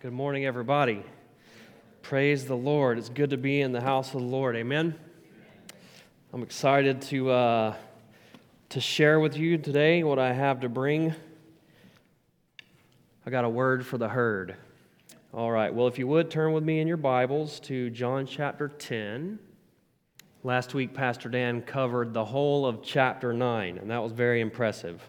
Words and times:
Good 0.00 0.12
morning, 0.12 0.46
everybody. 0.46 1.02
Praise 2.02 2.44
the 2.44 2.54
Lord. 2.54 2.98
It's 2.98 3.08
good 3.08 3.30
to 3.30 3.36
be 3.36 3.60
in 3.60 3.72
the 3.72 3.80
house 3.80 4.14
of 4.14 4.20
the 4.20 4.26
Lord. 4.28 4.54
Amen. 4.54 4.94
I'm 6.32 6.44
excited 6.44 7.02
to, 7.02 7.30
uh, 7.30 7.74
to 8.68 8.80
share 8.80 9.18
with 9.18 9.36
you 9.36 9.58
today 9.58 10.04
what 10.04 10.20
I 10.20 10.32
have 10.32 10.60
to 10.60 10.68
bring. 10.68 11.16
I 13.26 13.30
got 13.30 13.44
a 13.44 13.48
word 13.48 13.84
for 13.84 13.98
the 13.98 14.08
herd. 14.08 14.54
All 15.34 15.50
right. 15.50 15.74
Well, 15.74 15.88
if 15.88 15.98
you 15.98 16.06
would 16.06 16.30
turn 16.30 16.52
with 16.52 16.62
me 16.62 16.78
in 16.78 16.86
your 16.86 16.96
Bibles 16.96 17.58
to 17.62 17.90
John 17.90 18.24
chapter 18.24 18.68
10. 18.68 19.40
Last 20.44 20.74
week, 20.74 20.94
Pastor 20.94 21.28
Dan 21.28 21.60
covered 21.60 22.14
the 22.14 22.24
whole 22.24 22.66
of 22.66 22.84
chapter 22.84 23.32
9, 23.32 23.78
and 23.78 23.90
that 23.90 24.00
was 24.00 24.12
very 24.12 24.42
impressive. 24.42 25.02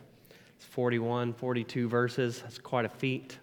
It's 0.56 0.66
41, 0.66 1.34
42 1.34 1.88
verses. 1.88 2.42
That's 2.42 2.58
quite 2.58 2.86
a 2.86 2.90
feat. 2.90 3.38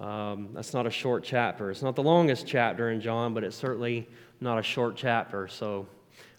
Um, 0.00 0.48
that's 0.54 0.72
not 0.72 0.86
a 0.86 0.90
short 0.90 1.24
chapter. 1.24 1.70
It's 1.70 1.82
not 1.82 1.94
the 1.94 2.02
longest 2.02 2.46
chapter 2.46 2.90
in 2.90 3.02
John, 3.02 3.34
but 3.34 3.44
it's 3.44 3.54
certainly 3.54 4.08
not 4.40 4.58
a 4.58 4.62
short 4.62 4.96
chapter. 4.96 5.46
So 5.46 5.86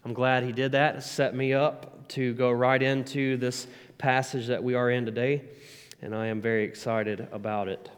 I'm 0.04 0.12
glad 0.12 0.42
he 0.42 0.50
did 0.50 0.72
that. 0.72 0.96
It 0.96 1.02
set 1.02 1.36
me 1.36 1.52
up 1.52 2.08
to 2.08 2.34
go 2.34 2.50
right 2.50 2.82
into 2.82 3.36
this 3.36 3.68
passage 3.98 4.48
that 4.48 4.64
we 4.64 4.74
are 4.74 4.90
in 4.90 5.06
today, 5.06 5.44
and 6.00 6.12
I 6.12 6.26
am 6.26 6.40
very 6.40 6.64
excited 6.64 7.28
about 7.30 7.68
it. 7.68 7.88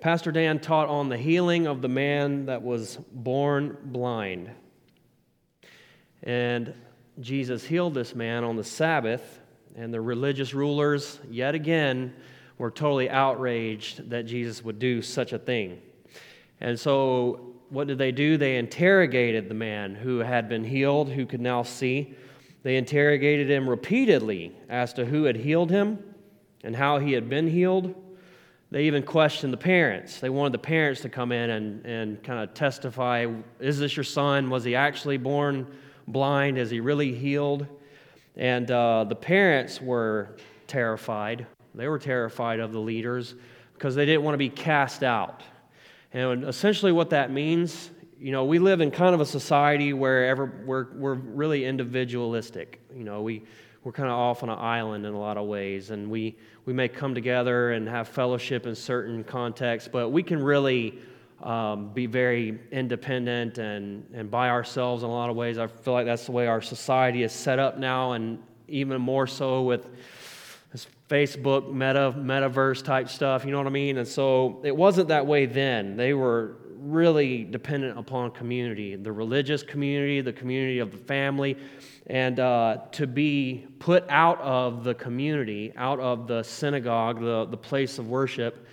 Pastor 0.00 0.30
Dan 0.30 0.60
taught 0.60 0.88
on 0.88 1.08
the 1.08 1.16
healing 1.16 1.66
of 1.66 1.82
the 1.82 1.88
man 1.88 2.46
that 2.46 2.62
was 2.62 2.96
born 3.10 3.76
blind. 3.82 4.48
And 6.22 6.72
Jesus 7.18 7.64
healed 7.64 7.94
this 7.94 8.14
man 8.14 8.44
on 8.44 8.54
the 8.54 8.62
Sabbath, 8.62 9.40
and 9.74 9.92
the 9.92 10.00
religious 10.00 10.54
rulers, 10.54 11.18
yet 11.28 11.56
again, 11.56 12.14
were 12.58 12.70
totally 12.70 13.08
outraged 13.08 14.10
that 14.10 14.24
Jesus 14.26 14.62
would 14.62 14.78
do 14.78 15.00
such 15.00 15.32
a 15.32 15.38
thing. 15.38 15.80
And 16.60 16.78
so, 16.78 17.54
what 17.70 17.86
did 17.86 17.98
they 17.98 18.12
do? 18.12 18.36
They 18.36 18.56
interrogated 18.56 19.48
the 19.48 19.54
man 19.54 19.94
who 19.94 20.18
had 20.18 20.48
been 20.48 20.64
healed, 20.64 21.10
who 21.10 21.24
could 21.24 21.40
now 21.40 21.62
see. 21.62 22.14
They 22.62 22.76
interrogated 22.76 23.48
him 23.48 23.68
repeatedly 23.68 24.56
as 24.68 24.92
to 24.94 25.04
who 25.04 25.24
had 25.24 25.36
healed 25.36 25.70
him 25.70 26.02
and 26.64 26.74
how 26.74 26.98
he 26.98 27.12
had 27.12 27.28
been 27.28 27.46
healed. 27.46 27.94
They 28.70 28.84
even 28.84 29.02
questioned 29.02 29.52
the 29.52 29.58
parents. 29.58 30.18
They 30.20 30.28
wanted 30.28 30.52
the 30.52 30.58
parents 30.58 31.02
to 31.02 31.08
come 31.08 31.30
in 31.30 31.50
and, 31.50 31.86
and 31.86 32.22
kind 32.22 32.40
of 32.40 32.54
testify 32.54 33.26
Is 33.60 33.78
this 33.78 33.96
your 33.96 34.04
son? 34.04 34.50
Was 34.50 34.64
he 34.64 34.74
actually 34.74 35.16
born 35.16 35.66
blind? 36.06 36.58
Is 36.58 36.70
he 36.70 36.80
really 36.80 37.14
healed? 37.14 37.66
And 38.36 38.70
uh, 38.70 39.04
the 39.04 39.16
parents 39.16 39.80
were 39.80 40.36
terrified 40.66 41.46
they 41.78 41.88
were 41.88 41.98
terrified 41.98 42.60
of 42.60 42.72
the 42.72 42.80
leaders 42.80 43.34
because 43.74 43.94
they 43.94 44.04
didn't 44.04 44.22
want 44.22 44.34
to 44.34 44.38
be 44.38 44.50
cast 44.50 45.02
out. 45.02 45.42
And 46.12 46.44
essentially, 46.44 46.92
what 46.92 47.10
that 47.10 47.30
means, 47.30 47.90
you 48.18 48.32
know, 48.32 48.44
we 48.44 48.58
live 48.58 48.80
in 48.80 48.90
kind 48.90 49.14
of 49.14 49.20
a 49.20 49.26
society 49.26 49.92
where 49.92 50.26
ever, 50.26 50.62
we're, 50.66 50.86
we're 50.94 51.14
really 51.14 51.64
individualistic. 51.64 52.80
You 52.94 53.04
know, 53.04 53.22
we, 53.22 53.44
we're 53.84 53.92
kind 53.92 54.08
of 54.08 54.14
off 54.14 54.42
on 54.42 54.48
an 54.48 54.58
island 54.58 55.06
in 55.06 55.14
a 55.14 55.18
lot 55.18 55.36
of 55.36 55.46
ways, 55.46 55.90
and 55.90 56.10
we, 56.10 56.36
we 56.64 56.72
may 56.72 56.88
come 56.88 57.14
together 57.14 57.72
and 57.72 57.88
have 57.88 58.08
fellowship 58.08 58.66
in 58.66 58.74
certain 58.74 59.22
contexts, 59.22 59.88
but 59.92 60.08
we 60.10 60.22
can 60.22 60.42
really 60.42 60.98
um, 61.42 61.90
be 61.94 62.06
very 62.06 62.58
independent 62.72 63.58
and, 63.58 64.04
and 64.12 64.30
by 64.30 64.48
ourselves 64.48 65.04
in 65.04 65.08
a 65.08 65.12
lot 65.12 65.30
of 65.30 65.36
ways. 65.36 65.56
I 65.56 65.68
feel 65.68 65.94
like 65.94 66.06
that's 66.06 66.26
the 66.26 66.32
way 66.32 66.48
our 66.48 66.60
society 66.60 67.22
is 67.22 67.32
set 67.32 67.58
up 67.58 67.78
now, 67.78 68.12
and 68.12 68.42
even 68.66 69.00
more 69.00 69.26
so 69.26 69.62
with 69.62 69.86
Facebook, 71.08 71.72
meta, 71.72 72.14
metaverse 72.16 72.84
type 72.84 73.08
stuff, 73.08 73.44
you 73.44 73.50
know 73.50 73.58
what 73.58 73.66
I 73.66 73.70
mean? 73.70 73.96
And 73.96 74.06
so 74.06 74.60
it 74.62 74.76
wasn't 74.76 75.08
that 75.08 75.26
way 75.26 75.46
then. 75.46 75.96
They 75.96 76.12
were 76.12 76.56
really 76.78 77.44
dependent 77.44 77.98
upon 77.98 78.30
community, 78.30 78.94
the 78.94 79.10
religious 79.10 79.62
community, 79.62 80.20
the 80.20 80.32
community 80.32 80.78
of 80.78 80.92
the 80.92 80.98
family, 80.98 81.56
and 82.06 82.38
uh, 82.38 82.78
to 82.92 83.06
be 83.06 83.66
put 83.78 84.04
out 84.08 84.40
of 84.40 84.84
the 84.84 84.94
community, 84.94 85.72
out 85.76 85.98
of 85.98 86.26
the 86.26 86.42
synagogue, 86.42 87.20
the, 87.20 87.46
the 87.46 87.56
place 87.56 87.98
of 87.98 88.08
worship, 88.08 88.66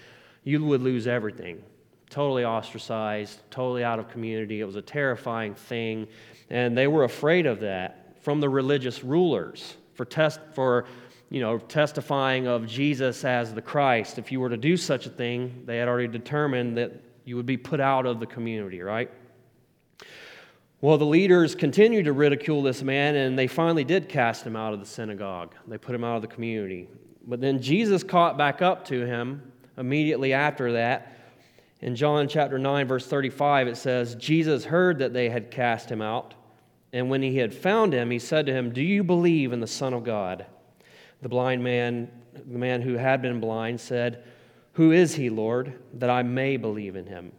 you 0.44 0.64
would 0.64 0.82
lose 0.82 1.08
everything. 1.08 1.64
Totally 2.10 2.46
ostracized, 2.46 3.40
totally 3.50 3.84
out 3.84 3.98
of 3.98 4.10
community. 4.10 4.62
It 4.62 4.66
was 4.66 4.76
a 4.76 4.82
terrifying 4.82 5.56
thing, 5.56 6.08
and 6.50 6.78
they 6.78 6.88
were 6.88 7.06
afraid 7.06 7.46
of 7.46 7.62
that 7.62 8.22
from 8.22 8.40
the 8.40 8.50
religious 8.50 9.04
rulers 9.04 9.76
for 9.96 10.06
test 10.06 10.40
for 10.54 10.86
you 11.30 11.42
know, 11.42 11.58
testifying 11.58 12.48
of 12.48 12.68
Jesus 12.68 13.26
as 13.26 13.54
the 13.54 13.62
Christ, 13.62 14.18
if 14.20 14.32
you 14.32 14.40
were 14.40 14.50
to 14.50 14.58
do 14.58 14.78
such 14.78 15.06
a 15.06 15.10
thing, 15.10 15.64
they 15.66 15.78
had 15.78 15.88
already 15.88 16.08
determined 16.08 16.78
that 16.78 16.94
you 17.26 17.36
would 17.36 17.46
be 17.46 17.58
put 17.58 17.80
out 17.80 18.06
of 18.06 18.20
the 18.20 18.26
community, 18.26 18.82
right? 18.82 19.12
Well, 20.82 20.98
the 20.98 21.06
leaders 21.06 21.56
continued 21.56 22.06
to 22.06 22.14
ridicule 22.14 22.62
this 22.62 22.84
man, 22.84 23.16
and 23.16 23.40
they 23.40 23.48
finally 23.48 23.84
did 23.84 24.08
cast 24.08 24.46
him 24.46 24.56
out 24.56 24.74
of 24.74 24.80
the 24.80 24.86
synagogue. 24.86 25.56
They 25.68 25.80
put 25.80 25.96
him 25.96 26.04
out 26.04 26.18
of 26.18 26.22
the 26.22 26.28
community. 26.28 26.88
But 27.26 27.42
then 27.42 27.60
Jesus 27.60 28.04
caught 28.04 28.38
back 28.38 28.62
up 28.62 28.86
to 28.86 29.06
him 29.06 29.52
immediately 29.78 30.34
after 30.34 30.74
that. 30.74 31.12
In 31.82 31.96
John 31.96 32.28
chapter 32.28 32.60
9, 32.60 32.88
verse 32.88 33.08
35, 33.08 33.68
it 33.68 33.78
says, 33.78 34.16
Jesus 34.16 34.66
heard 34.66 35.00
that 35.00 35.14
they 35.14 35.30
had 35.30 35.50
cast 35.50 35.90
him 35.90 36.02
out, 36.02 36.36
and 36.94 37.10
when 37.10 37.22
he 37.22 37.38
had 37.38 37.54
found 37.54 37.92
him, 37.92 38.12
he 38.12 38.20
said 38.20 38.46
to 38.46 38.54
him, 38.54 38.72
Do 38.72 38.82
you 38.82 39.04
believe 39.04 39.54
in 39.54 39.60
the 39.60 39.68
Son 39.68 39.94
of 39.94 40.04
God? 40.04 40.46
The 41.26 41.30
blind 41.30 41.64
man, 41.64 42.08
the 42.36 42.60
man 42.60 42.84
who 42.84 42.98
had 42.98 43.20
been 43.20 43.40
blind, 43.40 43.82
said, 43.82 44.24
Who 44.74 44.92
is 44.92 45.16
he, 45.16 45.32
Lord, 45.32 45.74
that 45.96 46.12
I 46.12 46.22
may 46.22 46.56
believe 46.56 46.96
in 46.96 47.08
him? 47.08 47.32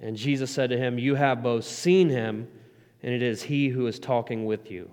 And 0.00 0.16
Jesus 0.16 0.50
said 0.50 0.70
to 0.70 0.78
him, 0.78 0.98
You 0.98 1.14
have 1.14 1.42
both 1.42 1.66
seen 1.66 2.08
him, 2.08 2.48
and 3.02 3.12
it 3.12 3.22
is 3.22 3.42
he 3.42 3.68
who 3.68 3.86
is 3.86 3.98
talking 3.98 4.46
with 4.46 4.70
you. 4.70 4.90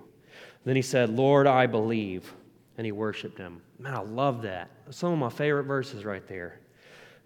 Then 0.65 0.75
he 0.75 0.81
said, 0.81 1.11
Lord, 1.11 1.47
I 1.47 1.65
believe. 1.65 2.33
And 2.77 2.83
he 2.83 2.91
worshiped 2.91 3.37
him. 3.37 3.61
Man, 3.79 3.95
I 3.95 4.01
love 4.01 4.41
that. 4.41 4.69
Some 4.89 5.13
of 5.13 5.17
my 5.17 5.29
favorite 5.29 5.63
verses 5.63 6.03
right 6.03 6.27
there. 6.27 6.59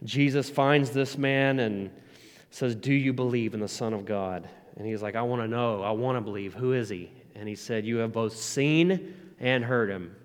Jesus 0.03 0.47
finds 0.47 0.91
this 0.91 1.18
man 1.18 1.58
and 1.58 1.90
says, 2.52 2.75
Do 2.75 2.94
you 2.94 3.14
believe 3.14 3.56
in 3.56 3.62
the 3.62 3.68
Son 3.68 3.96
of 3.96 4.06
God? 4.06 4.47
And 4.78 4.85
he's 4.85 5.02
like, 5.02 5.16
I 5.16 5.24
want 5.24 5.41
to 5.41 5.47
know. 5.47 5.81
I 5.81 5.90
want 5.90 6.18
to 6.18 6.22
believe. 6.22 6.53
Who 6.53 6.74
is 6.74 6.88
he? 6.88 7.09
And 7.34 7.50
he 7.50 7.56
said, 7.56 7.84
You 7.84 7.97
have 7.97 8.14
both 8.14 8.35
seen 8.35 9.16
and 9.40 9.66
heard 9.66 9.90
him. 9.90 10.16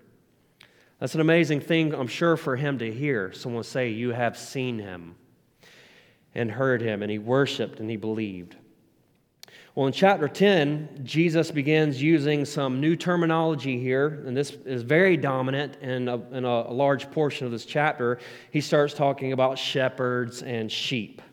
That's 1.01 1.15
an 1.15 1.21
amazing 1.21 1.61
thing, 1.61 1.95
I'm 1.95 2.05
sure, 2.05 2.37
for 2.37 2.55
him 2.55 2.77
to 2.77 2.91
hear 2.91 3.33
someone 3.33 3.63
say, 3.63 3.89
You 3.89 4.11
have 4.11 4.37
seen 4.37 4.77
him 4.77 5.15
and 6.35 6.51
heard 6.51 6.79
him, 6.79 7.01
and 7.01 7.09
he 7.09 7.17
worshiped 7.17 7.79
and 7.79 7.89
he 7.89 7.97
believed. 7.97 8.55
Well, 9.73 9.87
in 9.87 9.93
chapter 9.93 10.27
10, 10.27 10.99
Jesus 11.01 11.49
begins 11.49 11.99
using 11.99 12.45
some 12.45 12.79
new 12.79 12.95
terminology 12.95 13.79
here, 13.79 14.21
and 14.27 14.37
this 14.37 14.51
is 14.63 14.83
very 14.83 15.17
dominant 15.17 15.77
in 15.81 16.07
a, 16.07 16.17
in 16.33 16.45
a 16.45 16.71
large 16.71 17.09
portion 17.09 17.47
of 17.47 17.51
this 17.51 17.65
chapter. 17.65 18.19
He 18.51 18.61
starts 18.61 18.93
talking 18.93 19.31
about 19.31 19.57
shepherds 19.57 20.43
and 20.43 20.71
sheep. 20.71 21.23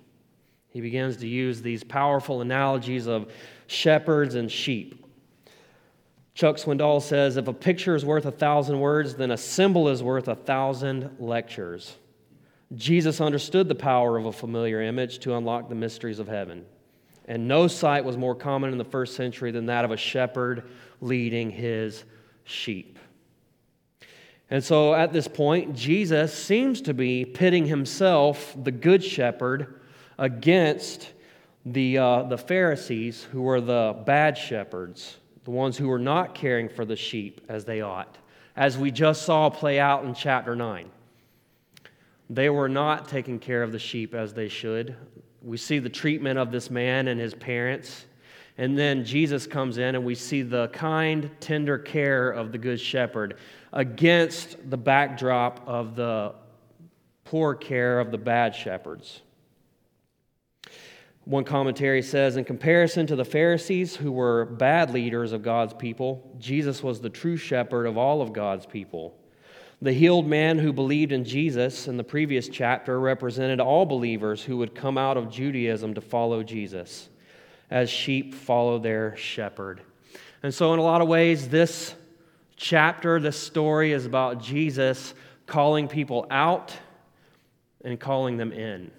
He 0.71 0.81
begins 0.81 1.19
to 1.19 1.29
use 1.29 1.61
these 1.61 1.85
powerful 1.85 2.41
analogies 2.41 3.07
of 3.07 3.31
shepherds 3.67 4.35
and 4.35 4.51
sheep. 4.51 4.98
Chuck 6.39 6.55
Swindoll 6.55 7.03
says 7.03 7.37
if 7.37 7.49
a 7.49 7.53
picture 7.53 7.97
is 7.97 8.05
worth 8.05 8.25
a 8.25 8.31
thousand 8.31 8.79
words, 8.79 9.17
then 9.17 9.33
a 9.33 9.37
symbol 9.37 9.89
is 9.89 10.05
worth 10.05 10.29
a 10.29 10.37
thousand 10.37 11.17
lectures. 11.19 11.97
Jesus 12.77 13.21
understood 13.21 13.69
the 13.69 13.75
power 13.75 14.17
of 14.17 14.25
a 14.25 14.33
familiar 14.33 14.81
image 14.81 15.19
to 15.19 15.35
unlock 15.35 15.69
the 15.69 15.75
mysteries 15.75 16.21
of 16.21 16.29
heaven. 16.29 16.65
And 17.25 17.49
no 17.49 17.67
sight 17.67 18.05
was 18.05 18.17
more 18.17 18.37
common 18.37 18.71
in 18.71 18.79
the 18.79 18.85
first 18.85 19.17
century 19.17 19.51
than 19.51 19.67
that 19.67 19.85
of 19.85 19.91
a 19.91 19.97
shepherd 19.97 20.71
leading 21.01 21.51
his 21.51 22.05
sheep. 22.45 23.01
And 24.49 24.63
so 24.63 24.95
at 24.95 25.13
this 25.13 25.27
point, 25.27 25.75
Jesus 25.75 26.33
seems 26.33 26.83
to 26.83 26.95
be 26.95 27.25
pitting 27.25 27.67
himself, 27.67 28.57
the 28.63 28.71
good 28.71 29.03
shepherd, 29.03 29.81
against 30.19 31.15
the, 31.67 31.99
uh, 31.99 32.23
the 32.23 32.39
Pharisees, 32.39 33.25
who 33.25 33.43
were 33.43 33.61
the 33.61 34.01
bad 34.07 34.39
shepherds 34.39 35.17
the 35.49 35.55
ones 35.55 35.79
who 35.79 35.89
were 35.89 35.99
not 35.99 36.35
caring 36.35 36.69
for 36.69 36.85
the 36.85 36.95
sheep 36.95 37.41
as 37.49 37.65
they 37.65 37.81
ought, 37.81 38.19
as 38.55 38.77
we 38.77 38.91
just 38.91 39.23
saw 39.23 39.49
play 39.49 39.81
out 39.81 40.05
in 40.05 40.13
chapter 40.13 40.55
9. 40.55 40.91
They 42.29 42.51
were 42.51 42.69
not 42.69 43.09
taking 43.09 43.39
care 43.39 43.63
of 43.63 43.73
the 43.73 43.79
sheep 43.79 44.15
as 44.15 44.35
they 44.35 44.51
should. 44.51 44.95
We 45.41 45.57
see 45.57 45.79
the 45.79 45.89
treatment 45.89 46.39
of 46.39 46.53
this 46.53 46.69
man 46.71 47.09
and 47.09 47.19
his 47.19 47.33
parents. 47.33 48.05
And 48.59 48.77
then 48.77 49.07
Jesus 49.07 49.47
comes 49.47 49.79
in, 49.79 49.95
and 49.95 50.05
we 50.05 50.15
see 50.15 50.43
the 50.43 50.69
kind, 50.69 51.31
tender 51.41 51.79
care 51.79 52.29
of 52.29 52.53
the 52.53 52.59
Good 52.59 52.79
Shepherd 52.79 53.39
against 53.73 54.69
the 54.69 54.77
backdrop 54.77 55.67
of 55.67 55.97
the 55.97 56.35
poor 57.25 57.55
care 57.55 58.01
of 58.01 58.11
the 58.11 58.19
bad 58.19 58.55
shepherds. 58.55 59.23
One 61.29 61.45
commentary 61.45 62.01
says, 62.01 62.39
in 62.39 62.45
comparison 62.47 63.07
to 63.09 63.15
the 63.15 63.23
Pharisees, 63.23 63.95
who 63.95 64.11
were 64.11 64.47
bad 64.47 64.95
leaders 64.95 65.33
of 65.33 65.43
God's 65.43 65.75
people, 65.75 66.35
Jesus 66.39 66.83
was 66.83 67.03
the 67.03 67.11
true 67.11 67.37
shepherd 67.37 67.85
of 67.85 67.99
all 67.99 68.23
of 68.23 68.33
God's 68.33 68.65
people. 68.65 69.15
The 69.83 69.93
healed 69.93 70.27
man 70.27 70.59
who 70.59 70.73
believed 70.73 71.13
in 71.13 71.27
Jesus 71.27 71.87
in 71.87 71.99
the 71.99 72.03
previous 72.03 72.49
chapter 72.49 72.99
represented 72.99 73.61
all 73.61 73.85
believers 73.85 74.43
who 74.43 74.57
would 74.57 74.75
come 74.75 74.97
out 74.97 75.19
of 75.19 75.31
Judaism 75.31 75.93
to 75.93 76.01
follow 76.01 76.43
Jesus, 76.43 77.11
as 77.71 77.91
sheep 77.91 78.35
follow 78.35 78.79
their 78.79 79.15
shepherd. 79.15 79.83
And 80.43 80.55
so, 80.55 80.73
in 80.73 80.79
a 80.79 80.83
lot 80.83 81.03
of 81.03 81.09
ways, 81.09 81.51
this 81.51 81.95
chapter, 82.57 83.21
this 83.21 83.39
story 83.39 83.93
is 83.93 84.07
about 84.07 84.43
Jesus 84.43 85.13
calling 85.45 85.89
people 85.89 86.27
out 86.31 86.73
and 87.85 88.01
calling 88.01 88.39
them 88.39 88.51
in. 88.51 88.91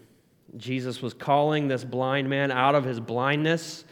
Jesus 0.58 1.02
was 1.02 1.14
calling 1.14 1.68
this 1.68 1.84
blind 1.84 2.30
man 2.30 2.52
out 2.52 2.76
of 2.76 2.84
his 2.84 3.00
blindness 3.00 3.84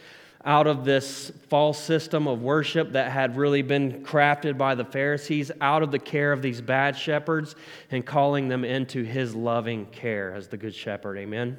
out 0.44 0.66
of 0.66 0.84
this 0.84 1.32
false 1.48 1.78
system 1.78 2.26
of 2.26 2.40
worship 2.42 2.92
that 2.92 3.10
had 3.10 3.36
really 3.36 3.62
been 3.62 4.04
crafted 4.04 4.56
by 4.56 4.74
the 4.74 4.84
Pharisees, 4.84 5.50
out 5.60 5.82
of 5.82 5.90
the 5.90 5.98
care 5.98 6.32
of 6.32 6.42
these 6.42 6.60
bad 6.60 6.96
shepherds, 6.96 7.56
and 7.90 8.06
calling 8.06 8.48
them 8.48 8.64
into 8.64 9.02
his 9.02 9.34
loving 9.34 9.86
care 9.86 10.34
as 10.34 10.48
the 10.48 10.56
good 10.56 10.74
shepherd. 10.74 11.18
Amen. 11.18 11.58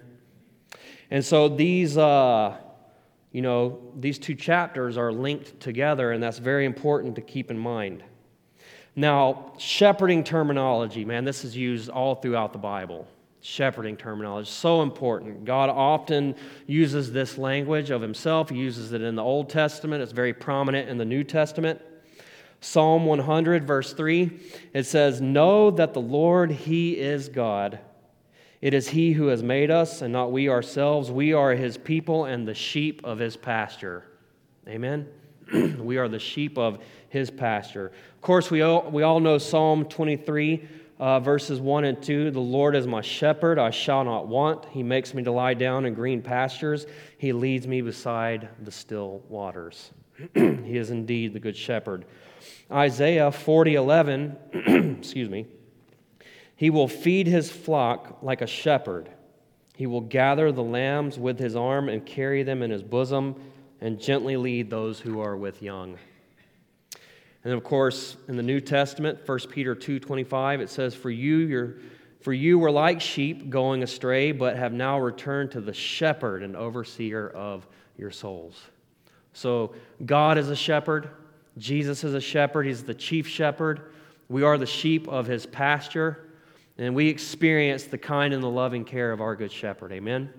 And 1.12 1.24
so 1.24 1.50
these, 1.50 1.98
uh, 1.98 2.58
you 3.32 3.42
know, 3.42 3.80
these 3.98 4.18
two 4.18 4.36
chapters 4.36 4.98
are 4.98 5.12
linked 5.12 5.60
together, 5.60 6.12
and 6.12 6.24
that's 6.24 6.40
very 6.40 6.66
important 6.66 7.16
to 7.16 7.22
keep 7.22 7.52
in 7.52 7.60
mind. 7.60 8.04
Now, 8.96 9.54
shepherding 9.58 10.24
terminology, 10.24 11.06
man, 11.06 11.26
this 11.26 11.44
is 11.44 11.56
used 11.56 11.90
all 11.90 12.16
throughout 12.16 12.54
the 12.54 12.60
Bible 12.60 13.08
shepherding 13.42 13.96
terminology. 13.96 14.50
So 14.50 14.82
important. 14.82 15.46
God 15.46 15.70
often 15.70 16.36
uses 16.68 17.12
this 17.12 17.38
language 17.38 17.90
of 17.90 18.02
himself. 18.02 18.50
He 18.50 18.58
uses 18.58 18.92
it 18.92 19.02
in 19.02 19.16
the 19.16 19.24
Old 19.24 19.50
Testament, 19.50 20.04
it's 20.04 20.12
very 20.12 20.34
prominent 20.34 20.90
in 20.90 20.98
the 20.98 21.06
New 21.06 21.24
Testament. 21.24 21.82
Psalm 22.62 23.06
100, 23.06 23.66
verse 23.66 23.94
3, 23.94 24.30
it 24.74 24.84
says, 24.84 25.22
Know 25.22 25.72
that 25.72 25.94
the 25.94 26.02
Lord, 26.02 26.52
He 26.52 26.98
is 27.00 27.30
God. 27.30 27.80
It 28.62 28.74
is 28.74 28.90
He 28.90 29.14
who 29.14 29.28
has 29.28 29.42
made 29.42 29.72
us, 29.72 30.02
and 30.02 30.12
not 30.12 30.34
we 30.34 30.50
ourselves. 30.50 31.10
We 31.10 31.32
are 31.32 31.52
His 31.52 31.78
people 31.78 32.26
and 32.26 32.46
the 32.46 32.54
sheep 32.54 33.02
of 33.06 33.18
His 33.18 33.38
pasture. 33.38 34.04
Amen? 34.68 35.08
we 35.80 35.98
are 35.98 36.10
the 36.10 36.20
sheep 36.20 36.58
of 36.58 36.80
His 37.08 37.32
pasture. 37.32 37.94
Of 38.16 38.22
course, 38.22 38.52
we 38.52 38.62
all, 38.62 38.92
we 38.92 39.04
all 39.04 39.22
know 39.22 39.38
Psalm 39.38 39.86
23, 39.86 40.68
uh, 41.00 41.20
verses 41.20 41.62
1 41.62 41.86
and 41.86 42.04
2 42.04 42.32
The 42.32 42.40
Lord 42.40 42.76
is 42.76 42.86
my 42.86 43.02
shepherd, 43.02 43.58
I 43.58 43.70
shall 43.70 44.04
not 44.04 44.28
want. 44.28 44.66
He 44.66 44.84
makes 44.84 45.14
me 45.14 45.24
to 45.24 45.32
lie 45.32 45.54
down 45.54 45.86
in 45.86 45.94
green 45.94 46.22
pastures, 46.22 46.86
He 47.18 47.32
leads 47.32 47.68
me 47.68 47.82
beside 47.82 48.50
the 48.62 48.72
still 48.72 49.24
waters. 49.30 49.92
he 50.34 50.78
is 50.78 50.90
indeed 50.90 51.34
the 51.34 51.40
good 51.40 51.56
shepherd. 51.56 52.06
Isaiah 52.72 53.32
40 53.32 53.76
11, 53.76 54.38
excuse 55.00 55.30
me, 55.30 55.48
He 56.56 56.70
will 56.70 56.88
feed 56.88 57.28
His 57.28 57.50
flock 57.50 58.20
like 58.22 58.42
a 58.42 58.48
shepherd. 58.48 59.10
He 59.76 59.88
will 59.88 60.02
gather 60.02 60.52
the 60.52 60.64
lambs 60.64 61.18
with 61.18 61.40
His 61.40 61.56
arm 61.56 61.88
and 61.88 62.06
carry 62.06 62.44
them 62.44 62.62
in 62.62 62.72
His 62.72 62.84
bosom 62.84 63.36
and 63.82 64.00
gently 64.00 64.36
lead 64.36 64.70
those 64.70 65.00
who 65.00 65.22
are 65.22 65.38
with 65.38 65.62
young. 65.62 65.98
And 67.44 67.54
of 67.54 67.64
course, 67.64 68.18
in 68.28 68.36
the 68.36 68.44
New 68.44 68.60
Testament, 68.60 69.20
1 69.26 69.50
Peter 69.50 69.74
2:25, 69.74 70.62
it 70.62 70.70
says, 70.70 70.94
"For 70.94 71.10
you, 71.10 71.38
your, 71.38 71.76
for 72.20 72.34
you 72.34 72.60
were 72.60 72.72
like 72.72 73.00
sheep 73.00 73.50
going 73.50 73.82
astray, 73.82 74.32
but 74.32 74.58
have 74.58 74.74
now 74.74 75.00
returned 75.00 75.52
to 75.52 75.62
the 75.62 75.74
shepherd 75.74 76.44
and 76.44 76.56
overseer 76.56 77.30
of 77.30 77.66
your 77.98 78.12
souls." 78.12 78.62
So 79.32 79.74
God 80.06 80.38
is 80.38 80.50
a 80.50 80.56
shepherd. 80.56 81.10
Jesus 81.58 82.04
is 82.04 82.14
a 82.14 82.22
shepherd. 82.22 82.66
He's 82.66 82.84
the 82.84 82.94
chief 82.94 83.28
shepherd. 83.28 83.82
We 84.28 84.44
are 84.44 84.58
the 84.58 84.66
sheep 84.66 85.08
of 85.08 85.26
his 85.26 85.46
pasture, 85.46 86.28
and 86.78 86.94
we 86.94 87.08
experience 87.08 87.86
the 87.86 87.98
kind 87.98 88.34
and 88.34 88.44
the 88.44 88.50
loving 88.50 88.84
care 88.84 89.12
of 89.12 89.22
our 89.22 89.36
good 89.36 89.52
shepherd. 89.52 89.92
Amen. 89.92 90.30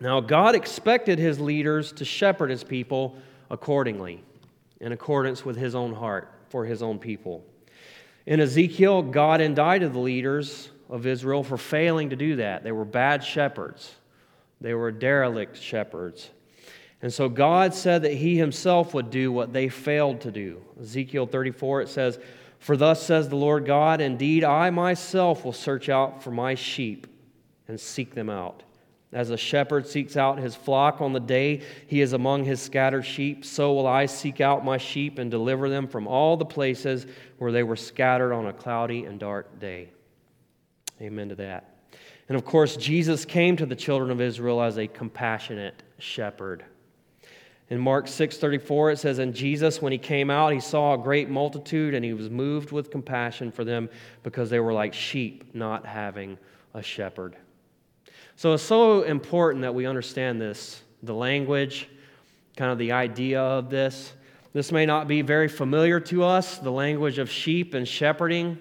Now, 0.00 0.20
God 0.20 0.56
expected 0.56 1.20
his 1.20 1.38
leaders 1.38 1.92
to 1.92 2.04
shepherd 2.04 2.50
his 2.50 2.64
people 2.64 3.16
accordingly 3.48 4.24
in 4.82 4.92
accordance 4.92 5.44
with 5.44 5.56
his 5.56 5.74
own 5.74 5.94
heart 5.94 6.28
for 6.50 6.66
his 6.66 6.82
own 6.82 6.98
people. 6.98 7.42
In 8.26 8.40
Ezekiel, 8.40 9.02
God 9.02 9.40
indicted 9.40 9.94
the 9.94 10.00
leaders 10.00 10.68
of 10.90 11.06
Israel 11.06 11.42
for 11.42 11.56
failing 11.56 12.10
to 12.10 12.16
do 12.16 12.36
that. 12.36 12.62
They 12.64 12.72
were 12.72 12.84
bad 12.84 13.24
shepherds, 13.24 13.94
they 14.60 14.74
were 14.74 14.92
derelict 14.92 15.56
shepherds. 15.56 16.28
And 17.00 17.12
so 17.12 17.28
God 17.28 17.74
said 17.74 18.02
that 18.02 18.12
he 18.12 18.36
himself 18.36 18.94
would 18.94 19.10
do 19.10 19.32
what 19.32 19.52
they 19.52 19.68
failed 19.68 20.20
to 20.20 20.30
do. 20.30 20.62
Ezekiel 20.80 21.26
34, 21.26 21.82
it 21.82 21.88
says, 21.88 22.20
For 22.60 22.76
thus 22.76 23.02
says 23.02 23.28
the 23.28 23.34
Lord 23.34 23.66
God, 23.66 24.00
indeed 24.00 24.44
I 24.44 24.70
myself 24.70 25.44
will 25.44 25.52
search 25.52 25.88
out 25.88 26.22
for 26.22 26.30
my 26.30 26.54
sheep 26.54 27.08
and 27.66 27.80
seek 27.80 28.14
them 28.14 28.30
out. 28.30 28.62
As 29.12 29.28
a 29.28 29.36
shepherd 29.36 29.86
seeks 29.86 30.16
out 30.16 30.38
his 30.38 30.54
flock 30.54 31.02
on 31.02 31.12
the 31.12 31.20
day 31.20 31.60
he 31.86 32.00
is 32.00 32.14
among 32.14 32.44
his 32.44 32.60
scattered 32.60 33.02
sheep, 33.02 33.44
so 33.44 33.74
will 33.74 33.86
I 33.86 34.06
seek 34.06 34.40
out 34.40 34.64
my 34.64 34.78
sheep 34.78 35.18
and 35.18 35.30
deliver 35.30 35.68
them 35.68 35.86
from 35.86 36.06
all 36.06 36.36
the 36.36 36.46
places 36.46 37.06
where 37.38 37.52
they 37.52 37.62
were 37.62 37.76
scattered 37.76 38.32
on 38.32 38.46
a 38.46 38.52
cloudy 38.52 39.04
and 39.04 39.20
dark 39.20 39.60
day. 39.60 39.90
Amen 41.00 41.28
to 41.28 41.34
that. 41.34 41.68
And 42.28 42.36
of 42.36 42.46
course, 42.46 42.76
Jesus 42.76 43.26
came 43.26 43.56
to 43.56 43.66
the 43.66 43.76
children 43.76 44.10
of 44.10 44.20
Israel 44.20 44.62
as 44.62 44.78
a 44.78 44.86
compassionate 44.86 45.82
shepherd. 45.98 46.64
In 47.68 47.78
Mark 47.78 48.06
6:34 48.06 48.92
it 48.92 48.98
says 48.98 49.18
and 49.18 49.34
Jesus 49.34 49.82
when 49.82 49.92
he 49.92 49.98
came 49.98 50.30
out 50.30 50.52
he 50.52 50.60
saw 50.60 50.94
a 50.94 50.98
great 50.98 51.28
multitude 51.28 51.94
and 51.94 52.04
he 52.04 52.12
was 52.12 52.28
moved 52.28 52.70
with 52.70 52.90
compassion 52.90 53.50
for 53.50 53.64
them 53.64 53.88
because 54.22 54.50
they 54.50 54.60
were 54.60 54.72
like 54.72 54.92
sheep 54.92 55.54
not 55.54 55.86
having 55.86 56.38
a 56.74 56.82
shepherd. 56.82 57.36
So 58.36 58.54
it's 58.54 58.62
so 58.62 59.02
important 59.02 59.62
that 59.62 59.74
we 59.74 59.86
understand 59.86 60.40
this 60.40 60.82
the 61.02 61.14
language, 61.14 61.88
kind 62.56 62.70
of 62.70 62.78
the 62.78 62.92
idea 62.92 63.40
of 63.40 63.70
this. 63.70 64.12
This 64.52 64.70
may 64.70 64.86
not 64.86 65.08
be 65.08 65.22
very 65.22 65.48
familiar 65.48 65.98
to 66.00 66.24
us, 66.24 66.58
the 66.58 66.70
language 66.70 67.18
of 67.18 67.30
sheep 67.30 67.74
and 67.74 67.88
shepherding. 67.88 68.58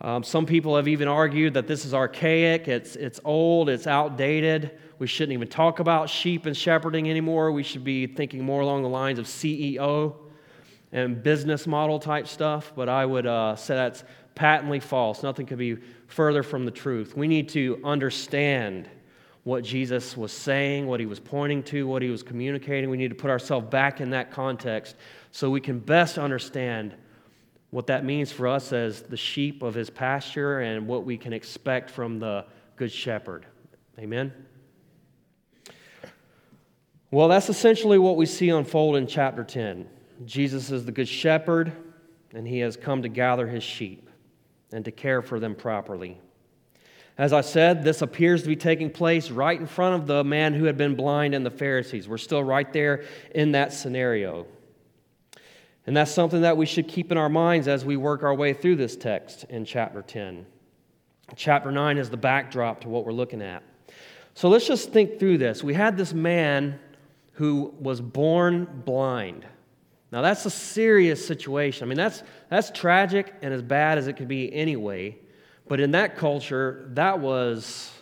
Um, 0.00 0.22
some 0.22 0.46
people 0.46 0.76
have 0.76 0.88
even 0.88 1.08
argued 1.08 1.54
that 1.54 1.66
this 1.66 1.84
is 1.84 1.92
archaic, 1.92 2.68
it's, 2.68 2.96
it's 2.96 3.18
old, 3.24 3.68
it's 3.68 3.86
outdated. 3.86 4.70
We 4.98 5.06
shouldn't 5.06 5.32
even 5.32 5.48
talk 5.48 5.80
about 5.80 6.08
sheep 6.08 6.46
and 6.46 6.56
shepherding 6.56 7.10
anymore. 7.10 7.52
We 7.52 7.62
should 7.62 7.84
be 7.84 8.06
thinking 8.06 8.44
more 8.44 8.60
along 8.60 8.82
the 8.82 8.88
lines 8.88 9.18
of 9.18 9.26
CEO 9.26 10.14
and 10.92 11.22
business 11.22 11.66
model 11.66 11.98
type 11.98 12.26
stuff. 12.28 12.72
But 12.74 12.88
I 12.88 13.04
would 13.04 13.26
uh, 13.26 13.56
say 13.56 13.74
that's 13.74 14.04
patently 14.34 14.80
false. 14.80 15.22
Nothing 15.22 15.46
could 15.46 15.58
be 15.58 15.76
further 16.06 16.42
from 16.42 16.64
the 16.64 16.70
truth. 16.70 17.16
We 17.16 17.26
need 17.26 17.48
to 17.50 17.80
understand 17.84 18.88
what 19.46 19.62
Jesus 19.62 20.16
was 20.16 20.32
saying, 20.32 20.88
what 20.88 20.98
he 20.98 21.06
was 21.06 21.20
pointing 21.20 21.62
to, 21.62 21.86
what 21.86 22.02
he 22.02 22.10
was 22.10 22.24
communicating. 22.24 22.90
We 22.90 22.96
need 22.96 23.10
to 23.10 23.14
put 23.14 23.30
ourselves 23.30 23.68
back 23.68 24.00
in 24.00 24.10
that 24.10 24.32
context 24.32 24.96
so 25.30 25.50
we 25.50 25.60
can 25.60 25.78
best 25.78 26.18
understand 26.18 26.96
what 27.70 27.86
that 27.86 28.04
means 28.04 28.32
for 28.32 28.48
us 28.48 28.72
as 28.72 29.02
the 29.02 29.16
sheep 29.16 29.62
of 29.62 29.72
his 29.72 29.88
pasture 29.88 30.58
and 30.58 30.88
what 30.88 31.04
we 31.04 31.16
can 31.16 31.32
expect 31.32 31.90
from 31.90 32.18
the 32.18 32.44
good 32.74 32.90
shepherd. 32.90 33.46
Amen? 34.00 34.32
Well, 37.12 37.28
that's 37.28 37.48
essentially 37.48 37.98
what 37.98 38.16
we 38.16 38.26
see 38.26 38.48
unfold 38.48 38.96
in 38.96 39.06
chapter 39.06 39.44
10. 39.44 39.88
Jesus 40.24 40.72
is 40.72 40.84
the 40.84 40.92
good 40.92 41.08
shepherd, 41.08 41.70
and 42.34 42.48
he 42.48 42.58
has 42.58 42.76
come 42.76 43.00
to 43.02 43.08
gather 43.08 43.46
his 43.46 43.62
sheep 43.62 44.10
and 44.72 44.84
to 44.84 44.90
care 44.90 45.22
for 45.22 45.38
them 45.38 45.54
properly. 45.54 46.20
As 47.18 47.32
I 47.32 47.40
said, 47.40 47.82
this 47.82 48.02
appears 48.02 48.42
to 48.42 48.48
be 48.48 48.56
taking 48.56 48.90
place 48.90 49.30
right 49.30 49.58
in 49.58 49.66
front 49.66 49.94
of 49.94 50.06
the 50.06 50.22
man 50.22 50.52
who 50.52 50.64
had 50.64 50.76
been 50.76 50.94
blind 50.94 51.34
and 51.34 51.46
the 51.46 51.50
Pharisees. 51.50 52.08
We're 52.08 52.18
still 52.18 52.44
right 52.44 52.70
there 52.72 53.04
in 53.34 53.52
that 53.52 53.72
scenario. 53.72 54.46
And 55.86 55.96
that's 55.96 56.10
something 56.10 56.42
that 56.42 56.56
we 56.56 56.66
should 56.66 56.88
keep 56.88 57.10
in 57.10 57.16
our 57.16 57.28
minds 57.28 57.68
as 57.68 57.84
we 57.84 57.96
work 57.96 58.22
our 58.22 58.34
way 58.34 58.52
through 58.52 58.76
this 58.76 58.96
text 58.96 59.44
in 59.44 59.64
chapter 59.64 60.02
10. 60.02 60.44
Chapter 61.36 61.72
9 61.72 61.96
is 61.96 62.10
the 62.10 62.16
backdrop 62.16 62.82
to 62.82 62.88
what 62.88 63.06
we're 63.06 63.12
looking 63.12 63.40
at. 63.40 63.62
So 64.34 64.48
let's 64.48 64.66
just 64.66 64.92
think 64.92 65.18
through 65.18 65.38
this. 65.38 65.64
We 65.64 65.72
had 65.72 65.96
this 65.96 66.12
man 66.12 66.78
who 67.32 67.74
was 67.80 68.00
born 68.00 68.82
blind. 68.84 69.46
Now, 70.12 70.22
that's 70.22 70.44
a 70.44 70.50
serious 70.50 71.26
situation. 71.26 71.86
I 71.86 71.88
mean, 71.88 71.96
that's, 71.96 72.22
that's 72.50 72.70
tragic 72.70 73.32
and 73.42 73.52
as 73.52 73.62
bad 73.62 73.96
as 73.98 74.06
it 74.06 74.14
could 74.14 74.28
be 74.28 74.52
anyway. 74.52 75.18
But 75.68 75.80
in 75.80 75.90
that 75.92 76.16
culture, 76.16 76.88
that 76.94 77.18
was, 77.18 77.92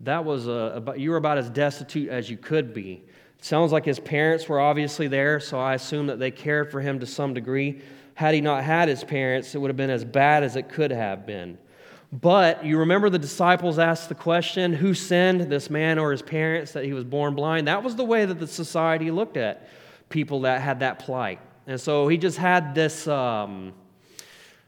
that 0.00 0.24
was 0.24 0.48
a, 0.48 0.94
you 0.96 1.10
were 1.10 1.16
about 1.16 1.38
as 1.38 1.48
destitute 1.48 2.08
as 2.08 2.28
you 2.28 2.36
could 2.36 2.74
be. 2.74 3.04
It 3.38 3.44
sounds 3.44 3.70
like 3.70 3.84
his 3.84 4.00
parents 4.00 4.48
were 4.48 4.58
obviously 4.58 5.06
there, 5.06 5.38
so 5.38 5.60
I 5.60 5.74
assume 5.74 6.08
that 6.08 6.18
they 6.18 6.32
cared 6.32 6.72
for 6.72 6.80
him 6.80 6.98
to 6.98 7.06
some 7.06 7.34
degree. 7.34 7.82
Had 8.14 8.34
he 8.34 8.40
not 8.40 8.64
had 8.64 8.88
his 8.88 9.04
parents, 9.04 9.54
it 9.54 9.58
would 9.58 9.68
have 9.68 9.76
been 9.76 9.90
as 9.90 10.04
bad 10.04 10.42
as 10.42 10.56
it 10.56 10.68
could 10.68 10.90
have 10.90 11.24
been. 11.24 11.56
But 12.10 12.64
you 12.64 12.78
remember 12.78 13.10
the 13.10 13.18
disciples 13.18 13.78
asked 13.78 14.08
the 14.08 14.14
question 14.16 14.72
who 14.72 14.92
sinned, 14.92 15.42
this 15.42 15.70
man 15.70 15.98
or 15.98 16.10
his 16.10 16.22
parents, 16.22 16.72
that 16.72 16.84
he 16.84 16.94
was 16.94 17.04
born 17.04 17.34
blind? 17.36 17.68
That 17.68 17.84
was 17.84 17.94
the 17.94 18.04
way 18.04 18.24
that 18.24 18.40
the 18.40 18.46
society 18.46 19.12
looked 19.12 19.36
at 19.36 19.68
people 20.08 20.40
that 20.40 20.62
had 20.62 20.80
that 20.80 20.98
plight. 20.98 21.38
And 21.68 21.80
so 21.80 22.08
he 22.08 22.16
just 22.16 22.38
had 22.38 22.74
this. 22.74 23.06
Um, 23.06 23.74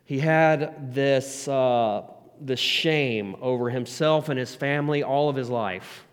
he 0.04 0.18
had 0.18 0.92
this, 0.92 1.46
uh, 1.46 2.02
this 2.40 2.61
shame 2.61 3.37
over 3.40 3.70
himself 3.70 4.28
and 4.28 4.38
his 4.38 4.54
family 4.54 5.02
all 5.02 5.28
of 5.28 5.37
his 5.37 5.50
life. 5.50 6.06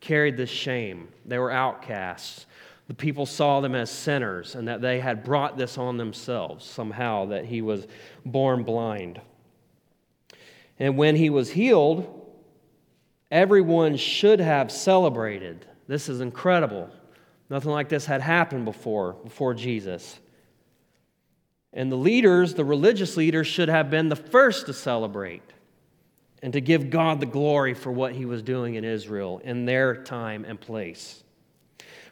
Carried 0.00 0.36
this 0.36 0.50
shame. 0.50 1.08
They 1.24 1.38
were 1.38 1.50
outcasts. 1.50 2.46
The 2.88 2.94
people 2.94 3.26
saw 3.26 3.60
them 3.60 3.74
as 3.74 3.90
sinners 3.90 4.54
and 4.54 4.68
that 4.68 4.80
they 4.80 5.00
had 5.00 5.24
brought 5.24 5.56
this 5.56 5.78
on 5.78 5.96
themselves 5.96 6.64
somehow, 6.64 7.26
that 7.26 7.44
he 7.44 7.62
was 7.62 7.86
born 8.24 8.64
blind. 8.64 9.20
And 10.78 10.96
when 10.96 11.14
he 11.14 11.30
was 11.30 11.50
healed, 11.50 12.28
everyone 13.30 13.96
should 13.96 14.40
have 14.40 14.72
celebrated. 14.72 15.64
This 15.86 16.08
is 16.08 16.20
incredible. 16.20 16.90
Nothing 17.48 17.70
like 17.70 17.88
this 17.88 18.06
had 18.06 18.20
happened 18.20 18.64
before, 18.64 19.12
before 19.24 19.54
Jesus. 19.54 20.18
And 21.72 21.90
the 21.90 21.96
leaders, 21.96 22.54
the 22.54 22.64
religious 22.64 23.16
leaders, 23.16 23.46
should 23.46 23.68
have 23.68 23.90
been 23.90 24.08
the 24.08 24.16
first 24.16 24.66
to 24.66 24.74
celebrate 24.74 25.42
and 26.42 26.52
to 26.52 26.60
give 26.60 26.90
God 26.90 27.20
the 27.20 27.26
glory 27.26 27.72
for 27.72 27.90
what 27.90 28.14
he 28.14 28.26
was 28.26 28.42
doing 28.42 28.74
in 28.74 28.84
Israel 28.84 29.40
in 29.44 29.64
their 29.64 30.02
time 30.02 30.44
and 30.44 30.60
place. 30.60 31.22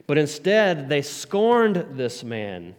But 0.06 0.18
instead, 0.18 0.88
they 0.88 1.02
scorned 1.02 1.86
this 1.92 2.24
man. 2.24 2.74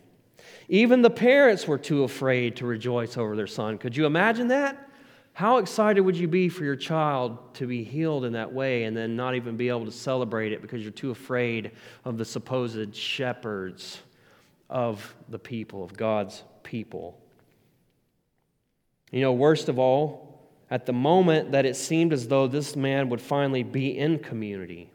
Even 0.69 1.01
the 1.01 1.09
parents 1.09 1.67
were 1.67 1.77
too 1.77 2.03
afraid 2.03 2.55
to 2.57 2.65
rejoice 2.65 3.17
over 3.17 3.35
their 3.35 3.47
son. 3.47 3.77
Could 3.77 3.95
you 3.95 4.05
imagine 4.05 4.47
that? 4.47 4.89
How 5.33 5.57
excited 5.57 6.01
would 6.01 6.17
you 6.17 6.27
be 6.27 6.50
for 6.50 6.63
your 6.63 6.75
child 6.75 7.53
to 7.55 7.67
be 7.67 7.83
healed 7.83 8.25
in 8.25 8.33
that 8.33 8.51
way 8.51 8.83
and 8.83 8.95
then 8.95 9.15
not 9.15 9.35
even 9.35 9.55
be 9.55 9.69
able 9.69 9.85
to 9.85 9.91
celebrate 9.91 10.51
it 10.51 10.61
because 10.61 10.81
you're 10.81 10.91
too 10.91 11.11
afraid 11.11 11.71
of 12.05 12.17
the 12.17 12.25
supposed 12.25 12.95
shepherds 12.95 14.01
of 14.69 15.15
the 15.29 15.39
people, 15.39 15.83
of 15.83 15.93
God's 15.93 16.43
people? 16.63 17.20
You 19.12 19.22
know, 19.22 19.34
worst 19.34 19.70
of 19.70 19.80
all, 19.80 20.39
at 20.70 20.86
the 20.86 20.94
moment 20.94 21.51
that 21.51 21.65
it 21.65 21.75
seemed 21.75 22.13
as 22.13 22.27
though 22.27 22.48
this 22.48 22.75
man 22.75 23.10
would 23.10 23.22
finally 23.22 23.63
be 23.63 23.98
in 23.98 24.20
community 24.20 24.89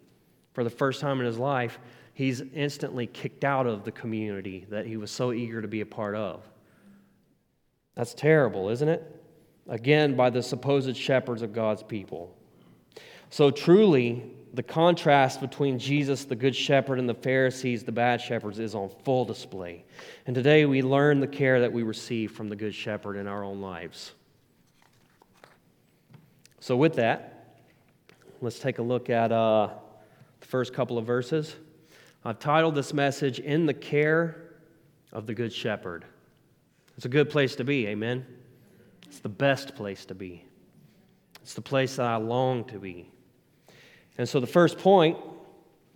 for 0.54 0.64
the 0.64 0.70
first 0.70 1.00
time 1.00 1.20
in 1.20 1.26
his 1.26 1.38
life, 1.38 1.78
he's 2.14 2.40
instantly 2.54 3.06
kicked 3.06 3.44
out 3.44 3.66
of 3.66 3.84
the 3.84 3.92
community 3.92 4.66
that 4.70 4.86
he 4.86 4.96
was 4.96 5.10
so 5.10 5.32
eager 5.32 5.60
to 5.60 5.68
be 5.68 5.82
a 5.82 5.86
part 5.86 6.14
of. 6.14 6.42
That's 7.94 8.14
terrible, 8.14 8.70
isn't 8.70 8.88
it? 8.88 9.16
again 9.68 10.14
by 10.14 10.30
the 10.30 10.42
supposed 10.42 10.96
shepherds 10.96 11.42
of 11.42 11.52
God's 11.52 11.82
people. 11.82 12.34
So 13.30 13.50
truly, 13.50 14.30
the 14.56 14.62
contrast 14.62 15.42
between 15.42 15.78
Jesus, 15.78 16.24
the 16.24 16.34
Good 16.34 16.56
Shepherd, 16.56 16.98
and 16.98 17.06
the 17.06 17.14
Pharisees, 17.14 17.84
the 17.84 17.92
bad 17.92 18.22
shepherds, 18.22 18.58
is 18.58 18.74
on 18.74 18.88
full 19.04 19.26
display. 19.26 19.84
And 20.24 20.34
today 20.34 20.64
we 20.64 20.80
learn 20.80 21.20
the 21.20 21.26
care 21.26 21.60
that 21.60 21.70
we 21.70 21.82
receive 21.82 22.32
from 22.32 22.48
the 22.48 22.56
Good 22.56 22.74
Shepherd 22.74 23.16
in 23.16 23.26
our 23.26 23.44
own 23.44 23.60
lives. 23.60 24.12
So, 26.58 26.74
with 26.74 26.94
that, 26.94 27.58
let's 28.40 28.58
take 28.58 28.78
a 28.78 28.82
look 28.82 29.10
at 29.10 29.30
uh, 29.30 29.68
the 30.40 30.46
first 30.46 30.72
couple 30.72 30.96
of 30.96 31.04
verses. 31.04 31.54
I've 32.24 32.38
titled 32.38 32.74
this 32.74 32.94
message, 32.94 33.38
In 33.38 33.66
the 33.66 33.74
Care 33.74 34.54
of 35.12 35.26
the 35.26 35.34
Good 35.34 35.52
Shepherd. 35.52 36.06
It's 36.96 37.04
a 37.04 37.10
good 37.10 37.28
place 37.28 37.56
to 37.56 37.64
be, 37.64 37.88
amen? 37.88 38.24
It's 39.06 39.18
the 39.18 39.28
best 39.28 39.74
place 39.74 40.06
to 40.06 40.14
be. 40.14 40.46
It's 41.42 41.52
the 41.52 41.60
place 41.60 41.96
that 41.96 42.06
I 42.06 42.16
long 42.16 42.64
to 42.64 42.78
be. 42.78 43.10
And 44.18 44.28
so, 44.28 44.40
the 44.40 44.46
first 44.46 44.78
point 44.78 45.18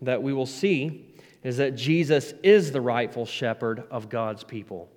that 0.03 0.23
we 0.23 0.33
will 0.33 0.47
see 0.47 1.15
is 1.43 1.57
that 1.57 1.75
Jesus 1.75 2.35
is 2.43 2.73
the 2.73 2.81
rightful 2.81 3.27
shepherd 3.27 3.85
of 3.91 4.09
God's 4.09 4.45
people. 4.45 4.91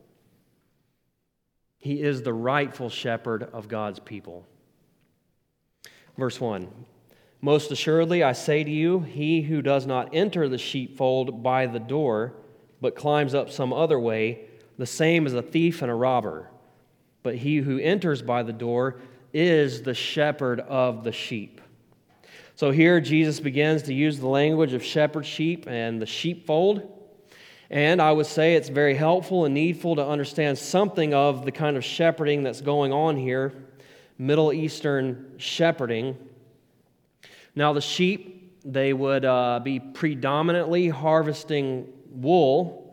He 1.77 2.01
is 2.01 2.21
the 2.21 2.33
rightful 2.33 2.89
shepherd 2.89 3.43
of 3.43 3.67
God's 3.67 3.99
people. 3.99 4.45
Verse 6.17 6.39
1 6.39 6.67
Most 7.41 7.71
assuredly, 7.71 8.23
I 8.23 8.33
say 8.33 8.63
to 8.63 8.71
you, 8.71 8.99
he 8.99 9.41
who 9.41 9.61
does 9.61 9.85
not 9.85 10.13
enter 10.13 10.49
the 10.49 10.57
sheepfold 10.57 11.43
by 11.43 11.65
the 11.65 11.79
door, 11.79 12.33
but 12.81 12.95
climbs 12.95 13.33
up 13.33 13.49
some 13.49 13.71
other 13.71 13.99
way, 13.99 14.45
the 14.77 14.85
same 14.85 15.25
as 15.25 15.33
a 15.33 15.41
thief 15.41 15.81
and 15.81 15.89
a 15.89 15.95
robber 15.95 16.49
but 17.23 17.37
he 17.37 17.57
who 17.57 17.79
enters 17.79 18.21
by 18.21 18.43
the 18.43 18.53
door 18.53 18.97
is 19.33 19.81
the 19.81 19.93
shepherd 19.93 20.59
of 20.59 21.03
the 21.03 21.11
sheep. 21.11 21.61
So 22.55 22.71
here 22.71 23.01
Jesus 23.01 23.39
begins 23.39 23.83
to 23.83 23.93
use 23.93 24.19
the 24.19 24.27
language 24.27 24.73
of 24.73 24.83
shepherd 24.83 25.25
sheep 25.25 25.67
and 25.67 26.01
the 26.01 26.05
sheepfold. 26.05 26.89
And 27.69 28.01
I 28.01 28.11
would 28.11 28.27
say 28.27 28.55
it's 28.55 28.69
very 28.69 28.93
helpful 28.93 29.45
and 29.45 29.53
needful 29.53 29.95
to 29.95 30.05
understand 30.05 30.57
something 30.57 31.13
of 31.13 31.45
the 31.45 31.51
kind 31.51 31.77
of 31.77 31.83
shepherding 31.83 32.43
that's 32.43 32.61
going 32.61 32.93
on 32.93 33.17
here 33.17 33.53
Middle 34.19 34.53
Eastern 34.53 35.33
shepherding. 35.37 36.15
Now, 37.55 37.73
the 37.73 37.81
sheep, 37.81 38.61
they 38.63 38.93
would 38.93 39.25
uh, 39.25 39.59
be 39.63 39.79
predominantly 39.79 40.87
harvesting 40.87 41.91
wool 42.11 42.83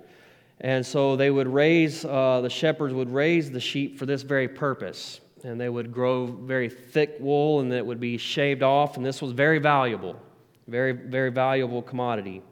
and 0.61 0.85
so 0.85 1.17
they 1.17 1.31
would 1.31 1.49
raise, 1.49 2.05
uh, 2.05 2.40
the 2.43 2.50
shepherds 2.50 2.93
would 2.93 3.11
raise 3.11 3.50
the 3.50 3.61
sheep 3.61 3.99
for 3.99 4.05
this 4.05 4.23
very 4.23 4.47
purpose. 4.47 5.21
And 5.45 5.61
they 5.61 5.69
would 5.69 5.93
grow 5.93 6.27
very 6.27 6.69
thick 6.69 7.17
wool 7.19 7.61
and 7.61 7.73
it 7.73 7.85
would 7.85 8.01
be 8.01 8.19
shaved 8.19 8.63
off. 8.63 8.97
And 8.97 9.05
this 9.05 9.23
was 9.23 9.33
very 9.33 9.59
valuable, 9.59 10.17
very, 10.69 10.93
very 10.93 11.31
valuable 11.31 11.83
commodity. 11.83 12.43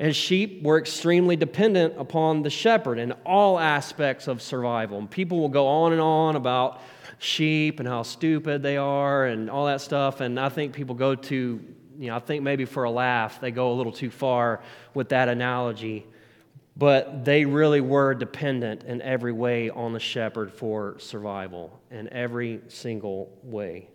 And 0.00 0.14
sheep 0.14 0.62
were 0.62 0.78
extremely 0.78 1.36
dependent 1.36 1.94
upon 1.98 2.42
the 2.42 2.50
shepherd 2.50 2.98
in 2.98 3.12
all 3.26 3.58
aspects 3.58 4.28
of 4.28 4.40
survival. 4.40 4.98
And 4.98 5.10
people 5.10 5.40
will 5.40 5.48
go 5.48 5.66
on 5.66 5.92
and 5.92 6.00
on 6.00 6.36
about 6.36 6.80
sheep 7.18 7.80
and 7.80 7.88
how 7.88 8.02
stupid 8.02 8.62
they 8.62 8.76
are 8.76 9.26
and 9.26 9.50
all 9.50 9.66
that 9.66 9.80
stuff. 9.80 10.20
And 10.20 10.38
I 10.38 10.48
think 10.48 10.72
people 10.72 10.94
go 10.94 11.14
to, 11.14 11.34
you 11.98 12.06
know, 12.06 12.16
I 12.16 12.20
think 12.20 12.44
maybe 12.44 12.64
for 12.64 12.84
a 12.84 12.90
laugh, 12.90 13.40
they 13.40 13.50
go 13.50 13.72
a 13.72 13.74
little 13.74 13.92
too 13.92 14.10
far 14.10 14.62
with 14.94 15.08
that 15.08 15.28
analogy 15.28 16.06
but 16.78 17.24
they 17.24 17.44
really 17.44 17.80
were 17.80 18.14
dependent 18.14 18.84
in 18.84 19.02
every 19.02 19.32
way 19.32 19.68
on 19.68 19.92
the 19.92 20.00
shepherd 20.00 20.52
for 20.52 20.96
survival, 21.00 21.80
in 21.90 22.08
every 22.12 22.60
single 22.68 23.36
way. 23.42 23.88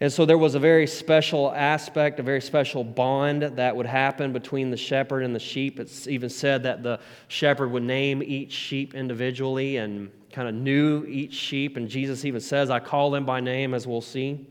And 0.00 0.12
so 0.12 0.26
there 0.26 0.36
was 0.36 0.54
a 0.54 0.58
very 0.58 0.86
special 0.86 1.52
aspect, 1.52 2.18
a 2.18 2.22
very 2.22 2.40
special 2.40 2.84
bond 2.84 3.42
that 3.42 3.76
would 3.76 3.86
happen 3.86 4.32
between 4.32 4.70
the 4.70 4.76
shepherd 4.76 5.22
and 5.22 5.34
the 5.34 5.40
sheep. 5.40 5.78
It's 5.78 6.06
even 6.06 6.28
said 6.28 6.62
that 6.64 6.82
the 6.82 7.00
shepherd 7.28 7.70
would 7.70 7.82
name 7.82 8.22
each 8.22 8.52
sheep 8.52 8.94
individually 8.94 9.76
and 9.76 10.10
kind 10.32 10.48
of 10.48 10.54
knew 10.54 11.04
each 11.06 11.32
sheep. 11.32 11.78
And 11.78 11.88
Jesus 11.88 12.26
even 12.26 12.40
says, 12.40 12.68
I 12.68 12.78
call 12.78 13.10
them 13.10 13.24
by 13.24 13.40
name, 13.40 13.72
as 13.72 13.86
we'll 13.86 14.02
see. 14.02 14.46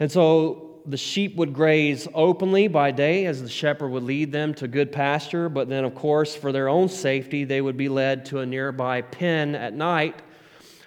And 0.00 0.10
so 0.10 0.71
the 0.86 0.96
sheep 0.96 1.36
would 1.36 1.52
graze 1.52 2.08
openly 2.14 2.68
by 2.68 2.90
day 2.90 3.26
as 3.26 3.42
the 3.42 3.48
shepherd 3.48 3.88
would 3.88 4.02
lead 4.02 4.32
them 4.32 4.54
to 4.54 4.68
good 4.68 4.92
pasture, 4.92 5.48
but 5.48 5.68
then, 5.68 5.84
of 5.84 5.94
course, 5.94 6.34
for 6.34 6.52
their 6.52 6.68
own 6.68 6.88
safety, 6.88 7.44
they 7.44 7.60
would 7.60 7.76
be 7.76 7.88
led 7.88 8.24
to 8.26 8.40
a 8.40 8.46
nearby 8.46 9.02
pen 9.02 9.54
at 9.54 9.74
night 9.74 10.22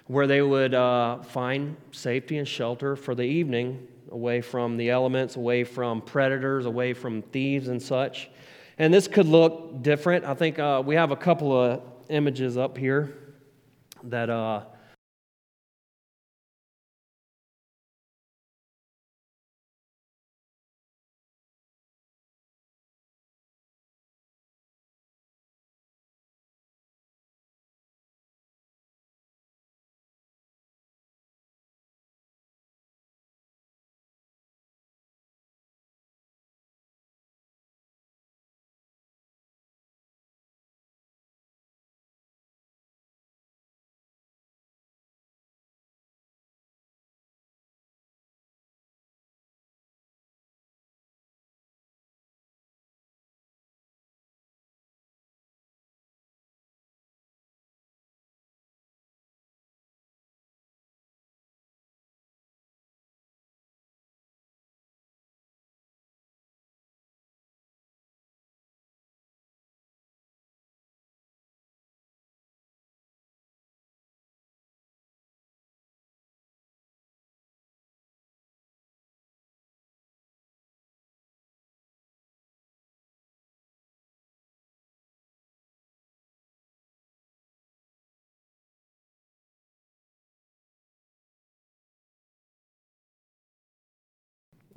where 0.06 0.26
they 0.26 0.42
would 0.42 0.74
uh, 0.74 1.22
find 1.22 1.76
safety 1.90 2.38
and 2.38 2.46
shelter 2.46 2.94
for 2.94 3.14
the 3.14 3.22
evening, 3.22 3.86
away 4.12 4.40
from 4.40 4.76
the 4.76 4.90
elements, 4.90 5.36
away 5.36 5.64
from 5.64 6.00
predators, 6.00 6.66
away 6.66 6.92
from 6.92 7.22
thieves 7.22 7.68
and 7.68 7.82
such. 7.82 8.30
And 8.78 8.92
this 8.92 9.08
could 9.08 9.26
look 9.26 9.82
different. 9.82 10.24
I 10.24 10.34
think 10.34 10.58
uh, 10.58 10.82
we 10.84 10.94
have 10.94 11.10
a 11.10 11.16
couple 11.16 11.52
of 11.52 11.82
images 12.08 12.56
up 12.56 12.76
here 12.76 13.16
that. 14.04 14.30
Uh, 14.30 14.62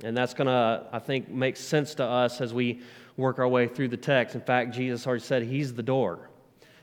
And 0.02 0.16
that's 0.16 0.34
going 0.34 0.46
to, 0.46 0.86
I 0.92 0.98
think, 0.98 1.28
make 1.28 1.56
sense 1.56 1.94
to 1.96 2.04
us 2.04 2.40
as 2.40 2.54
we 2.54 2.80
work 3.16 3.38
our 3.38 3.48
way 3.48 3.68
through 3.68 3.88
the 3.88 3.96
text. 3.96 4.34
In 4.34 4.40
fact, 4.40 4.72
Jesus 4.72 5.06
already 5.06 5.22
said 5.22 5.42
he's 5.42 5.74
the 5.74 5.82
door. 5.82 6.30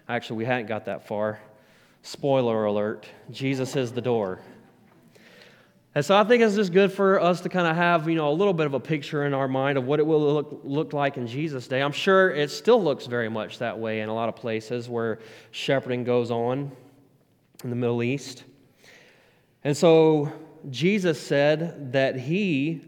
Actually, 0.07 0.37
we 0.37 0.45
hadn't 0.45 0.67
got 0.67 0.85
that 0.85 1.07
far. 1.07 1.39
Spoiler 2.03 2.65
alert 2.65 3.07
Jesus 3.31 3.75
is 3.75 3.91
the 3.91 4.01
door. 4.01 4.39
And 5.95 6.05
so 6.05 6.15
I 6.15 6.23
think 6.23 6.43
it's 6.43 6.55
just 6.55 6.73
good 6.73 6.91
for 6.91 7.19
us 7.19 7.41
to 7.41 7.49
kind 7.49 7.65
of 7.65 7.75
have, 7.75 8.07
you 8.07 8.13
know, 8.13 8.29
a 8.29 8.31
little 8.31 8.53
bit 8.53 8.67
of 8.67 8.75
a 8.75 8.79
picture 8.79 9.25
in 9.25 9.33
our 9.33 9.47
mind 9.47 9.79
of 9.79 9.85
what 9.85 9.99
it 9.99 10.05
will 10.05 10.21
look, 10.21 10.61
look 10.63 10.93
like 10.93 11.17
in 11.17 11.25
Jesus' 11.25 11.67
day. 11.67 11.81
I'm 11.81 11.91
sure 11.91 12.29
it 12.29 12.51
still 12.51 12.81
looks 12.81 13.07
very 13.07 13.29
much 13.29 13.57
that 13.57 13.79
way 13.79 14.01
in 14.01 14.09
a 14.09 14.13
lot 14.13 14.29
of 14.29 14.35
places 14.35 14.87
where 14.87 15.17
shepherding 15.49 16.03
goes 16.03 16.29
on 16.29 16.71
in 17.63 17.71
the 17.71 17.75
Middle 17.75 18.03
East. 18.03 18.43
And 19.63 19.75
so 19.75 20.31
Jesus 20.69 21.19
said 21.19 21.93
that 21.93 22.15
he 22.15 22.81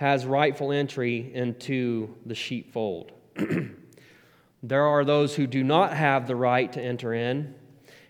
has 0.00 0.24
rightful 0.24 0.72
entry 0.72 1.30
into 1.34 2.16
the 2.24 2.34
sheepfold. 2.34 3.12
there 4.62 4.86
are 4.86 5.04
those 5.04 5.34
who 5.34 5.46
do 5.46 5.62
not 5.62 5.92
have 5.92 6.26
the 6.26 6.34
right 6.34 6.72
to 6.72 6.80
enter 6.80 7.12
in, 7.12 7.54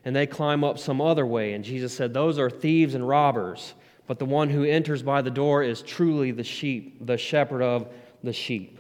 and 0.04 0.14
they 0.14 0.24
climb 0.24 0.62
up 0.62 0.78
some 0.78 1.00
other 1.00 1.26
way. 1.26 1.52
And 1.52 1.64
Jesus 1.64 1.92
said, 1.92 2.14
Those 2.14 2.38
are 2.38 2.48
thieves 2.48 2.94
and 2.94 3.08
robbers, 3.08 3.74
but 4.06 4.20
the 4.20 4.24
one 4.24 4.48
who 4.50 4.62
enters 4.62 5.02
by 5.02 5.20
the 5.20 5.32
door 5.32 5.64
is 5.64 5.82
truly 5.82 6.30
the 6.30 6.44
sheep, 6.44 7.04
the 7.04 7.18
shepherd 7.18 7.60
of 7.60 7.92
the 8.22 8.32
sheep. 8.32 8.78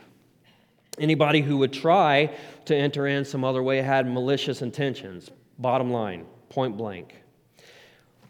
Anybody 0.96 1.40
who 1.40 1.56
would 1.56 1.72
try 1.72 2.32
to 2.66 2.76
enter 2.76 3.08
in 3.08 3.24
some 3.24 3.42
other 3.42 3.60
way 3.64 3.82
had 3.82 4.06
malicious 4.06 4.62
intentions. 4.62 5.32
Bottom 5.58 5.90
line, 5.90 6.26
point 6.48 6.76
blank. 6.76 7.16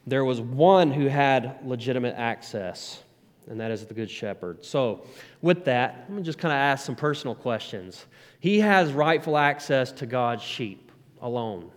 There 0.07 0.25
was 0.25 0.41
one 0.41 0.91
who 0.91 1.07
had 1.07 1.59
legitimate 1.67 2.15
access 2.17 3.03
and 3.49 3.61
that 3.61 3.71
is 3.71 3.85
the 3.85 3.95
Good 3.95 4.11
Shepherd. 4.11 4.65
So, 4.65 5.07
with 5.43 5.65
that, 5.65 6.05
let 6.09 6.17
me 6.17 6.23
just 6.23 6.39
kind 6.39 6.53
of 6.53 6.59
ask 6.59 6.87
some 6.87 6.97
personal 6.97 7.35
questions. 7.35 8.07
He 8.39 8.61
has 8.61 8.93
rightful 8.93 9.37
access 9.37 9.93
to 9.93 10.07
God's 10.07 10.43
sheep 10.43 10.91
alone. 11.21 11.71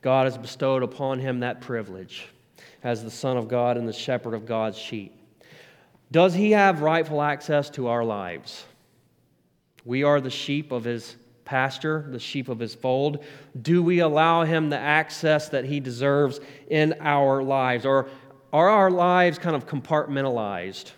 God 0.00 0.24
has 0.26 0.36
bestowed 0.36 0.82
upon 0.82 1.18
him 1.18 1.40
that 1.40 1.60
privilege 1.60 2.28
as 2.82 3.04
the 3.04 3.10
Son 3.10 3.36
of 3.36 3.48
God 3.48 3.76
and 3.76 3.86
the 3.86 3.92
shepherd 3.92 4.34
of 4.34 4.46
God's 4.46 4.78
sheep. 4.78 5.14
Does 6.10 6.34
he 6.34 6.50
have 6.50 6.82
rightful 6.82 7.22
access 7.22 7.70
to 7.70 7.88
our 7.88 8.04
lives? 8.04 8.64
We 9.84 10.02
are 10.02 10.20
the 10.20 10.30
sheep 10.30 10.72
of 10.72 10.84
his 10.84 11.16
pasture, 11.44 12.06
the 12.08 12.18
sheep 12.18 12.48
of 12.48 12.58
his 12.58 12.74
fold. 12.74 13.24
Do 13.60 13.82
we 13.82 14.00
allow 14.00 14.44
him 14.44 14.70
the 14.70 14.78
access 14.78 15.48
that 15.50 15.64
he 15.64 15.80
deserves 15.80 16.40
in 16.68 16.94
our 17.00 17.42
lives? 17.42 17.84
Or 17.84 18.08
are 18.52 18.68
our 18.68 18.90
lives 18.90 19.38
kind 19.38 19.56
of 19.56 19.66
compartmentalized? 19.66 20.92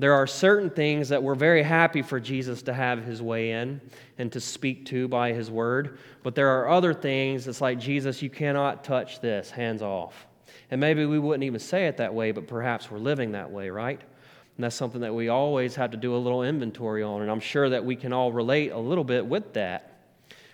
There 0.00 0.14
are 0.14 0.26
certain 0.26 0.70
things 0.70 1.10
that 1.10 1.22
we're 1.22 1.34
very 1.34 1.62
happy 1.62 2.00
for 2.00 2.18
Jesus 2.18 2.62
to 2.62 2.72
have 2.72 3.04
his 3.04 3.20
way 3.20 3.50
in 3.52 3.82
and 4.16 4.32
to 4.32 4.40
speak 4.40 4.86
to 4.86 5.06
by 5.08 5.34
his 5.34 5.50
word. 5.50 5.98
But 6.22 6.34
there 6.34 6.48
are 6.48 6.70
other 6.70 6.94
things 6.94 7.44
that's 7.44 7.60
like, 7.60 7.78
Jesus, 7.78 8.22
you 8.22 8.30
cannot 8.30 8.82
touch 8.82 9.20
this, 9.20 9.50
hands 9.50 9.82
off. 9.82 10.26
And 10.70 10.80
maybe 10.80 11.04
we 11.04 11.18
wouldn't 11.18 11.44
even 11.44 11.60
say 11.60 11.86
it 11.86 11.98
that 11.98 12.14
way, 12.14 12.32
but 12.32 12.46
perhaps 12.46 12.90
we're 12.90 12.98
living 12.98 13.32
that 13.32 13.50
way, 13.50 13.68
right? 13.68 14.00
And 14.00 14.64
that's 14.64 14.74
something 14.74 15.02
that 15.02 15.14
we 15.14 15.28
always 15.28 15.74
have 15.76 15.90
to 15.90 15.98
do 15.98 16.16
a 16.16 16.18
little 16.18 16.44
inventory 16.44 17.02
on. 17.02 17.20
And 17.20 17.30
I'm 17.30 17.40
sure 17.40 17.68
that 17.68 17.84
we 17.84 17.94
can 17.94 18.14
all 18.14 18.32
relate 18.32 18.72
a 18.72 18.78
little 18.78 19.04
bit 19.04 19.26
with 19.26 19.52
that. 19.52 19.98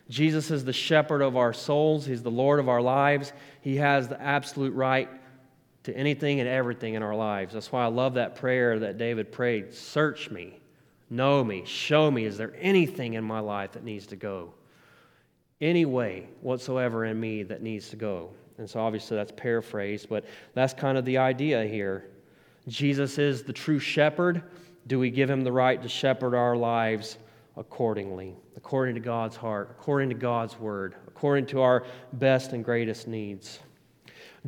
Jesus 0.08 0.50
is 0.50 0.64
the 0.64 0.72
shepherd 0.72 1.22
of 1.22 1.37
our 1.37 1.52
souls, 1.52 2.06
He's 2.06 2.22
the 2.22 2.30
Lord 2.30 2.58
of 2.58 2.68
our 2.68 2.82
lives. 2.82 3.32
He 3.61 3.76
has 3.76 4.08
the 4.08 4.20
absolute 4.20 4.74
right 4.74 5.08
to 5.87 5.96
anything 5.96 6.40
and 6.40 6.49
everything 6.49 6.94
in 6.94 7.03
our 7.03 7.14
lives. 7.14 7.55
That's 7.55 7.72
why 7.72 7.85
I 7.85 7.88
love 7.88 8.14
that 8.14 8.35
prayer 8.35 8.79
that 8.81 8.99
David 8.99 9.33
prayed 9.33 9.72
Search 9.72 10.31
me, 10.31 10.61
know 11.11 11.42
me, 11.42 11.64
show 11.64 12.11
me. 12.11 12.25
Is 12.25 12.37
there 12.37 12.55
anything 12.61 13.14
in 13.14 13.25
my 13.25 13.40
life 13.40 13.72
that 13.72 13.85
needs 13.85 14.07
to 14.09 14.16
go? 14.16 14.53
Any 15.61 15.87
way 15.87 16.29
whatsoever 16.42 17.05
in 17.07 17.18
me 17.18 17.44
that 17.44 17.62
needs 17.62 17.88
to 17.90 17.96
go. 17.96 18.31
And 18.59 18.68
so 18.68 18.81
obviously 18.81 19.16
that's 19.16 19.33
paraphrased, 19.33 20.09
but 20.09 20.25
that's 20.55 20.75
kind 20.75 20.99
of 20.99 21.05
the 21.05 21.18
idea 21.18 21.64
here. 21.64 22.09
Jesus 22.68 23.18
is 23.18 23.44
the 23.44 23.53
true 23.53 23.79
shepherd. 23.79 24.42
Do 24.88 24.99
we 24.99 25.11
give 25.11 25.31
him 25.31 25.42
the 25.42 25.53
right 25.53 25.81
to 25.81 25.88
shepherd 25.88 26.35
our 26.35 26.57
lives 26.57 27.18
accordingly, 27.57 28.35
according 28.57 28.96
to 28.96 29.01
God's 29.01 29.37
heart, 29.37 29.68
according 29.70 30.09
to 30.09 30.14
God's 30.14 30.59
word, 30.59 30.96
according 31.07 31.46
to 31.46 31.61
our 31.61 31.85
best 32.14 32.53
and 32.53 32.64
greatest 32.64 33.07
needs? 33.07 33.61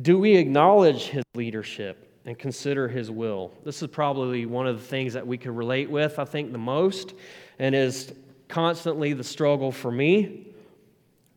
Do 0.01 0.19
we 0.19 0.35
acknowledge 0.35 1.07
his 1.07 1.23
leadership 1.33 2.07
and 2.25 2.37
consider 2.37 2.87
his 2.87 3.09
will? 3.09 3.51
This 3.65 3.81
is 3.81 3.87
probably 3.87 4.45
one 4.45 4.67
of 4.67 4.77
the 4.77 4.85
things 4.85 5.13
that 5.13 5.25
we 5.25 5.37
can 5.37 5.55
relate 5.55 5.89
with, 5.89 6.19
I 6.19 6.25
think, 6.25 6.51
the 6.51 6.59
most, 6.59 7.15
and 7.57 7.73
is 7.73 8.13
constantly 8.47 9.13
the 9.13 9.23
struggle 9.23 9.71
for 9.71 9.91
me. 9.91 10.47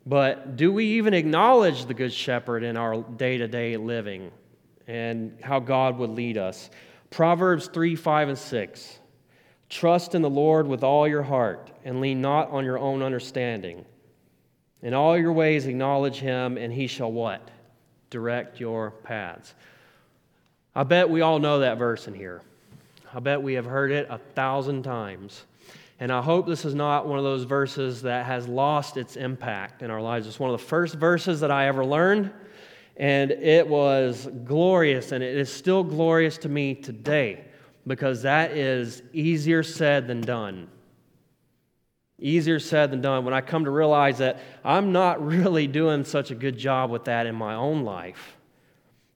But 0.05 0.57
do 0.57 0.73
we 0.73 0.85
even 0.99 1.15
acknowledge 1.15 1.87
the 1.87 1.95
Good 1.95 2.13
Shepherd 2.13 2.63
in 2.63 2.77
our 2.77 3.03
day 3.03 3.39
to 3.39 3.49
day 3.49 3.77
living 3.77 4.31
and 4.87 5.39
how 5.43 5.59
God 5.59 5.97
would 5.99 6.11
lead 6.11 6.37
us? 6.37 6.71
Proverbs 7.11 7.69
3 7.69 7.97
5 7.97 8.29
and 8.31 8.39
6. 8.39 8.99
Trust 9.71 10.15
in 10.15 10.23
the 10.23 10.31
Lord 10.31 10.67
with 10.67 10.85
all 10.85 11.09
your 11.09 11.23
heart 11.23 11.71
and 11.85 12.01
lean 12.01 12.21
not 12.21 12.51
on 12.51 12.65
your 12.65 12.79
own 12.79 13.03
understanding. 13.03 13.87
In 14.83 14.93
all 14.93 15.17
your 15.17 15.33
ways 15.33 15.67
acknowledge 15.67 16.17
him, 16.17 16.59
and 16.59 16.73
he 16.73 16.87
shall 16.87 17.11
what? 17.11 17.49
Direct 18.13 18.61
your 18.61 18.91
paths. 18.91 19.55
I 20.75 20.85
bet 20.85 21.11
we 21.11 21.23
all 21.23 21.39
know 21.39 21.61
that 21.61 21.79
verse 21.79 22.07
in 22.07 22.15
here. 22.15 22.43
I 23.13 23.19
bet 23.19 23.43
we 23.43 23.55
have 23.55 23.65
heard 23.65 23.91
it 23.91 24.07
a 24.09 24.19
thousand 24.19 24.85
times. 24.85 25.45
And 25.99 26.13
I 26.13 26.21
hope 26.21 26.47
this 26.47 26.65
is 26.65 26.75
not 26.75 27.07
one 27.07 27.19
of 27.19 27.25
those 27.25 27.45
verses 27.45 28.03
that 28.03 28.27
has 28.27 28.47
lost 28.47 28.97
its 28.97 29.17
impact 29.17 29.83
in 29.83 29.91
our 29.91 30.01
lives. 30.01 30.27
It's 30.27 30.39
one 30.39 30.53
of 30.53 30.61
the 30.61 30.67
first 30.67 30.95
verses 30.95 31.41
that 31.41 31.51
I 31.51 31.69
ever 31.69 31.85
learned, 31.85 32.31
and 32.97 33.31
it 33.31 33.67
was 33.67 34.29
glorious, 34.45 35.13
and 35.13 35.25
it 35.25 35.37
is 35.37 35.53
still 35.53 35.83
glorious 35.83 36.39
to 36.39 36.49
me 36.49 36.75
today 36.75 37.45
because 37.87 38.23
that 38.23 38.53
is 38.53 39.03
easier 39.13 39.63
said 39.63 40.07
than 40.07 40.21
done. 40.21 40.69
Easier 42.23 42.61
said 42.61 42.93
than 42.93 43.01
done 43.01 43.25
when 43.25 43.35
I 43.35 43.41
come 43.41 43.65
to 43.65 43.71
realize 43.71 44.19
that 44.19 44.41
I'm 44.65 44.93
not 44.93 45.25
really 45.27 45.67
doing 45.67 46.05
such 46.05 46.31
a 46.31 46.35
good 46.35 46.57
job 46.57 46.91
with 46.91 47.05
that 47.05 47.27
in 47.27 47.35
my 47.35 47.55
own 47.55 47.85
life. 47.85 48.37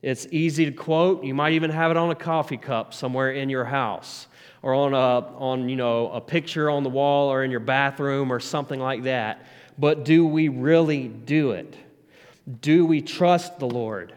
It's 0.03 0.27
easy 0.31 0.67
to 0.67 0.73
quote. 0.73 1.25
You 1.25 1.35
might 1.35 1.55
even 1.55 1.71
have 1.71 1.91
it 1.91 1.97
on 1.97 2.11
a 2.11 2.15
coffee 2.15 2.57
cup 2.57 2.93
somewhere 2.93 3.31
in 3.33 3.49
your 3.49 3.65
house 3.65 4.27
or 4.63 4.75
on 4.75 4.95
a, 4.95 5.27
on, 5.39 5.69
you 5.69 5.77
know, 5.77 6.11
a 6.11 6.21
picture 6.21 6.69
on 6.69 6.83
the 6.83 6.91
wall 6.91 7.31
or 7.31 7.45
in 7.45 7.51
your 7.51 7.61
bathroom 7.61 8.33
or 8.33 8.41
something 8.41 8.81
like 8.81 9.05
that. 9.05 9.47
But 9.79 10.05
do 10.05 10.27
we 10.27 10.49
really 10.49 11.09
do 11.09 11.53
it? 11.53 11.77
Do 12.61 12.87
we 12.87 13.03
trust 13.03 13.59
the 13.59 13.67
Lord 13.67 14.15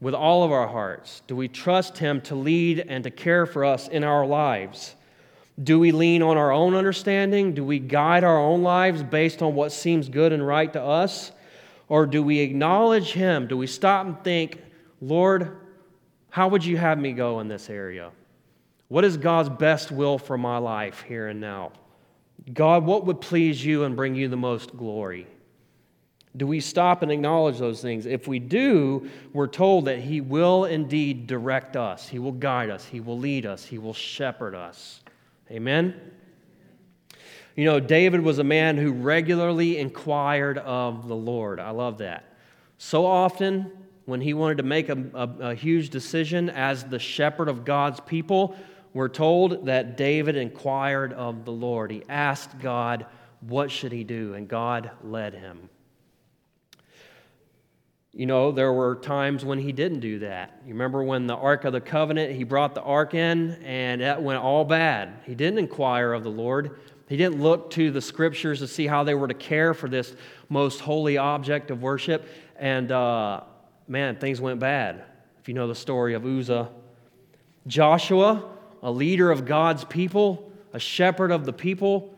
with 0.00 0.14
all 0.14 0.44
of 0.44 0.52
our 0.52 0.68
hearts? 0.68 1.22
Do 1.26 1.36
we 1.36 1.48
trust 1.48 1.98
Him 1.98 2.20
to 2.22 2.34
lead 2.34 2.80
and 2.88 3.04
to 3.04 3.10
care 3.10 3.46
for 3.46 3.64
us 3.64 3.88
in 3.88 4.04
our 4.04 4.26
lives? 4.26 4.94
Do 5.62 5.78
we 5.78 5.90
lean 5.90 6.22
on 6.22 6.36
our 6.36 6.52
own 6.52 6.74
understanding? 6.74 7.52
Do 7.52 7.64
we 7.64 7.78
guide 7.78 8.22
our 8.22 8.38
own 8.38 8.62
lives 8.62 9.02
based 9.02 9.42
on 9.42 9.54
what 9.54 9.72
seems 9.72 10.08
good 10.08 10.32
and 10.32 10.46
right 10.46 10.72
to 10.72 10.82
us? 10.82 11.32
Or 11.88 12.06
do 12.06 12.22
we 12.22 12.40
acknowledge 12.40 13.12
Him? 13.12 13.48
Do 13.48 13.56
we 13.56 13.66
stop 13.66 14.06
and 14.06 14.22
think, 14.22 14.62
Lord, 15.00 15.56
how 16.30 16.48
would 16.48 16.64
you 16.64 16.76
have 16.76 16.98
me 16.98 17.12
go 17.12 17.40
in 17.40 17.48
this 17.48 17.70
area? 17.70 18.10
What 18.88 19.04
is 19.04 19.16
God's 19.16 19.48
best 19.48 19.90
will 19.90 20.18
for 20.18 20.38
my 20.38 20.58
life 20.58 21.02
here 21.08 21.28
and 21.28 21.40
now? 21.40 21.72
God, 22.52 22.84
what 22.84 23.04
would 23.06 23.20
please 23.20 23.64
you 23.64 23.84
and 23.84 23.96
bring 23.96 24.14
you 24.14 24.28
the 24.28 24.36
most 24.36 24.76
glory? 24.76 25.26
Do 26.36 26.46
we 26.46 26.60
stop 26.60 27.02
and 27.02 27.10
acknowledge 27.10 27.58
those 27.58 27.82
things? 27.82 28.06
If 28.06 28.28
we 28.28 28.38
do, 28.38 29.10
we're 29.32 29.48
told 29.48 29.86
that 29.86 29.98
He 29.98 30.20
will 30.20 30.66
indeed 30.66 31.26
direct 31.26 31.76
us, 31.76 32.06
He 32.06 32.18
will 32.18 32.32
guide 32.32 32.70
us, 32.70 32.84
He 32.84 33.00
will 33.00 33.18
lead 33.18 33.44
us, 33.44 33.64
He 33.64 33.78
will 33.78 33.94
shepherd 33.94 34.54
us. 34.54 35.00
Amen? 35.50 35.94
You 37.56 37.64
know, 37.64 37.80
David 37.80 38.20
was 38.20 38.38
a 38.38 38.44
man 38.44 38.76
who 38.76 38.92
regularly 38.92 39.78
inquired 39.78 40.58
of 40.58 41.08
the 41.08 41.16
Lord. 41.16 41.58
I 41.58 41.70
love 41.70 41.98
that. 41.98 42.36
So 42.76 43.04
often, 43.04 43.72
when 44.04 44.20
he 44.20 44.32
wanted 44.32 44.58
to 44.58 44.62
make 44.62 44.88
a, 44.88 45.04
a, 45.14 45.28
a, 45.50 45.54
huge 45.54 45.90
decision 45.90 46.48
as 46.50 46.84
the 46.84 46.98
shepherd 46.98 47.48
of 47.48 47.64
God's 47.64 48.00
people, 48.00 48.56
we're 48.94 49.08
told 49.08 49.66
that 49.66 49.96
David 49.96 50.36
inquired 50.36 51.12
of 51.12 51.44
the 51.44 51.52
Lord. 51.52 51.90
He 51.90 52.02
asked 52.08 52.58
God, 52.60 53.06
what 53.40 53.70
should 53.70 53.92
he 53.92 54.04
do? 54.04 54.34
And 54.34 54.48
God 54.48 54.90
led 55.02 55.34
him. 55.34 55.68
You 58.18 58.26
know, 58.26 58.52
there 58.52 58.72
were 58.72 58.96
times 58.96 59.44
when 59.44 59.58
he 59.58 59.72
didn't 59.72 60.00
do 60.00 60.18
that. 60.18 60.60
You 60.66 60.74
remember 60.74 61.02
when 61.02 61.26
the 61.26 61.36
Ark 61.36 61.64
of 61.64 61.72
the 61.72 61.80
Covenant, 61.80 62.34
he 62.34 62.44
brought 62.44 62.74
the 62.74 62.82
Ark 62.82 63.14
in 63.14 63.52
and 63.64 64.02
that 64.02 64.22
went 64.22 64.40
all 64.40 64.64
bad. 64.64 65.20
He 65.24 65.34
didn't 65.34 65.58
inquire 65.58 66.12
of 66.12 66.24
the 66.24 66.30
Lord. 66.30 66.80
He 67.08 67.16
didn't 67.16 67.40
look 67.40 67.70
to 67.70 67.90
the 67.90 68.02
scriptures 68.02 68.58
to 68.58 68.66
see 68.66 68.86
how 68.86 69.04
they 69.04 69.14
were 69.14 69.28
to 69.28 69.34
care 69.34 69.72
for 69.72 69.88
this 69.88 70.14
most 70.50 70.80
holy 70.80 71.16
object 71.16 71.70
of 71.70 71.80
worship. 71.80 72.26
And 72.56 72.92
uh, 72.92 73.42
man, 73.86 74.16
things 74.16 74.40
went 74.40 74.60
bad. 74.60 75.04
If 75.40 75.48
you 75.48 75.54
know 75.54 75.68
the 75.68 75.74
story 75.74 76.14
of 76.14 76.26
Uzzah, 76.26 76.68
Joshua 77.66 78.44
a 78.82 78.90
leader 78.90 79.30
of 79.30 79.44
God's 79.44 79.84
people, 79.84 80.52
a 80.72 80.78
shepherd 80.78 81.30
of 81.30 81.44
the 81.44 81.52
people. 81.52 82.14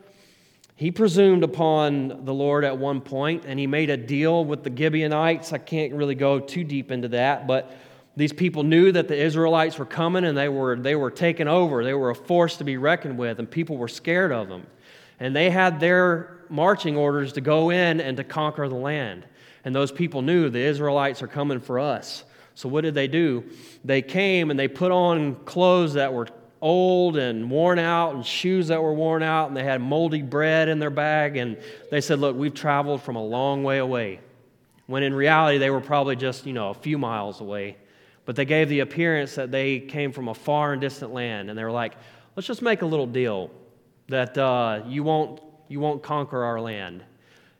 He 0.81 0.91
presumed 0.91 1.45
upon 1.45 2.25
the 2.25 2.33
Lord 2.33 2.65
at 2.65 2.79
one 2.79 3.03
point, 3.03 3.45
and 3.47 3.61
he 3.61 3.67
made 3.67 3.91
a 3.91 3.99
deal 3.99 4.47
with 4.47 4.65
the 4.65 4.75
Gibeonites. 4.75 5.53
I 5.53 5.59
can't 5.59 5.93
really 5.93 6.15
go 6.15 6.41
too 6.41 6.65
deep 6.65 6.91
into 6.91 7.09
that, 7.09 7.47
but 7.47 7.77
these 8.17 8.33
people 8.33 8.63
knew 8.63 8.91
that 8.91 9.07
the 9.07 9.15
Israelites 9.15 9.79
were 9.79 9.85
coming 9.85 10.25
and 10.25 10.35
they 10.35 10.49
were, 10.49 10.77
they 10.77 10.95
were 10.95 11.11
taken 11.11 11.49
over. 11.49 11.85
They 11.85 11.93
were 11.93 12.09
a 12.09 12.15
force 12.15 12.57
to 12.57 12.65
be 12.65 12.79
reckoned 12.79 13.19
with, 13.19 13.39
and 13.39 13.51
people 13.51 13.77
were 13.77 13.89
scared 13.89 14.33
of 14.33 14.49
them. 14.49 14.67
And 15.19 15.37
they 15.37 15.51
had 15.51 15.81
their 15.81 16.39
marching 16.49 16.97
orders 16.97 17.35
to 17.35 17.43
go 17.43 17.69
in 17.69 18.01
and 18.01 18.17
to 18.17 18.25
conquer 18.25 18.67
the 18.67 18.75
land. 18.75 19.27
And 19.67 19.75
those 19.75 19.93
people 19.93 20.23
knew 20.23 20.49
the 20.49 20.61
Israelites 20.61 21.21
are 21.21 21.29
coming 21.29 21.61
for 21.61 21.79
us. 21.79 22.25
So 22.55 22.71
what 22.71 22.85
did 22.85 22.95
they 22.95 23.07
do? 23.07 23.45
They 23.85 24.01
came 24.01 24.51
and 24.51 24.59
they 24.59 24.67
put 24.67 24.93
on 24.93 25.35
clothes 25.45 25.93
that 25.93 26.15
were 26.15 26.29
old 26.63 27.17
and 27.17 27.51
worn 27.51 27.79
out 27.79 28.15
and 28.15 28.25
shoes 28.25 28.69
that 28.69 28.83
were 28.83 28.93
worn 28.93 29.23
out 29.23 29.49
and 29.49 29.57
they 29.57 29.65
had 29.65 29.81
moldy 29.81 30.23
bread 30.23 30.69
in 30.69 30.79
their 30.79 30.91
bag 30.91 31.37
and 31.37 31.57
they 31.91 32.01
said, 32.01 32.19
"Look, 32.19 32.37
we've 32.37 32.55
traveled 32.55 33.03
from 33.03 33.17
a 33.17 33.25
long 33.25 33.65
way 33.65 33.79
away." 33.79 34.21
When 34.87 35.03
in 35.03 35.15
reality 35.15 35.59
they 35.59 35.71
were 35.71 35.81
probably 35.81 36.17
just, 36.17 36.47
you 36.47 36.53
know, 36.53 36.71
a 36.71 36.75
few 36.75 36.99
miles 36.99 37.41
away. 37.41 37.77
But 38.25 38.37
they 38.37 38.45
gave 38.45 38.69
the 38.69 38.81
appearance 38.81 39.35
that 39.37 39.51
they 39.51 39.81
came 39.81 40.13
from 40.13 40.29
a 40.29 40.35
far 40.35 40.73
and 40.73 40.81
distant 40.81 41.13
land 41.13 41.49
and 41.49 41.59
they 41.59 41.65
were 41.65 41.73
like, 41.73 41.97
"Let's 42.37 42.47
just 42.47 42.63
make 42.63 42.83
a 42.83 42.87
little 42.87 43.07
deal 43.07 43.51
that 44.09 44.37
uh, 44.37 44.83
you 44.87 45.03
won't 45.03 45.41
you 45.69 45.81
won't 45.81 46.03
conquer 46.03 46.43
our 46.43 46.61
land." 46.61 47.03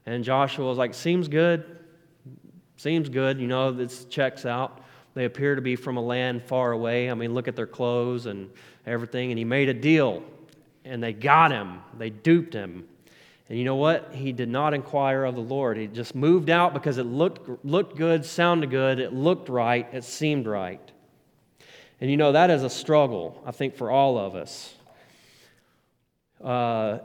And 0.07 0.25
Joshua 0.25 0.67
was 0.67 0.79
like, 0.79 0.93
"Seems 0.93 1.29
good. 1.29 1.65
Seems 2.77 3.09
good, 3.09 3.41
you 3.41 3.47
know, 3.47 3.73
this 3.73 4.05
checks 4.07 4.45
out." 4.45 4.80
They 5.15 5.25
appear 5.25 5.55
to 5.55 5.63
be 5.63 5.77
from 5.77 5.97
a 5.97 6.01
land 6.01 6.43
far 6.43 6.73
away. 6.73 7.11
I 7.11 7.15
mean, 7.15 7.35
look 7.35 7.49
at 7.49 7.57
their 7.57 7.67
clothes 7.67 8.27
and 8.27 8.51
everything. 8.87 9.31
And 9.31 9.39
he 9.39 9.45
made 9.45 9.69
a 9.69 9.75
deal, 9.75 10.23
and 10.85 11.03
they 11.03 11.13
got 11.13 11.51
him. 11.51 11.81
They 11.99 12.11
duped 12.11 12.55
him. 12.55 12.87
And 13.49 13.59
you 13.59 13.65
know 13.65 13.77
what? 13.77 14.11
He 14.13 14.31
did 14.31 14.49
not 14.49 14.75
inquire 14.75 15.25
of 15.25 15.35
the 15.35 15.41
Lord. 15.41 15.77
He 15.77 15.89
just 15.89 16.15
moved 16.15 16.51
out 16.51 16.73
because 16.73 16.99
it 16.99 17.05
looked, 17.05 17.65
looked 17.65 17.97
good, 17.97 18.25
sounded 18.25 18.71
good, 18.71 19.01
it 19.01 19.13
looked 19.13 19.49
right, 19.49 19.89
it 19.93 20.05
seemed 20.05 20.47
right. 20.47 20.81
And 22.01 22.09
you 22.09 22.17
know, 22.17 22.31
that 22.31 22.51
is 22.51 22.63
a 22.63 22.71
struggle, 22.71 23.43
I 23.45 23.51
think, 23.51 23.75
for 23.75 23.91
all 23.91 24.19
of 24.19 24.37
us. 24.37 24.73
Uh, 26.43 27.01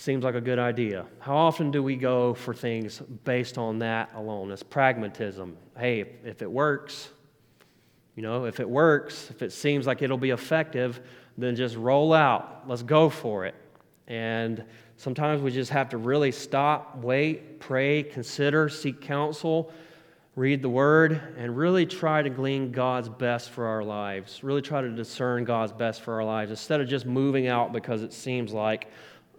seems 0.00 0.24
like 0.24 0.34
a 0.34 0.40
good 0.40 0.58
idea. 0.58 1.04
How 1.18 1.36
often 1.36 1.70
do 1.70 1.82
we 1.82 1.94
go 1.94 2.32
for 2.32 2.54
things 2.54 3.00
based 3.24 3.58
on 3.58 3.80
that 3.80 4.10
alone? 4.14 4.50
It's 4.50 4.62
pragmatism. 4.62 5.58
Hey, 5.76 6.06
if, 6.24 6.40
it 6.40 6.50
works, 6.50 7.10
you 8.16 8.22
know, 8.22 8.46
if 8.46 8.60
it 8.60 8.68
works, 8.68 9.28
if 9.28 9.42
it 9.42 9.52
seems 9.52 9.86
like 9.86 10.00
it'll 10.00 10.16
be 10.16 10.30
effective, 10.30 11.00
then 11.36 11.54
just 11.54 11.76
roll 11.76 12.14
out. 12.14 12.62
Let's 12.66 12.82
go 12.82 13.10
for 13.10 13.44
it. 13.44 13.54
And 14.06 14.64
sometimes 14.96 15.42
we 15.42 15.50
just 15.50 15.70
have 15.70 15.90
to 15.90 15.98
really 15.98 16.32
stop, 16.32 16.96
wait, 16.96 17.60
pray, 17.60 18.02
consider, 18.02 18.70
seek 18.70 19.02
counsel, 19.02 19.70
read 20.34 20.62
the 20.62 20.70
word, 20.70 21.20
and 21.36 21.54
really 21.54 21.84
try 21.84 22.22
to 22.22 22.30
glean 22.30 22.72
God's 22.72 23.10
best 23.10 23.50
for 23.50 23.66
our 23.66 23.84
lives. 23.84 24.42
Really 24.42 24.62
try 24.62 24.80
to 24.80 24.88
discern 24.88 25.44
God's 25.44 25.72
best 25.72 26.00
for 26.00 26.14
our 26.14 26.24
lives 26.24 26.50
instead 26.50 26.80
of 26.80 26.88
just 26.88 27.04
moving 27.04 27.48
out 27.48 27.74
because 27.74 28.02
it 28.02 28.14
seems 28.14 28.54
like 28.54 28.88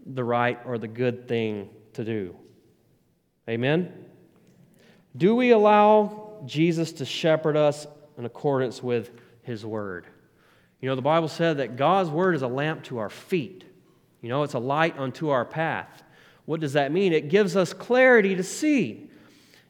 the 0.05 0.23
right 0.23 0.59
or 0.65 0.77
the 0.77 0.87
good 0.87 1.27
thing 1.27 1.69
to 1.93 2.03
do. 2.03 2.35
Amen? 3.49 3.93
Do 5.15 5.35
we 5.35 5.51
allow 5.51 6.41
Jesus 6.45 6.93
to 6.93 7.05
shepherd 7.05 7.57
us 7.57 7.85
in 8.17 8.25
accordance 8.25 8.81
with 8.81 9.11
his 9.43 9.65
word? 9.65 10.05
You 10.79 10.89
know, 10.89 10.95
the 10.95 11.01
Bible 11.01 11.27
said 11.27 11.57
that 11.57 11.75
God's 11.75 12.09
word 12.09 12.35
is 12.35 12.41
a 12.41 12.47
lamp 12.47 12.83
to 12.85 12.97
our 12.97 13.09
feet. 13.09 13.63
You 14.21 14.29
know, 14.29 14.43
it's 14.43 14.53
a 14.53 14.59
light 14.59 14.97
unto 14.97 15.29
our 15.29 15.45
path. 15.45 16.03
What 16.45 16.59
does 16.59 16.73
that 16.73 16.91
mean? 16.91 17.13
It 17.13 17.29
gives 17.29 17.55
us 17.55 17.73
clarity 17.73 18.35
to 18.35 18.43
see 18.43 19.09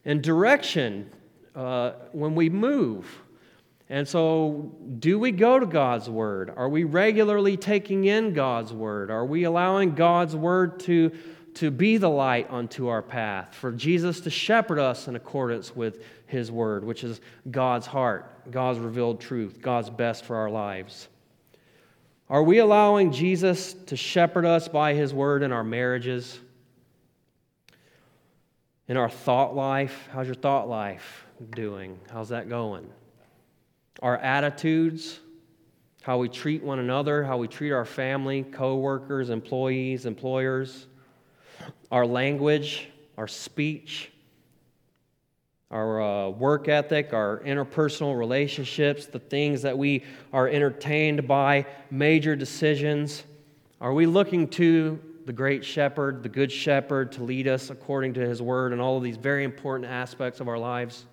and 0.06 0.22
direction 0.22 1.12
uh, 1.56 1.92
when 2.12 2.36
we 2.36 2.50
move. 2.50 3.21
And 3.92 4.08
so, 4.08 4.72
do 5.00 5.20
we 5.20 5.34
go 5.34 5.60
to 5.60 5.66
God's 5.66 6.10
Word? 6.10 6.50
Are 6.56 6.70
we 6.70 6.86
regularly 6.86 7.58
taking 7.58 8.06
in 8.06 8.32
God's 8.32 8.72
Word? 8.72 9.12
Are 9.12 9.26
we 9.26 9.44
allowing 9.44 9.96
God's 9.96 10.34
Word 10.34 10.80
to, 10.82 11.12
to 11.56 11.70
be 11.72 11.98
the 11.98 12.10
light 12.10 12.48
unto 12.50 12.88
our 12.88 13.02
path? 13.02 13.54
For 13.54 13.70
Jesus 13.74 14.22
to 14.22 14.30
shepherd 14.30 14.80
us 14.80 15.10
in 15.10 15.18
accordance 15.18 15.76
with 15.76 16.06
His 16.26 16.50
Word, 16.50 16.86
which 16.86 17.04
is 17.04 17.20
God's 17.52 17.86
heart, 17.86 18.50
God's 18.50 18.80
revealed 18.80 19.20
truth, 19.20 19.62
God's 19.62 19.90
best 19.90 20.24
for 20.24 20.38
our 20.38 20.50
lives. 20.50 21.10
Are 22.30 22.44
we 22.44 22.60
allowing 22.60 23.12
Jesus 23.12 23.74
to 23.74 23.98
shepherd 23.98 24.46
us 24.46 24.70
by 24.70 24.94
His 24.94 25.14
Word 25.14 25.44
in 25.44 25.52
our 25.52 25.66
marriages? 25.66 26.40
In 28.88 28.96
our 28.96 29.10
thought 29.10 29.54
life? 29.54 30.08
How's 30.14 30.28
your 30.28 30.36
thought 30.36 30.70
life 30.70 31.26
doing? 31.54 32.00
How's 32.10 32.30
that 32.30 32.48
going? 32.48 32.90
Our 34.02 34.18
attitudes, 34.18 35.20
how 36.02 36.18
we 36.18 36.28
treat 36.28 36.64
one 36.64 36.80
another, 36.80 37.24
how 37.24 37.38
we 37.38 37.48
treat 37.48 37.72
our 37.72 37.86
family, 37.86 38.44
co-workers, 38.44 39.30
employees, 39.30 40.06
employers, 40.06 40.88
our 41.92 42.06
language, 42.06 42.90
our 43.18 43.28
speech, 43.28 44.12
our 45.70 46.02
uh, 46.02 46.30
work 46.30 46.68
ethic, 46.68 47.14
our 47.14 47.40
interpersonal 47.46 48.18
relationships, 48.18 49.06
the 49.06 49.20
things 49.20 49.62
that 49.62 49.78
we 49.78 50.04
are 50.34 50.48
entertained 50.48 51.28
by, 51.28 51.66
major 51.90 52.36
decisions. 52.36 53.24
Are 53.80 53.94
we 53.94 54.06
looking 54.06 54.48
to 54.50 55.00
the 55.26 55.34
great 55.34 55.64
shepherd, 55.64 56.24
the 56.24 56.30
good 56.30 56.52
shepherd, 56.52 57.12
to 57.14 57.24
lead 57.24 57.48
us 57.48 57.70
according 57.70 58.16
to 58.16 58.22
his 58.22 58.42
word 58.42 58.74
and 58.74 58.82
all 58.82 58.98
of 58.98 59.04
these 59.04 59.18
very 59.18 59.44
important 59.44 59.90
aspects 59.90 60.40
of 60.40 60.48
our 60.48 60.58
lives? 60.58 61.06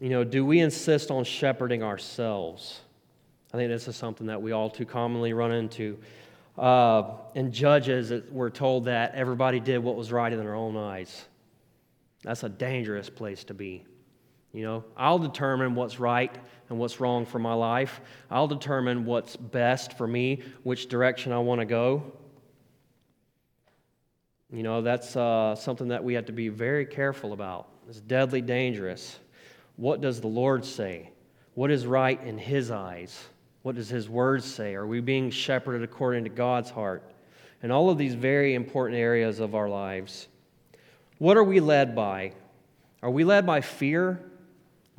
You 0.00 0.10
know, 0.10 0.24
do 0.24 0.44
we 0.44 0.60
insist 0.60 1.10
on 1.10 1.24
shepherding 1.24 1.82
ourselves? 1.82 2.80
I 3.52 3.56
think 3.56 3.70
this 3.70 3.88
is 3.88 3.96
something 3.96 4.26
that 4.26 4.42
we 4.42 4.52
all 4.52 4.68
too 4.68 4.84
commonly 4.84 5.32
run 5.32 5.52
into. 5.52 5.98
Uh, 6.58 7.12
in 7.34 7.52
Judges, 7.52 8.12
we're 8.30 8.50
told 8.50 8.86
that 8.86 9.14
everybody 9.14 9.60
did 9.60 9.78
what 9.78 9.96
was 9.96 10.12
right 10.12 10.32
in 10.32 10.38
their 10.38 10.54
own 10.54 10.76
eyes. 10.76 11.26
That's 12.22 12.42
a 12.42 12.48
dangerous 12.48 13.08
place 13.08 13.44
to 13.44 13.54
be. 13.54 13.84
You 14.52 14.62
know, 14.64 14.84
I'll 14.96 15.18
determine 15.18 15.74
what's 15.74 16.00
right 16.00 16.34
and 16.68 16.78
what's 16.78 16.98
wrong 16.98 17.26
for 17.26 17.38
my 17.38 17.52
life. 17.52 18.00
I'll 18.30 18.48
determine 18.48 19.04
what's 19.04 19.36
best 19.36 19.96
for 19.96 20.06
me, 20.06 20.42
which 20.62 20.88
direction 20.88 21.32
I 21.32 21.38
want 21.38 21.60
to 21.60 21.66
go. 21.66 22.12
You 24.50 24.62
know, 24.62 24.80
that's 24.80 25.16
uh, 25.16 25.54
something 25.54 25.88
that 25.88 26.02
we 26.02 26.14
have 26.14 26.26
to 26.26 26.32
be 26.32 26.48
very 26.48 26.86
careful 26.86 27.32
about. 27.32 27.68
It's 27.88 28.00
deadly 28.00 28.40
dangerous. 28.40 29.18
What 29.76 30.00
does 30.00 30.20
the 30.20 30.26
Lord 30.26 30.64
say? 30.64 31.10
What 31.54 31.70
is 31.70 31.86
right 31.86 32.22
in 32.22 32.38
His 32.38 32.70
eyes? 32.70 33.24
What 33.62 33.74
does 33.74 33.88
His 33.88 34.08
word 34.08 34.42
say? 34.42 34.74
Are 34.74 34.86
we 34.86 35.00
being 35.00 35.30
shepherded 35.30 35.82
according 35.82 36.24
to 36.24 36.30
God's 36.30 36.70
heart? 36.70 37.02
And 37.62 37.72
all 37.72 37.90
of 37.90 37.98
these 37.98 38.14
very 38.14 38.54
important 38.54 38.98
areas 38.98 39.40
of 39.40 39.54
our 39.54 39.68
lives. 39.68 40.28
What 41.18 41.36
are 41.36 41.44
we 41.44 41.60
led 41.60 41.94
by? 41.94 42.32
Are 43.02 43.10
we 43.10 43.24
led 43.24 43.46
by 43.46 43.60
fear? 43.60 44.20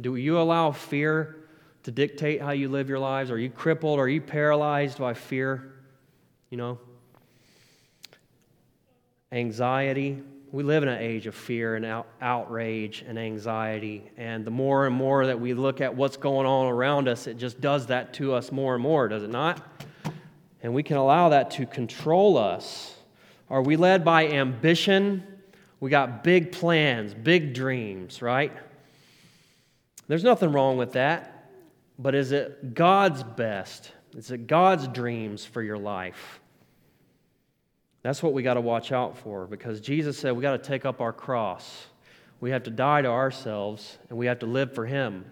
Do 0.01 0.15
you 0.15 0.39
allow 0.39 0.71
fear 0.71 1.35
to 1.83 1.91
dictate 1.91 2.41
how 2.41 2.51
you 2.51 2.69
live 2.69 2.89
your 2.89 2.99
lives? 2.99 3.31
Are 3.31 3.37
you 3.37 3.49
crippled? 3.49 3.99
Are 3.99 4.09
you 4.09 4.21
paralyzed 4.21 4.99
by 4.99 5.13
fear? 5.13 5.73
You 6.49 6.57
know? 6.57 6.79
Anxiety. 9.31 10.21
We 10.57 10.63
live 10.63 10.81
in 10.81 10.89
an 10.89 10.99
age 10.99 11.27
of 11.27 11.35
fear 11.35 11.75
and 11.75 11.85
out, 11.85 12.07
outrage 12.19 13.05
and 13.07 13.19
anxiety. 13.19 14.09
And 14.17 14.43
the 14.43 14.49
more 14.49 14.87
and 14.87 14.95
more 14.95 15.27
that 15.27 15.39
we 15.39 15.53
look 15.53 15.81
at 15.81 15.93
what's 15.93 16.17
going 16.17 16.47
on 16.47 16.65
around 16.65 17.07
us, 17.07 17.27
it 17.27 17.37
just 17.37 17.61
does 17.61 17.85
that 17.85 18.15
to 18.15 18.33
us 18.33 18.51
more 18.51 18.73
and 18.73 18.81
more, 18.81 19.07
does 19.07 19.21
it 19.21 19.29
not? 19.29 19.61
And 20.63 20.73
we 20.73 20.81
can 20.81 20.97
allow 20.97 21.29
that 21.29 21.51
to 21.51 21.67
control 21.67 22.39
us. 22.39 22.95
Are 23.51 23.61
we 23.61 23.75
led 23.75 24.03
by 24.03 24.29
ambition? 24.29 25.23
We 25.79 25.91
got 25.91 26.23
big 26.23 26.51
plans, 26.51 27.13
big 27.13 27.53
dreams, 27.53 28.23
right? 28.23 28.51
There's 30.07 30.23
nothing 30.23 30.51
wrong 30.53 30.77
with 30.77 30.93
that. 30.93 31.51
But 31.99 32.15
is 32.15 32.31
it 32.31 32.73
God's 32.73 33.21
best? 33.21 33.91
Is 34.15 34.31
it 34.31 34.47
God's 34.47 34.87
dreams 34.87 35.45
for 35.45 35.61
your 35.61 35.77
life? 35.77 36.39
That's 38.07 38.23
what 38.23 38.31
we 38.31 38.41
got 38.41 38.53
to 38.53 38.61
watch 38.61 38.93
out 38.93 39.17
for 39.17 39.47
because 39.47 39.81
Jesus 39.81 40.17
said 40.17 40.31
we 40.31 40.41
got 40.41 40.53
to 40.53 40.65
take 40.65 40.85
up 40.85 41.01
our 41.01 41.11
cross. 41.11 41.87
We 42.39 42.51
have 42.51 42.63
to 42.63 42.69
die 42.69 43.01
to 43.01 43.09
ourselves 43.09 43.97
and 44.07 44.17
we 44.17 44.27
have 44.27 44.39
to 44.39 44.45
live 44.45 44.73
for 44.73 44.85
Him. 44.85 45.25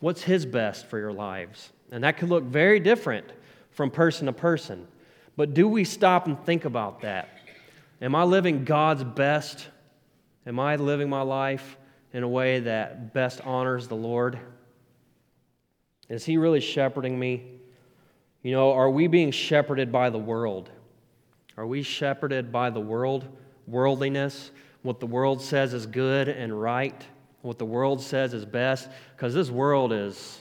What's 0.00 0.22
His 0.22 0.44
best 0.44 0.86
for 0.86 0.98
your 0.98 1.12
lives? 1.12 1.70
And 1.92 2.02
that 2.02 2.16
could 2.16 2.28
look 2.28 2.42
very 2.42 2.80
different 2.80 3.26
from 3.70 3.92
person 3.92 4.26
to 4.26 4.32
person. 4.32 4.88
But 5.36 5.54
do 5.54 5.68
we 5.68 5.84
stop 5.84 6.26
and 6.26 6.36
think 6.44 6.64
about 6.64 7.02
that? 7.02 7.28
Am 8.02 8.16
I 8.16 8.24
living 8.24 8.64
God's 8.64 9.04
best? 9.04 9.68
Am 10.48 10.58
I 10.58 10.74
living 10.74 11.08
my 11.08 11.22
life 11.22 11.76
in 12.12 12.24
a 12.24 12.28
way 12.28 12.58
that 12.58 13.14
best 13.14 13.40
honors 13.42 13.86
the 13.86 13.94
Lord? 13.94 14.36
Is 16.08 16.24
He 16.24 16.38
really 16.38 16.58
shepherding 16.58 17.16
me? 17.16 17.60
You 18.42 18.50
know, 18.50 18.72
are 18.72 18.90
we 18.90 19.06
being 19.06 19.30
shepherded 19.30 19.92
by 19.92 20.10
the 20.10 20.18
world? 20.18 20.72
Are 21.56 21.66
we 21.66 21.82
shepherded 21.82 22.52
by 22.52 22.70
the 22.70 22.80
world, 22.80 23.26
worldliness, 23.66 24.50
what 24.82 25.00
the 25.00 25.06
world 25.06 25.40
says 25.40 25.72
is 25.72 25.86
good 25.86 26.28
and 26.28 26.60
right, 26.60 27.04
what 27.42 27.58
the 27.58 27.64
world 27.64 28.02
says 28.02 28.34
is 28.34 28.44
best? 28.44 28.88
Because 29.14 29.32
this 29.32 29.50
world 29.50 29.92
is 29.92 30.40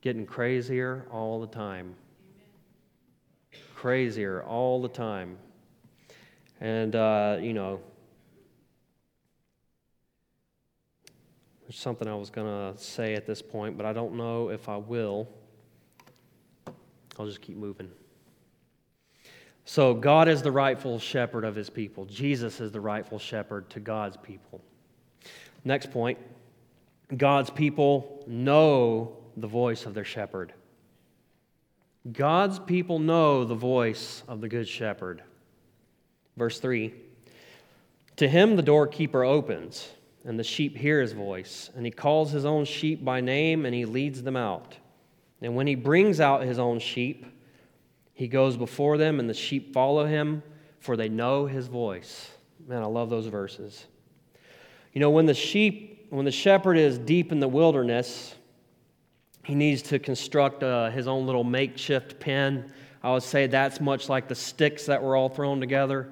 getting 0.00 0.26
crazier 0.26 1.06
all 1.10 1.40
the 1.40 1.46
time. 1.46 1.94
Crazier 3.74 4.42
all 4.42 4.82
the 4.82 4.88
time. 4.88 5.38
And, 6.60 6.94
uh, 6.96 7.38
you 7.40 7.52
know, 7.52 7.80
there's 11.62 11.78
something 11.78 12.08
I 12.08 12.14
was 12.14 12.30
going 12.30 12.46
to 12.46 12.80
say 12.80 13.14
at 13.14 13.26
this 13.26 13.42
point, 13.42 13.76
but 13.76 13.86
I 13.86 13.92
don't 13.92 14.14
know 14.14 14.48
if 14.48 14.68
I 14.68 14.76
will. 14.76 15.28
I'll 17.18 17.26
just 17.26 17.40
keep 17.40 17.56
moving. 17.56 17.90
So, 19.64 19.94
God 19.94 20.28
is 20.28 20.42
the 20.42 20.50
rightful 20.50 20.98
shepherd 20.98 21.44
of 21.44 21.54
his 21.54 21.70
people. 21.70 22.04
Jesus 22.06 22.60
is 22.60 22.72
the 22.72 22.80
rightful 22.80 23.18
shepherd 23.18 23.70
to 23.70 23.80
God's 23.80 24.16
people. 24.16 24.60
Next 25.64 25.90
point 25.90 26.18
God's 27.16 27.50
people 27.50 28.24
know 28.26 29.16
the 29.36 29.46
voice 29.46 29.86
of 29.86 29.94
their 29.94 30.04
shepherd. 30.04 30.52
God's 32.10 32.58
people 32.58 32.98
know 32.98 33.44
the 33.44 33.54
voice 33.54 34.24
of 34.26 34.40
the 34.40 34.48
good 34.48 34.66
shepherd. 34.66 35.22
Verse 36.36 36.58
3 36.58 36.92
To 38.16 38.28
him 38.28 38.56
the 38.56 38.62
doorkeeper 38.62 39.22
opens, 39.22 39.88
and 40.24 40.38
the 40.38 40.44
sheep 40.44 40.76
hear 40.76 41.00
his 41.00 41.12
voice, 41.12 41.70
and 41.76 41.84
he 41.84 41.92
calls 41.92 42.32
his 42.32 42.44
own 42.44 42.64
sheep 42.64 43.04
by 43.04 43.20
name, 43.20 43.64
and 43.66 43.74
he 43.74 43.84
leads 43.84 44.22
them 44.22 44.36
out. 44.36 44.76
And 45.40 45.54
when 45.54 45.66
he 45.66 45.74
brings 45.74 46.20
out 46.20 46.42
his 46.42 46.58
own 46.58 46.78
sheep, 46.78 47.26
he 48.14 48.28
goes 48.28 48.56
before 48.56 48.98
them, 48.98 49.20
and 49.20 49.28
the 49.28 49.34
sheep 49.34 49.72
follow 49.72 50.06
him, 50.06 50.42
for 50.80 50.96
they 50.96 51.08
know 51.08 51.46
his 51.46 51.66
voice. 51.66 52.30
Man, 52.66 52.82
I 52.82 52.86
love 52.86 53.10
those 53.10 53.26
verses. 53.26 53.86
You 54.92 55.00
know, 55.00 55.10
when 55.10 55.26
the 55.26 55.34
sheep, 55.34 56.06
when 56.10 56.24
the 56.24 56.30
shepherd 56.30 56.76
is 56.76 56.98
deep 56.98 57.32
in 57.32 57.40
the 57.40 57.48
wilderness, 57.48 58.34
he 59.44 59.54
needs 59.54 59.82
to 59.82 59.98
construct 59.98 60.62
uh, 60.62 60.90
his 60.90 61.08
own 61.08 61.26
little 61.26 61.44
makeshift 61.44 62.20
pen. 62.20 62.72
I 63.02 63.12
would 63.12 63.22
say 63.22 63.46
that's 63.46 63.80
much 63.80 64.08
like 64.08 64.28
the 64.28 64.34
sticks 64.34 64.86
that 64.86 65.02
were 65.02 65.16
all 65.16 65.28
thrown 65.28 65.58
together. 65.58 66.08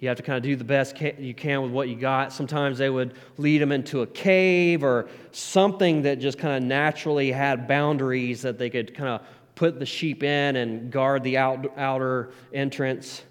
You 0.00 0.08
have 0.08 0.18
to 0.18 0.22
kind 0.22 0.36
of 0.36 0.42
do 0.42 0.56
the 0.56 0.64
best 0.64 1.00
you 1.00 1.32
can 1.32 1.62
with 1.62 1.70
what 1.70 1.88
you 1.88 1.96
got. 1.96 2.30
Sometimes 2.32 2.76
they 2.76 2.90
would 2.90 3.14
lead 3.38 3.62
them 3.62 3.72
into 3.72 4.02
a 4.02 4.06
cave 4.06 4.84
or 4.84 5.08
something 5.32 6.02
that 6.02 6.18
just 6.18 6.36
kind 6.36 6.62
of 6.62 6.68
naturally 6.68 7.32
had 7.32 7.66
boundaries 7.66 8.42
that 8.42 8.58
they 8.58 8.68
could 8.68 8.92
kind 8.94 9.08
of 9.08 9.22
put 9.54 9.78
the 9.78 9.86
sheep 9.86 10.22
in 10.22 10.56
and 10.56 10.90
guard 10.90 11.22
the 11.22 11.38
out, 11.38 11.72
outer 11.76 12.32
entrance. 12.52 13.22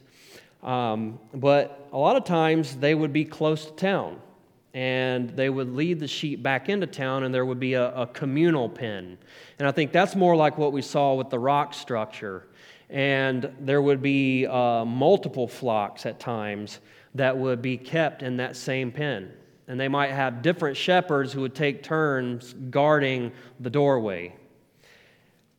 Um, 0.62 1.20
but 1.34 1.88
a 1.92 1.98
lot 1.98 2.16
of 2.16 2.24
times 2.24 2.76
they 2.78 2.96
would 2.96 3.12
be 3.12 3.26
close 3.26 3.66
to 3.66 3.72
town 3.74 4.20
and 4.74 5.30
they 5.32 5.50
would 5.50 5.74
lead 5.74 6.00
the 6.00 6.08
sheep 6.08 6.42
back 6.42 6.70
into 6.70 6.88
town 6.88 7.24
and 7.24 7.34
there 7.34 7.46
would 7.46 7.60
be 7.60 7.74
a, 7.74 7.94
a 7.94 8.08
communal 8.08 8.70
pen. 8.70 9.18
And 9.60 9.68
I 9.68 9.72
think 9.72 9.92
that's 9.92 10.16
more 10.16 10.36
like 10.36 10.58
what 10.58 10.72
we 10.72 10.82
saw 10.82 11.14
with 11.14 11.30
the 11.30 11.40
rock 11.40 11.74
structure 11.74 12.48
and 12.94 13.52
there 13.60 13.82
would 13.82 14.04
be 14.04 14.46
uh, 14.46 14.86
multiple 14.86 15.48
flocks 15.48 16.06
at 16.06 16.20
times 16.20 16.80
that 17.16 17.36
would 17.36 17.62
be 17.62 17.76
kept 17.76 18.22
in 18.22 18.38
that 18.38 18.56
same 18.56 18.92
pen. 18.92 19.34
And 19.68 19.80
they 19.80 19.88
might 19.88 20.12
have 20.12 20.44
different 20.44 20.78
shepherds 20.78 21.34
who 21.34 21.42
would 21.42 21.56
take 21.56 21.82
turns 21.82 22.54
guarding 22.70 23.32
the 23.60 23.72
doorway. 23.72 24.36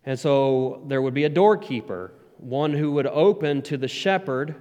And 0.07 0.19
so 0.19 0.83
there 0.87 1.01
would 1.01 1.15
be 1.15 1.25
a 1.25 1.29
doorkeeper, 1.29 2.13
one 2.39 2.73
who 2.73 2.93
would 2.93 3.07
open 3.07 3.63
to 3.63 3.77
the 3.77 3.89
shepherd, 3.89 4.55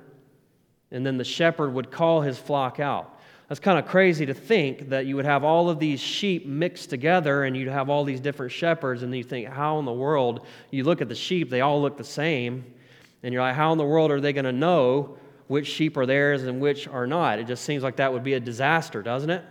and 0.92 1.06
then 1.06 1.18
the 1.18 1.24
shepherd 1.24 1.74
would 1.74 1.92
call 1.92 2.22
his 2.22 2.38
flock 2.38 2.80
out. 2.80 3.20
That's 3.50 3.60
kind 3.60 3.78
of 3.78 3.86
crazy 3.86 4.26
to 4.26 4.34
think 4.34 4.90
that 4.90 5.06
you 5.06 5.16
would 5.16 5.26
have 5.26 5.44
all 5.44 5.70
of 5.70 5.78
these 5.78 6.00
sheep 6.00 6.46
mixed 6.46 6.90
together 6.90 7.44
and 7.44 7.58
you'd 7.58 7.68
have 7.68 7.90
all 7.90 8.04
these 8.04 8.20
different 8.20 8.52
shepherds, 8.52 9.04
and 9.04 9.16
you 9.16 9.24
think, 9.24 9.48
how 9.48 9.80
in 9.80 9.86
the 9.86 9.94
world? 9.94 10.46
You 10.72 10.86
look 10.86 11.02
at 11.02 11.10
the 11.10 11.16
sheep, 11.16 11.50
they 11.50 11.62
all 11.62 11.82
look 11.82 11.98
the 11.98 12.04
same. 12.04 12.64
And 13.22 13.34
you're 13.34 13.42
like, 13.42 13.56
how 13.56 13.72
in 13.72 13.78
the 13.78 13.86
world 13.86 14.12
are 14.12 14.22
they 14.22 14.34
going 14.34 14.46
to 14.46 14.52
know 14.52 15.18
which 15.48 15.68
sheep 15.68 15.98
are 15.98 16.06
theirs 16.06 16.44
and 16.44 16.62
which 16.62 16.88
are 16.88 17.06
not? 17.06 17.40
It 17.40 17.48
just 17.48 17.64
seems 17.64 17.84
like 17.84 17.98
that 17.98 18.12
would 18.12 18.24
be 18.24 18.34
a 18.34 18.40
disaster, 18.40 19.02
doesn't 19.02 19.30
it? 19.30 19.44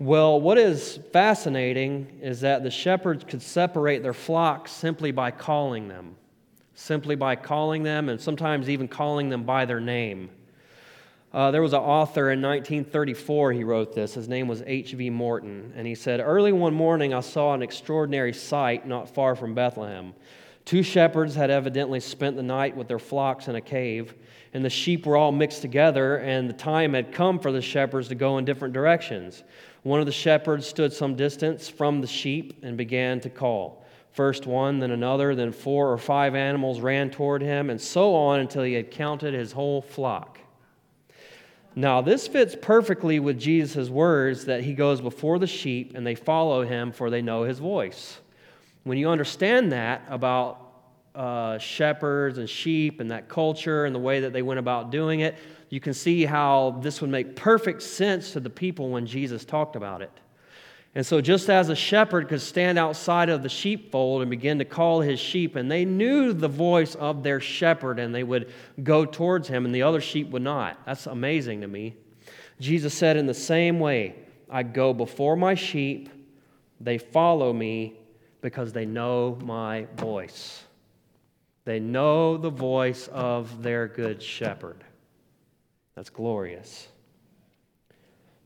Well, 0.00 0.40
what 0.40 0.56
is 0.56 0.98
fascinating 1.12 2.20
is 2.22 2.40
that 2.40 2.62
the 2.62 2.70
shepherds 2.70 3.22
could 3.22 3.42
separate 3.42 4.02
their 4.02 4.14
flocks 4.14 4.72
simply 4.72 5.12
by 5.12 5.30
calling 5.30 5.88
them, 5.88 6.16
simply 6.74 7.16
by 7.16 7.36
calling 7.36 7.82
them, 7.82 8.08
and 8.08 8.18
sometimes 8.18 8.70
even 8.70 8.88
calling 8.88 9.28
them 9.28 9.42
by 9.42 9.66
their 9.66 9.78
name. 9.78 10.30
Uh, 11.34 11.50
there 11.50 11.60
was 11.60 11.74
an 11.74 11.80
author 11.80 12.30
in 12.30 12.40
1934, 12.40 13.52
he 13.52 13.62
wrote 13.62 13.94
this. 13.94 14.14
His 14.14 14.26
name 14.26 14.48
was 14.48 14.62
H.V. 14.64 15.10
Morton. 15.10 15.70
And 15.76 15.86
he 15.86 15.94
said, 15.94 16.20
Early 16.20 16.52
one 16.52 16.72
morning, 16.72 17.12
I 17.12 17.20
saw 17.20 17.52
an 17.52 17.60
extraordinary 17.60 18.32
sight 18.32 18.86
not 18.86 19.14
far 19.14 19.36
from 19.36 19.54
Bethlehem. 19.54 20.14
Two 20.64 20.82
shepherds 20.82 21.34
had 21.34 21.50
evidently 21.50 22.00
spent 22.00 22.36
the 22.36 22.42
night 22.42 22.74
with 22.74 22.88
their 22.88 22.98
flocks 22.98 23.48
in 23.48 23.54
a 23.54 23.60
cave, 23.60 24.14
and 24.54 24.64
the 24.64 24.70
sheep 24.70 25.04
were 25.04 25.18
all 25.18 25.30
mixed 25.30 25.60
together, 25.60 26.16
and 26.16 26.48
the 26.48 26.54
time 26.54 26.94
had 26.94 27.12
come 27.12 27.38
for 27.38 27.52
the 27.52 27.60
shepherds 27.60 28.08
to 28.08 28.14
go 28.14 28.38
in 28.38 28.46
different 28.46 28.72
directions. 28.72 29.44
One 29.82 30.00
of 30.00 30.06
the 30.06 30.12
shepherds 30.12 30.66
stood 30.66 30.92
some 30.92 31.14
distance 31.14 31.68
from 31.68 32.00
the 32.00 32.06
sheep 32.06 32.58
and 32.62 32.76
began 32.76 33.20
to 33.20 33.30
call. 33.30 33.84
First 34.12 34.46
one, 34.46 34.80
then 34.80 34.90
another, 34.90 35.34
then 35.34 35.52
four 35.52 35.92
or 35.92 35.98
five 35.98 36.34
animals 36.34 36.80
ran 36.80 37.10
toward 37.10 37.42
him, 37.42 37.70
and 37.70 37.80
so 37.80 38.14
on 38.14 38.40
until 38.40 38.64
he 38.64 38.74
had 38.74 38.90
counted 38.90 39.34
his 39.34 39.52
whole 39.52 39.80
flock. 39.80 40.38
Now, 41.76 42.00
this 42.00 42.26
fits 42.26 42.56
perfectly 42.60 43.20
with 43.20 43.38
Jesus' 43.38 43.88
words 43.88 44.44
that 44.46 44.64
he 44.64 44.74
goes 44.74 45.00
before 45.00 45.38
the 45.38 45.46
sheep 45.46 45.92
and 45.94 46.04
they 46.04 46.16
follow 46.16 46.64
him 46.64 46.90
for 46.90 47.08
they 47.08 47.22
know 47.22 47.44
his 47.44 47.60
voice. 47.60 48.20
When 48.82 48.98
you 48.98 49.08
understand 49.08 49.70
that 49.72 50.02
about 50.08 50.69
uh, 51.20 51.58
shepherds 51.58 52.38
and 52.38 52.48
sheep 52.48 52.98
and 52.98 53.10
that 53.10 53.28
culture 53.28 53.84
and 53.84 53.94
the 53.94 53.98
way 53.98 54.20
that 54.20 54.32
they 54.32 54.40
went 54.40 54.58
about 54.58 54.90
doing 54.90 55.20
it, 55.20 55.36
you 55.68 55.78
can 55.78 55.92
see 55.92 56.24
how 56.24 56.78
this 56.80 57.02
would 57.02 57.10
make 57.10 57.36
perfect 57.36 57.82
sense 57.82 58.32
to 58.32 58.40
the 58.40 58.48
people 58.48 58.88
when 58.88 59.04
Jesus 59.04 59.44
talked 59.44 59.76
about 59.76 60.00
it. 60.00 60.10
And 60.94 61.04
so, 61.04 61.20
just 61.20 61.50
as 61.50 61.68
a 61.68 61.76
shepherd 61.76 62.28
could 62.28 62.40
stand 62.40 62.78
outside 62.78 63.28
of 63.28 63.42
the 63.42 63.50
sheepfold 63.50 64.22
and 64.22 64.30
begin 64.30 64.60
to 64.60 64.64
call 64.64 65.02
his 65.02 65.20
sheep, 65.20 65.56
and 65.56 65.70
they 65.70 65.84
knew 65.84 66.32
the 66.32 66.48
voice 66.48 66.94
of 66.94 67.22
their 67.22 67.38
shepherd 67.38 67.98
and 67.98 68.14
they 68.14 68.24
would 68.24 68.50
go 68.82 69.04
towards 69.04 69.46
him, 69.46 69.66
and 69.66 69.74
the 69.74 69.82
other 69.82 70.00
sheep 70.00 70.30
would 70.30 70.40
not. 70.40 70.78
That's 70.86 71.06
amazing 71.06 71.60
to 71.60 71.68
me. 71.68 71.96
Jesus 72.60 72.94
said, 72.94 73.18
In 73.18 73.26
the 73.26 73.34
same 73.34 73.78
way, 73.78 74.14
I 74.48 74.62
go 74.62 74.94
before 74.94 75.36
my 75.36 75.54
sheep, 75.54 76.08
they 76.80 76.96
follow 76.96 77.52
me 77.52 77.98
because 78.40 78.72
they 78.72 78.86
know 78.86 79.38
my 79.42 79.86
voice. 79.96 80.64
They 81.64 81.78
know 81.78 82.36
the 82.36 82.50
voice 82.50 83.08
of 83.08 83.62
their 83.62 83.86
good 83.86 84.22
shepherd. 84.22 84.82
That's 85.94 86.10
glorious. 86.10 86.88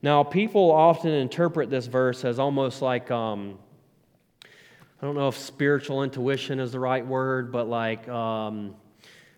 Now, 0.01 0.23
people 0.23 0.71
often 0.71 1.11
interpret 1.11 1.69
this 1.69 1.87
verse 1.87 2.25
as 2.25 2.37
almost 2.37 2.81
like, 2.81 3.09
um, 3.09 3.57
I 4.43 5.05
don't 5.05 5.15
know 5.15 5.29
if 5.29 5.37
spiritual 5.37 6.03
intuition 6.03 6.59
is 6.59 6.71
the 6.71 6.79
right 6.79 7.05
word, 7.05 7.51
but 7.51 7.67
like 7.67 8.07
um, 8.07 8.75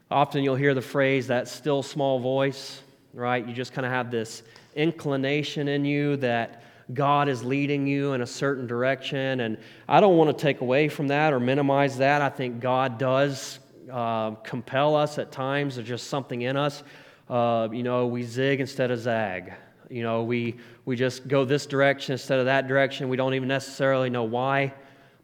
often 0.10 0.44
you'll 0.44 0.56
hear 0.56 0.74
the 0.74 0.82
phrase 0.82 1.28
that 1.28 1.48
still 1.48 1.84
small 1.84 2.20
voice, 2.20 2.82
right? 3.14 3.48
You 3.48 3.54
just 3.54 3.74
kind 3.74 3.86
of 3.86 3.92
have 3.92 4.12
this 4.12 4.44
inclination 4.76 5.68
in 5.68 5.86
you 5.86 6.18
that 6.18 6.64
God 6.94 7.30
is 7.30 7.44
leading 7.44 7.86
you 7.86 8.14
in 8.14 8.22
a 8.22 8.28
certain 8.28 8.68
direction. 8.68 9.42
And 9.42 9.58
I 9.88 10.00
don't 10.00 10.18
want 10.18 10.38
to 10.38 10.42
take 10.42 10.62
away 10.62 10.90
from 10.90 11.10
that 11.10 11.34
or 11.34 11.40
minimize 11.40 11.98
that. 11.98 12.22
I 12.22 12.30
think 12.30 12.60
God 12.60 12.98
does 12.98 13.60
uh, 13.92 14.32
compel 14.44 14.96
us 14.96 15.18
at 15.18 15.32
times. 15.32 15.76
There's 15.76 15.88
just 15.88 16.08
something 16.08 16.42
in 16.42 16.58
us. 16.58 16.84
Uh, 17.30 17.68
you 17.72 17.84
know, 17.84 18.08
we 18.08 18.24
zig 18.24 18.60
instead 18.62 18.92
of 18.92 19.00
zag. 19.00 19.54
You 19.90 20.04
know, 20.04 20.24
we, 20.24 20.56
we 20.86 20.96
just 20.96 21.28
go 21.28 21.46
this 21.46 21.66
direction 21.66 22.14
instead 22.14 22.40
of 22.40 22.46
that 22.46 22.68
direction. 22.68 23.10
We 23.10 23.18
don't 23.18 23.34
even 23.34 23.48
necessarily 23.48 24.10
know 24.10 24.24
why. 24.24 24.74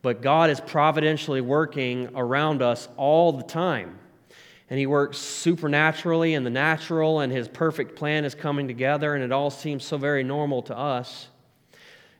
But 0.01 0.21
God 0.21 0.49
is 0.49 0.59
providentially 0.59 1.41
working 1.41 2.09
around 2.15 2.61
us 2.61 2.87
all 2.97 3.31
the 3.31 3.43
time. 3.43 3.99
And 4.69 4.79
He 4.79 4.85
works 4.85 5.17
supernaturally 5.17 6.33
in 6.33 6.43
the 6.43 6.49
natural, 6.49 7.19
and 7.19 7.31
His 7.31 7.47
perfect 7.47 7.95
plan 7.95 8.25
is 8.25 8.35
coming 8.35 8.67
together, 8.67 9.15
and 9.15 9.23
it 9.23 9.31
all 9.31 9.49
seems 9.49 9.83
so 9.83 9.97
very 9.97 10.23
normal 10.23 10.61
to 10.63 10.77
us. 10.77 11.27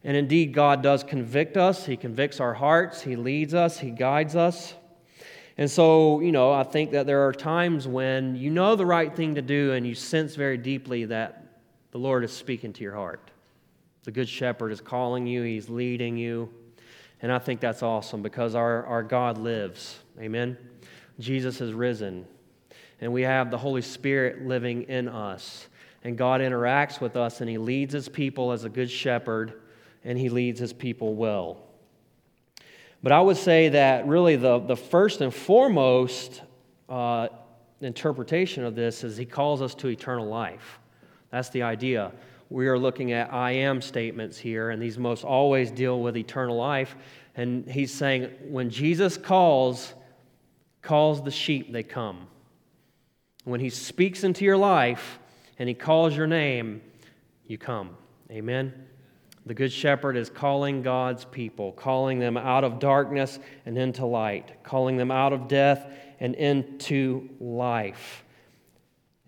And 0.03 0.15
indeed, 0.17 0.53
God 0.53 0.83
does 0.83 1.03
convict 1.03 1.55
us. 1.55 1.85
He 1.85 1.95
convicts 1.95 2.39
our 2.39 2.53
hearts. 2.53 3.01
He 3.01 3.15
leads 3.15 3.53
us. 3.53 3.79
He 3.79 3.89
guides 3.89 4.35
us. 4.35 4.75
And 5.57 5.69
so, 5.69 6.19
you 6.19 6.31
know, 6.31 6.51
I 6.51 6.63
think 6.63 6.91
that 6.91 7.05
there 7.05 7.27
are 7.27 7.33
times 7.33 7.87
when 7.87 8.35
you 8.35 8.49
know 8.49 8.75
the 8.75 8.85
right 8.85 9.15
thing 9.15 9.35
to 9.35 9.41
do 9.41 9.73
and 9.73 9.85
you 9.85 9.93
sense 9.93 10.35
very 10.35 10.57
deeply 10.57 11.05
that 11.05 11.61
the 11.91 11.99
Lord 11.99 12.23
is 12.23 12.31
speaking 12.31 12.73
to 12.73 12.83
your 12.83 12.95
heart. 12.95 13.29
The 14.03 14.11
Good 14.11 14.27
Shepherd 14.27 14.71
is 14.71 14.81
calling 14.81 15.27
you, 15.27 15.43
He's 15.43 15.69
leading 15.69 16.17
you. 16.17 16.49
And 17.21 17.31
I 17.31 17.39
think 17.39 17.61
that's 17.61 17.83
awesome 17.83 18.21
because 18.21 18.55
our, 18.55 18.85
our 18.85 19.03
God 19.03 19.37
lives. 19.37 19.99
Amen. 20.19 20.57
Jesus 21.19 21.61
is 21.61 21.71
risen. 21.71 22.25
And 22.99 23.13
we 23.13 23.21
have 23.21 23.51
the 23.51 23.57
Holy 23.57 23.81
Spirit 23.81 24.45
living 24.45 24.83
in 24.83 25.07
us. 25.07 25.67
And 26.03 26.17
God 26.17 26.41
interacts 26.41 26.99
with 26.99 27.15
us 27.15 27.41
and 27.41 27.49
He 27.49 27.57
leads 27.57 27.93
His 27.93 28.09
people 28.09 28.51
as 28.51 28.65
a 28.65 28.69
good 28.69 28.89
shepherd 28.89 29.61
and 30.03 30.17
He 30.17 30.29
leads 30.29 30.59
His 30.59 30.73
people 30.73 31.13
well. 31.13 31.63
But 33.03 33.11
I 33.11 33.21
would 33.21 33.37
say 33.37 33.69
that 33.69 34.07
really 34.07 34.37
the, 34.37 34.59
the 34.59 34.77
first 34.77 35.21
and 35.21 35.33
foremost 35.33 36.41
uh, 36.89 37.27
interpretation 37.81 38.63
of 38.63 38.73
this 38.75 39.03
is 39.03 39.17
He 39.17 39.25
calls 39.25 39.61
us 39.61 39.75
to 39.75 39.89
eternal 39.89 40.25
life. 40.25 40.79
That's 41.29 41.49
the 41.49 41.63
idea 41.63 42.13
we 42.53 42.67
are 42.67 42.77
looking 42.77 43.13
at 43.13 43.33
I 43.33 43.51
am 43.51 43.81
statements 43.81 44.37
here, 44.37 44.69
and 44.69 44.79
these 44.79 44.99
most 44.99 45.23
always 45.23 45.71
deal 45.71 46.01
with 46.01 46.15
eternal 46.15 46.55
life. 46.55 46.95
And 47.35 47.67
he's 47.67 47.91
saying, 47.91 48.29
when 48.47 48.69
Jesus 48.69 49.17
calls, 49.17 49.95
calls 50.83 51.23
the 51.23 51.31
sheep, 51.31 51.71
they 51.71 51.81
come. 51.81 52.27
When 53.43 53.59
he 53.59 53.71
speaks 53.71 54.23
into 54.23 54.45
your 54.45 54.57
life 54.57 55.17
and 55.57 55.67
he 55.67 55.73
calls 55.73 56.15
your 56.15 56.27
name, 56.27 56.83
you 57.47 57.57
come. 57.57 57.97
Amen. 58.29 58.71
The 59.45 59.53
Good 59.53 59.73
Shepherd 59.73 60.15
is 60.15 60.29
calling 60.29 60.83
God's 60.83 61.25
people, 61.25 61.73
calling 61.73 62.19
them 62.19 62.37
out 62.37 62.63
of 62.63 62.79
darkness 62.79 63.39
and 63.65 63.77
into 63.77 64.05
light, 64.05 64.63
calling 64.63 64.95
them 64.95 65.11
out 65.11 65.33
of 65.33 65.47
death 65.49 65.85
and 66.19 66.33
into 66.35 67.29
life. 67.39 68.23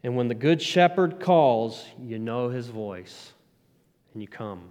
And 0.03 0.15
when 0.15 0.29
the 0.29 0.35
Good 0.35 0.61
Shepherd 0.61 1.19
calls, 1.19 1.83
you 1.99 2.17
know 2.17 2.49
his 2.49 2.67
voice 2.67 3.33
and 4.13 4.21
you 4.21 4.27
come. 4.27 4.69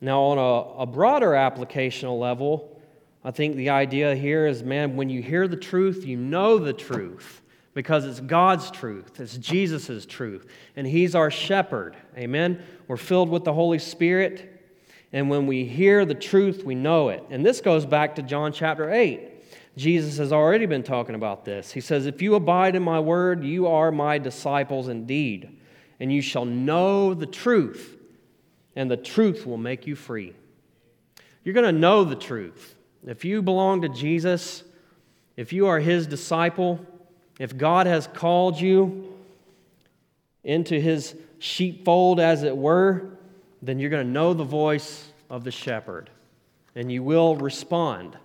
Now, 0.00 0.20
on 0.22 0.38
a, 0.38 0.82
a 0.82 0.86
broader 0.86 1.30
applicational 1.30 2.18
level, 2.18 2.80
I 3.24 3.32
think 3.32 3.56
the 3.56 3.70
idea 3.70 4.14
here 4.14 4.46
is 4.46 4.62
man, 4.62 4.96
when 4.96 5.10
you 5.10 5.20
hear 5.20 5.48
the 5.48 5.56
truth, 5.56 6.06
you 6.06 6.16
know 6.16 6.58
the 6.58 6.72
truth 6.72 7.42
because 7.74 8.04
it's 8.04 8.20
God's 8.20 8.70
truth, 8.70 9.20
it's 9.20 9.36
Jesus' 9.36 10.04
truth, 10.06 10.46
and 10.76 10.86
He's 10.86 11.14
our 11.14 11.30
shepherd. 11.30 11.96
Amen? 12.16 12.62
We're 12.88 12.96
filled 12.96 13.28
with 13.28 13.44
the 13.44 13.52
Holy 13.52 13.78
Spirit, 13.78 14.60
and 15.12 15.30
when 15.30 15.46
we 15.46 15.64
hear 15.64 16.04
the 16.04 16.14
truth, 16.14 16.64
we 16.64 16.74
know 16.74 17.08
it. 17.08 17.24
And 17.30 17.44
this 17.44 17.60
goes 17.60 17.86
back 17.86 18.16
to 18.16 18.22
John 18.22 18.52
chapter 18.52 18.92
8. 18.92 19.28
Jesus 19.76 20.18
has 20.18 20.32
already 20.32 20.66
been 20.66 20.82
talking 20.82 21.14
about 21.14 21.44
this. 21.44 21.70
He 21.70 21.80
says, 21.80 22.06
If 22.06 22.20
you 22.20 22.34
abide 22.34 22.74
in 22.74 22.82
my 22.82 23.00
word, 23.00 23.44
you 23.44 23.68
are 23.68 23.92
my 23.92 24.18
disciples 24.18 24.88
indeed, 24.88 25.58
and 26.00 26.12
you 26.12 26.22
shall 26.22 26.44
know 26.44 27.14
the 27.14 27.26
truth, 27.26 27.96
and 28.74 28.90
the 28.90 28.96
truth 28.96 29.46
will 29.46 29.56
make 29.56 29.86
you 29.86 29.94
free. 29.94 30.34
You're 31.44 31.54
going 31.54 31.72
to 31.72 31.80
know 31.80 32.04
the 32.04 32.16
truth. 32.16 32.74
If 33.06 33.24
you 33.24 33.42
belong 33.42 33.82
to 33.82 33.88
Jesus, 33.88 34.62
if 35.36 35.52
you 35.52 35.68
are 35.68 35.78
his 35.78 36.06
disciple, 36.06 36.84
if 37.40 37.56
God 37.56 37.86
has 37.86 38.06
called 38.06 38.60
you 38.60 39.14
into 40.44 40.78
his 40.78 41.16
sheepfold, 41.38 42.20
as 42.20 42.42
it 42.42 42.54
were, 42.54 43.08
then 43.62 43.78
you're 43.78 43.88
going 43.88 44.06
to 44.06 44.12
know 44.12 44.34
the 44.34 44.44
voice 44.44 45.10
of 45.30 45.42
the 45.42 45.50
shepherd, 45.50 46.10
and 46.76 46.92
you 46.92 47.02
will 47.02 47.36
respond. 47.36 48.18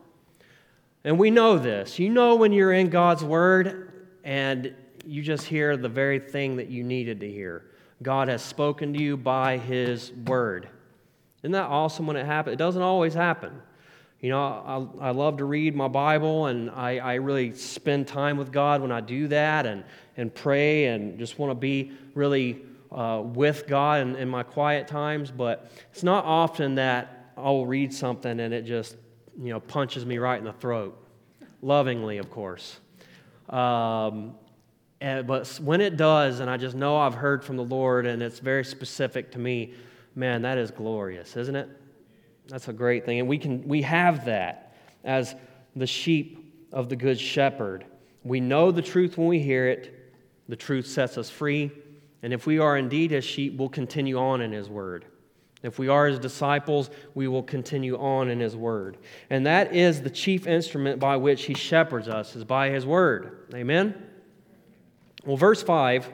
And 1.06 1.18
we 1.18 1.32
know 1.32 1.58
this. 1.58 1.98
You 1.98 2.10
know 2.10 2.36
when 2.36 2.52
you're 2.52 2.74
in 2.74 2.90
God's 2.90 3.24
Word 3.24 4.08
and 4.26 4.76
you 5.06 5.22
just 5.22 5.46
hear 5.46 5.78
the 5.78 5.88
very 5.88 6.20
thing 6.20 6.58
that 6.58 6.68
you 6.68 6.84
needed 6.84 7.22
to 7.22 7.32
hear. 7.32 7.64
God 8.04 8.28
has 8.28 8.42
spoken 8.42 8.92
to 8.94 9.02
you 9.02 9.16
by 9.16 9.58
His 9.58 10.12
Word. 10.12 10.68
Isn't 11.42 11.54
that 11.54 11.68
awesome 11.68 12.06
when 12.06 12.18
it 12.18 12.26
happens? 12.26 12.56
It 12.56 12.58
doesn't 12.58 12.82
always 12.82 13.14
happen. 13.14 13.62
You 14.26 14.32
know, 14.32 14.90
I, 15.00 15.10
I 15.10 15.12
love 15.12 15.38
to 15.38 15.46
read 15.46 15.76
my 15.76 15.88
Bible 15.88 16.48
and 16.48 16.72
I, 16.72 16.98
I 16.98 17.14
really 17.16 17.54
spend 17.54 18.08
time 18.08 18.38
with 18.38 18.52
God 18.52 18.82
when 18.82 18.92
I 18.92 19.00
do 19.00 19.28
that 19.28 19.68
and, 19.68 19.84
and 20.18 20.34
pray 20.34 20.88
and 20.88 21.20
just 21.20 21.38
want 21.38 21.52
to 21.52 21.54
be 21.56 21.92
really 22.16 22.64
uh, 22.92 23.22
with 23.24 23.68
God 23.68 24.02
in, 24.02 24.16
in 24.16 24.28
my 24.28 24.42
quiet 24.42 24.88
times. 24.88 25.30
But 25.30 25.72
it's 25.92 26.02
not 26.02 26.26
often 26.26 26.74
that 26.74 27.34
I'll 27.38 27.68
read 27.68 27.94
something 27.94 28.40
and 28.40 28.52
it 28.52 28.66
just 28.66 28.96
you 29.40 29.50
know, 29.50 29.60
punches 29.60 30.08
me 30.08 30.18
right 30.18 30.40
in 30.40 30.46
the 30.46 30.54
throat. 30.54 30.98
Lovingly, 31.62 32.18
of 32.18 32.32
course. 32.32 32.80
Um, 33.48 34.34
and, 35.02 35.28
but 35.28 35.48
when 35.62 35.82
it 35.82 35.98
does, 35.98 36.40
and 36.40 36.50
I 36.50 36.58
just 36.58 36.76
know 36.76 36.98
I've 36.98 37.14
heard 37.14 37.44
from 37.44 37.58
the 37.58 37.64
Lord 37.64 38.08
and 38.08 38.24
it's 38.24 38.40
very 38.40 38.66
specific 38.66 39.34
to 39.34 39.38
me, 39.38 39.76
man, 40.16 40.42
that 40.42 40.58
is 40.58 40.72
glorious, 40.72 41.38
isn't 41.38 41.56
it? 41.56 41.70
That's 42.48 42.68
a 42.68 42.74
great 42.74 43.06
thing. 43.06 43.20
And 43.20 43.28
we, 43.28 43.38
can, 43.38 43.68
we 43.68 43.82
have 43.84 44.26
that 44.26 44.76
as 45.04 45.36
the 45.76 45.88
sheep 45.88 46.68
of 46.72 46.90
the 46.90 46.96
Good 46.96 47.20
Shepherd. 47.20 47.86
We 48.24 48.40
know 48.40 48.72
the 48.72 48.82
truth 48.82 49.18
when 49.18 49.28
we 49.28 49.40
hear 49.40 49.68
it, 49.68 50.14
the 50.48 50.56
truth 50.56 50.88
sets 50.88 51.18
us 51.18 51.30
free. 51.30 51.72
And 52.22 52.34
if 52.34 52.46
we 52.46 52.60
are 52.60 52.78
indeed 52.78 53.12
his 53.12 53.24
sheep, 53.24 53.58
we'll 53.58 53.70
continue 53.70 54.18
on 54.18 54.42
in 54.42 54.52
his 54.52 54.70
word. 54.70 55.06
If 55.64 55.80
we 55.80 55.88
are 55.88 56.08
his 56.08 56.20
disciples, 56.20 56.92
we 57.16 57.28
will 57.28 57.42
continue 57.42 57.98
on 57.98 58.30
in 58.30 58.40
his 58.40 58.56
word. 58.56 58.98
And 59.30 59.46
that 59.48 59.76
is 59.76 60.02
the 60.02 60.12
chief 60.12 60.46
instrument 60.46 61.00
by 61.00 61.18
which 61.18 61.46
he 61.46 61.56
shepherds 61.56 62.08
us, 62.08 62.36
is 62.36 62.44
by 62.44 62.70
his 62.70 62.86
word. 62.86 63.48
Amen? 63.54 63.96
Well, 65.26 65.38
verse 65.38 65.64
5, 65.64 66.12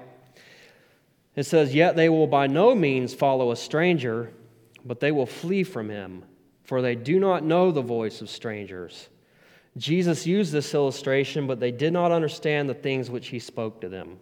it 1.36 1.44
says, 1.44 1.76
Yet 1.76 1.98
they 1.98 2.08
will 2.08 2.28
by 2.28 2.48
no 2.48 2.74
means 2.74 3.14
follow 3.14 3.52
a 3.52 3.58
stranger, 3.58 4.32
but 4.86 5.00
they 5.00 5.12
will 5.12 5.26
flee 5.26 5.64
from 5.64 5.90
him, 5.90 6.24
for 6.64 6.82
they 6.82 6.96
do 6.96 7.20
not 7.20 7.44
know 7.44 7.72
the 7.72 7.82
voice 7.82 8.22
of 8.22 8.30
strangers. 8.30 9.10
Jesus 9.78 10.28
used 10.28 10.52
this 10.52 10.74
illustration, 10.74 11.48
but 11.48 11.60
they 11.60 11.72
did 11.72 11.94
not 11.94 12.12
understand 12.12 12.70
the 12.70 12.74
things 12.74 13.10
which 13.10 13.28
he 13.28 13.40
spoke 13.40 13.82
to 13.82 13.90
them. 13.90 14.20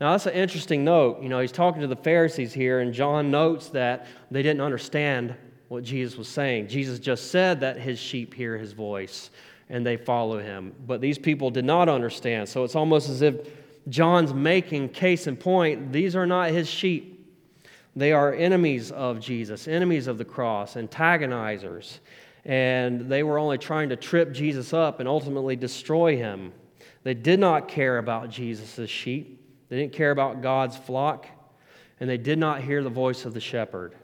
Now, 0.00 0.12
that's 0.12 0.26
an 0.26 0.34
interesting 0.34 0.84
note. 0.84 1.22
You 1.22 1.28
know, 1.28 1.40
he's 1.40 1.52
talking 1.52 1.80
to 1.80 1.86
the 1.86 1.96
Pharisees 1.96 2.52
here, 2.52 2.80
and 2.80 2.92
John 2.92 3.30
notes 3.30 3.68
that 3.70 4.06
they 4.30 4.42
didn't 4.42 4.60
understand 4.60 5.34
what 5.68 5.84
Jesus 5.84 6.18
was 6.18 6.28
saying. 6.28 6.68
Jesus 6.68 6.98
just 6.98 7.30
said 7.30 7.60
that 7.60 7.78
his 7.78 7.98
sheep 7.98 8.34
hear 8.34 8.58
his 8.58 8.72
voice 8.72 9.30
and 9.68 9.84
they 9.84 9.96
follow 9.96 10.38
him. 10.38 10.74
But 10.86 11.00
these 11.00 11.18
people 11.18 11.50
did 11.50 11.64
not 11.64 11.88
understand. 11.88 12.48
So 12.48 12.64
it's 12.64 12.76
almost 12.76 13.08
as 13.08 13.22
if 13.22 13.48
John's 13.88 14.34
making 14.34 14.90
case 14.90 15.26
in 15.26 15.36
point 15.36 15.92
these 15.92 16.14
are 16.16 16.26
not 16.26 16.50
his 16.50 16.68
sheep. 16.68 17.13
They 17.96 18.12
are 18.12 18.34
enemies 18.34 18.90
of 18.90 19.20
Jesus, 19.20 19.68
enemies 19.68 20.06
of 20.06 20.18
the 20.18 20.24
cross, 20.24 20.74
antagonizers. 20.74 22.00
And 22.44 23.08
they 23.08 23.22
were 23.22 23.38
only 23.38 23.56
trying 23.56 23.88
to 23.90 23.96
trip 23.96 24.32
Jesus 24.32 24.72
up 24.72 25.00
and 25.00 25.08
ultimately 25.08 25.56
destroy 25.56 26.16
him. 26.16 26.52
They 27.04 27.14
did 27.14 27.38
not 27.38 27.68
care 27.68 27.98
about 27.98 28.30
Jesus' 28.30 28.90
sheep. 28.90 29.40
They 29.68 29.76
didn't 29.76 29.92
care 29.92 30.10
about 30.10 30.42
God's 30.42 30.76
flock, 30.76 31.26
and 32.00 32.10
they 32.10 32.18
did 32.18 32.38
not 32.38 32.62
hear 32.62 32.82
the 32.82 32.90
voice 32.90 33.24
of 33.24 33.32
the 33.32 33.40
shepherd. 33.40 33.94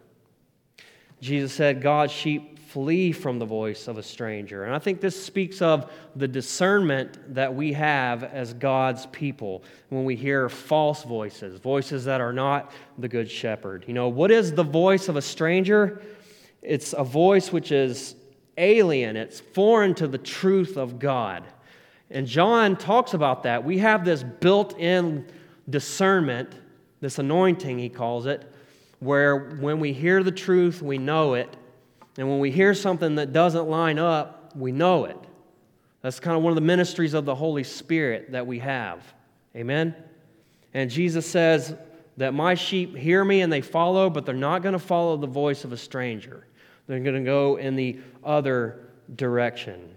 Jesus 1.21 1.53
said, 1.53 1.83
God's 1.83 2.13
sheep 2.13 2.60
flee 2.71 3.11
from 3.11 3.41
the 3.41 3.45
voice 3.45 3.89
of 3.89 3.99
a 3.99 4.03
stranger. 4.03 4.63
And 4.63 4.73
I 4.73 4.79
think 4.79 5.01
this 5.01 5.21
speaks 5.21 5.61
of 5.61 5.91
the 6.15 6.29
discernment 6.29 7.35
that 7.35 7.53
we 7.53 7.73
have 7.73 8.23
as 8.23 8.55
God's 8.55 9.07
people 9.07 9.65
when 9.89 10.05
we 10.05 10.15
hear 10.15 10.49
false 10.49 11.03
voices, 11.03 11.59
voices 11.59 12.05
that 12.05 12.21
are 12.21 12.33
not 12.33 12.71
the 12.99 13.09
good 13.09 13.29
shepherd. 13.29 13.85
You 13.89 13.95
know, 13.95 14.09
what 14.09 14.31
is 14.31 14.53
the 14.53 14.63
voice 14.63 15.09
of 15.09 15.17
a 15.17 15.23
stranger? 15.23 16.01
It's 16.63 16.95
a 16.97 17.03
voice 17.03 17.53
which 17.53 17.73
is 17.73 18.15
alien, 18.57 19.17
it's 19.17 19.41
foreign 19.41 19.95
to 19.97 20.07
the 20.07 20.19
truth 20.19 20.77
of 20.77 21.01
God. 21.01 21.43
And 22.09 22.25
John 22.25 22.77
talks 22.77 23.15
about 23.15 23.43
that. 23.45 23.65
We 23.65 23.79
have 23.79 24.05
this 24.05 24.23
built 24.23 24.79
in 24.79 25.27
discernment, 25.69 26.55
this 27.01 27.19
anointing, 27.19 27.79
he 27.81 27.89
calls 27.89 28.27
it, 28.27 28.53
where 29.01 29.57
when 29.57 29.81
we 29.81 29.93
hear 29.93 30.23
the 30.23 30.31
truth, 30.31 30.83
we 30.83 30.99
know 30.99 31.35
it. 31.35 31.57
And 32.21 32.29
when 32.29 32.39
we 32.39 32.51
hear 32.51 32.75
something 32.75 33.15
that 33.15 33.33
doesn't 33.33 33.67
line 33.67 33.99
up, 33.99 34.53
we 34.55 34.73
know 34.73 35.07
it. 35.07 35.17
That's 36.03 36.21
kind 36.21 36.37
of 36.37 36.43
one 36.43 36.51
of 36.51 36.55
the 36.55 36.61
ministries 36.61 37.15
of 37.15 37.25
the 37.25 37.35
Holy 37.35 37.65
Spirit 37.65 38.33
that 38.33 38.47
we 38.47 38.59
have. 38.59 39.03
Amen? 39.57 39.95
And 40.75 40.91
Jesus 40.91 41.25
says 41.25 41.75
that 42.19 42.35
my 42.35 42.57
sheep 42.57 42.95
hear 42.95 43.25
me 43.25 43.41
and 43.41 43.51
they 43.51 43.63
follow, 43.63 44.11
but 44.11 44.27
they're 44.27 44.35
not 44.35 44.63
going 44.63 44.75
to 44.75 44.79
follow 44.79 45.17
the 45.17 45.27
voice 45.27 45.65
of 45.65 45.73
a 45.73 45.79
stranger. 45.79 46.47
They're 46.87 47.01
going 47.01 47.15
to 47.15 47.25
go 47.25 47.57
in 47.57 47.75
the 47.75 47.99
other 48.23 48.91
direction. 49.17 49.95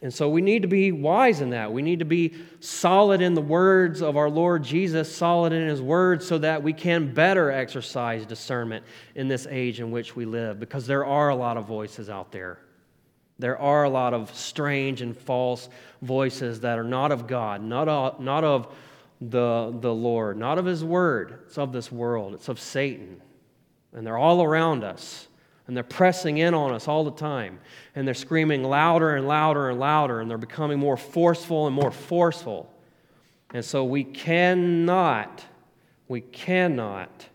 And 0.00 0.14
so 0.14 0.28
we 0.28 0.42
need 0.42 0.62
to 0.62 0.68
be 0.68 0.92
wise 0.92 1.40
in 1.40 1.50
that. 1.50 1.72
We 1.72 1.82
need 1.82 1.98
to 1.98 2.04
be 2.04 2.34
solid 2.60 3.20
in 3.20 3.34
the 3.34 3.40
words 3.40 4.00
of 4.00 4.16
our 4.16 4.30
Lord 4.30 4.62
Jesus, 4.62 5.14
solid 5.14 5.52
in 5.52 5.66
his 5.66 5.82
words, 5.82 6.24
so 6.26 6.38
that 6.38 6.62
we 6.62 6.72
can 6.72 7.12
better 7.12 7.50
exercise 7.50 8.24
discernment 8.24 8.84
in 9.16 9.26
this 9.26 9.48
age 9.50 9.80
in 9.80 9.90
which 9.90 10.14
we 10.14 10.24
live, 10.24 10.60
because 10.60 10.86
there 10.86 11.04
are 11.04 11.30
a 11.30 11.34
lot 11.34 11.56
of 11.56 11.66
voices 11.66 12.08
out 12.08 12.30
there. 12.30 12.60
There 13.40 13.58
are 13.58 13.84
a 13.84 13.90
lot 13.90 14.14
of 14.14 14.34
strange 14.34 15.00
and 15.00 15.16
false 15.16 15.68
voices 16.02 16.60
that 16.60 16.78
are 16.78 16.84
not 16.84 17.12
of 17.12 17.26
God, 17.26 17.62
not 17.62 17.88
of, 17.88 18.20
not 18.20 18.42
of 18.42 18.74
the, 19.20 19.76
the 19.80 19.94
Lord, 19.94 20.36
not 20.36 20.58
of 20.58 20.64
his 20.64 20.84
word. 20.84 21.40
It's 21.46 21.58
of 21.58 21.72
this 21.72 21.90
world, 21.90 22.34
it's 22.34 22.48
of 22.48 22.58
Satan. 22.60 23.20
And 23.92 24.06
they're 24.06 24.18
all 24.18 24.42
around 24.42 24.84
us. 24.84 25.27
And 25.68 25.76
they're 25.76 25.84
pressing 25.84 26.38
in 26.38 26.54
on 26.54 26.72
us 26.72 26.88
all 26.88 27.04
the 27.04 27.12
time. 27.12 27.60
And 27.94 28.06
they're 28.06 28.14
screaming 28.14 28.64
louder 28.64 29.14
and 29.14 29.28
louder 29.28 29.68
and 29.68 29.78
louder, 29.78 30.20
and 30.20 30.28
they're 30.28 30.38
becoming 30.38 30.78
more 30.78 30.96
forceful 30.96 31.66
and 31.66 31.76
more 31.76 31.90
forceful. 31.90 32.72
And 33.52 33.62
so 33.62 33.84
we 33.84 34.02
cannot, 34.02 35.44
we 36.08 36.22
cannot, 36.22 37.26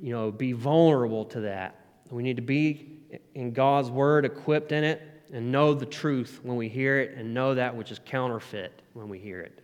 you 0.00 0.12
know, 0.12 0.30
be 0.30 0.52
vulnerable 0.52 1.24
to 1.26 1.40
that. 1.40 1.80
We 2.10 2.22
need 2.22 2.36
to 2.36 2.42
be 2.42 2.98
in 3.34 3.52
God's 3.52 3.90
Word, 3.90 4.26
equipped 4.26 4.72
in 4.72 4.84
it, 4.84 5.00
and 5.32 5.50
know 5.50 5.72
the 5.72 5.86
truth 5.86 6.40
when 6.42 6.56
we 6.56 6.68
hear 6.68 7.00
it, 7.00 7.16
and 7.16 7.32
know 7.32 7.54
that 7.54 7.74
which 7.74 7.90
is 7.90 8.00
counterfeit 8.04 8.82
when 8.92 9.08
we 9.08 9.18
hear 9.18 9.40
it. 9.40 9.62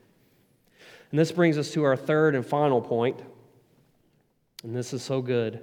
And 1.10 1.18
this 1.18 1.30
brings 1.30 1.58
us 1.58 1.72
to 1.72 1.84
our 1.84 1.96
third 1.96 2.34
and 2.34 2.46
final 2.46 2.80
point, 2.80 3.20
and 4.64 4.74
this 4.74 4.94
is 4.94 5.02
so 5.02 5.20
good. 5.20 5.60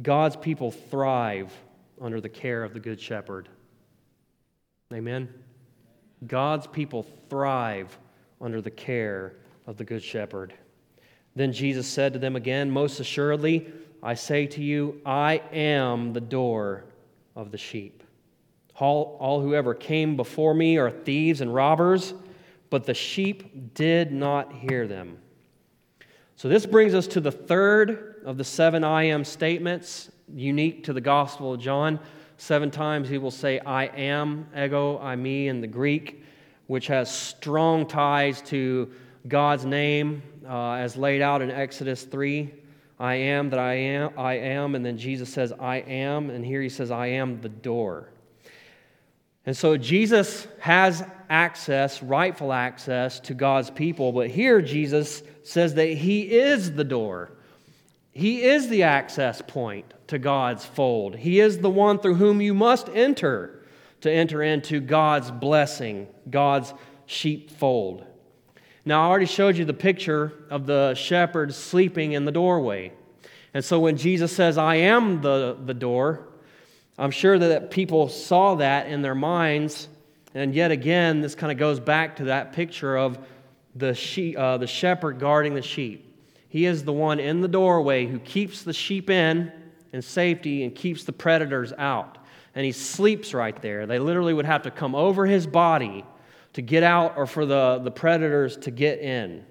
God's 0.00 0.36
people 0.36 0.70
thrive 0.70 1.52
under 2.00 2.20
the 2.20 2.28
care 2.28 2.64
of 2.64 2.72
the 2.72 2.80
Good 2.80 3.00
Shepherd. 3.00 3.48
Amen? 4.92 5.28
God's 6.26 6.66
people 6.66 7.06
thrive 7.28 7.96
under 8.40 8.60
the 8.60 8.70
care 8.70 9.34
of 9.66 9.76
the 9.76 9.84
Good 9.84 10.02
Shepherd. 10.02 10.54
Then 11.34 11.52
Jesus 11.52 11.86
said 11.86 12.12
to 12.12 12.18
them 12.18 12.36
again, 12.36 12.70
Most 12.70 13.00
assuredly, 13.00 13.66
I 14.02 14.14
say 14.14 14.46
to 14.48 14.62
you, 14.62 15.00
I 15.04 15.42
am 15.52 16.12
the 16.12 16.20
door 16.20 16.84
of 17.36 17.50
the 17.50 17.58
sheep. 17.58 18.02
All, 18.76 19.16
all 19.20 19.40
whoever 19.40 19.74
came 19.74 20.16
before 20.16 20.54
me 20.54 20.76
are 20.76 20.90
thieves 20.90 21.40
and 21.40 21.54
robbers, 21.54 22.14
but 22.68 22.84
the 22.84 22.94
sheep 22.94 23.74
did 23.74 24.10
not 24.10 24.52
hear 24.52 24.88
them. 24.88 25.18
So 26.36 26.48
this 26.48 26.66
brings 26.66 26.94
us 26.94 27.06
to 27.08 27.20
the 27.20 27.30
third 27.30 28.11
of 28.24 28.38
the 28.38 28.44
seven 28.44 28.84
I 28.84 29.04
am 29.04 29.24
statements 29.24 30.10
unique 30.34 30.84
to 30.84 30.92
the 30.92 31.00
Gospel 31.00 31.54
of 31.54 31.60
John. 31.60 31.98
Seven 32.36 32.70
times 32.70 33.08
he 33.08 33.18
will 33.18 33.30
say, 33.30 33.58
I 33.60 33.84
am, 33.86 34.46
ego, 34.56 34.98
I, 34.98 35.16
me, 35.16 35.48
in 35.48 35.60
the 35.60 35.66
Greek, 35.66 36.24
which 36.66 36.86
has 36.86 37.14
strong 37.14 37.86
ties 37.86 38.42
to 38.42 38.90
God's 39.28 39.64
name 39.64 40.22
uh, 40.48 40.72
as 40.72 40.96
laid 40.96 41.22
out 41.22 41.42
in 41.42 41.50
Exodus 41.50 42.04
3. 42.04 42.52
I 42.98 43.14
am 43.14 43.50
that 43.50 43.58
I 43.58 43.74
am, 43.74 44.10
I 44.16 44.34
am, 44.34 44.74
and 44.74 44.84
then 44.84 44.96
Jesus 44.96 45.32
says, 45.32 45.52
I 45.52 45.76
am, 45.78 46.30
and 46.30 46.44
here 46.44 46.62
he 46.62 46.68
says, 46.68 46.90
I 46.90 47.08
am 47.08 47.40
the 47.40 47.48
door. 47.48 48.08
And 49.44 49.56
so 49.56 49.76
Jesus 49.76 50.46
has 50.60 51.04
access, 51.28 52.02
rightful 52.02 52.52
access 52.52 53.18
to 53.20 53.34
God's 53.34 53.70
people, 53.70 54.12
but 54.12 54.30
here 54.30 54.62
Jesus 54.62 55.22
says 55.42 55.74
that 55.74 55.88
he 55.88 56.30
is 56.32 56.72
the 56.72 56.84
door. 56.84 57.32
He 58.12 58.42
is 58.42 58.68
the 58.68 58.82
access 58.82 59.40
point 59.40 59.92
to 60.08 60.18
God's 60.18 60.64
fold. 60.64 61.16
He 61.16 61.40
is 61.40 61.58
the 61.58 61.70
one 61.70 61.98
through 61.98 62.16
whom 62.16 62.40
you 62.40 62.52
must 62.52 62.88
enter 62.90 63.64
to 64.02 64.10
enter 64.10 64.42
into 64.42 64.80
God's 64.80 65.30
blessing, 65.30 66.08
God's 66.28 66.74
sheepfold. 67.06 68.04
Now, 68.84 69.04
I 69.04 69.08
already 69.08 69.26
showed 69.26 69.56
you 69.56 69.64
the 69.64 69.72
picture 69.72 70.32
of 70.50 70.66
the 70.66 70.94
shepherd 70.94 71.54
sleeping 71.54 72.12
in 72.12 72.24
the 72.24 72.32
doorway. 72.32 72.92
And 73.54 73.64
so 73.64 73.78
when 73.80 73.96
Jesus 73.96 74.34
says, 74.34 74.58
I 74.58 74.76
am 74.76 75.20
the, 75.20 75.56
the 75.64 75.74
door, 75.74 76.28
I'm 76.98 77.10
sure 77.10 77.38
that 77.38 77.70
people 77.70 78.08
saw 78.08 78.56
that 78.56 78.88
in 78.88 79.02
their 79.02 79.14
minds. 79.14 79.88
And 80.34 80.54
yet 80.54 80.70
again, 80.70 81.20
this 81.20 81.34
kind 81.34 81.52
of 81.52 81.58
goes 81.58 81.78
back 81.80 82.16
to 82.16 82.24
that 82.24 82.52
picture 82.52 82.96
of 82.96 83.18
the, 83.74 83.94
sheep, 83.94 84.36
uh, 84.36 84.58
the 84.58 84.66
shepherd 84.66 85.18
guarding 85.18 85.54
the 85.54 85.62
sheep. 85.62 86.11
He 86.52 86.66
is 86.66 86.84
the 86.84 86.92
one 86.92 87.18
in 87.18 87.40
the 87.40 87.48
doorway 87.48 88.04
who 88.04 88.18
keeps 88.18 88.60
the 88.62 88.74
sheep 88.74 89.08
in 89.08 89.50
in 89.94 90.02
safety 90.02 90.64
and 90.64 90.74
keeps 90.74 91.02
the 91.02 91.12
predators 91.12 91.72
out. 91.78 92.18
And 92.54 92.66
he 92.66 92.72
sleeps 92.72 93.32
right 93.32 93.58
there. 93.62 93.86
They 93.86 93.98
literally 93.98 94.34
would 94.34 94.44
have 94.44 94.60
to 94.64 94.70
come 94.70 94.94
over 94.94 95.24
his 95.24 95.46
body 95.46 96.04
to 96.52 96.60
get 96.60 96.82
out 96.82 97.14
or 97.16 97.26
for 97.26 97.46
the, 97.46 97.80
the 97.82 97.90
predators 97.90 98.58
to 98.58 98.70
get 98.70 98.98
in. 98.98 99.46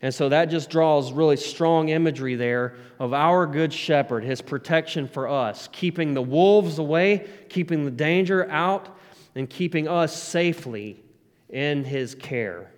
And 0.00 0.14
so 0.14 0.28
that 0.28 0.44
just 0.44 0.70
draws 0.70 1.10
really 1.10 1.36
strong 1.36 1.88
imagery 1.88 2.36
there 2.36 2.76
of 3.00 3.12
our 3.12 3.44
good 3.44 3.72
shepherd, 3.72 4.22
his 4.22 4.40
protection 4.40 5.08
for 5.08 5.26
us, 5.26 5.68
keeping 5.72 6.14
the 6.14 6.22
wolves 6.22 6.78
away, 6.78 7.28
keeping 7.48 7.84
the 7.84 7.90
danger 7.90 8.48
out, 8.48 8.96
and 9.34 9.50
keeping 9.50 9.88
us 9.88 10.14
safely 10.22 11.02
in 11.48 11.82
his 11.82 12.14
care. 12.14 12.70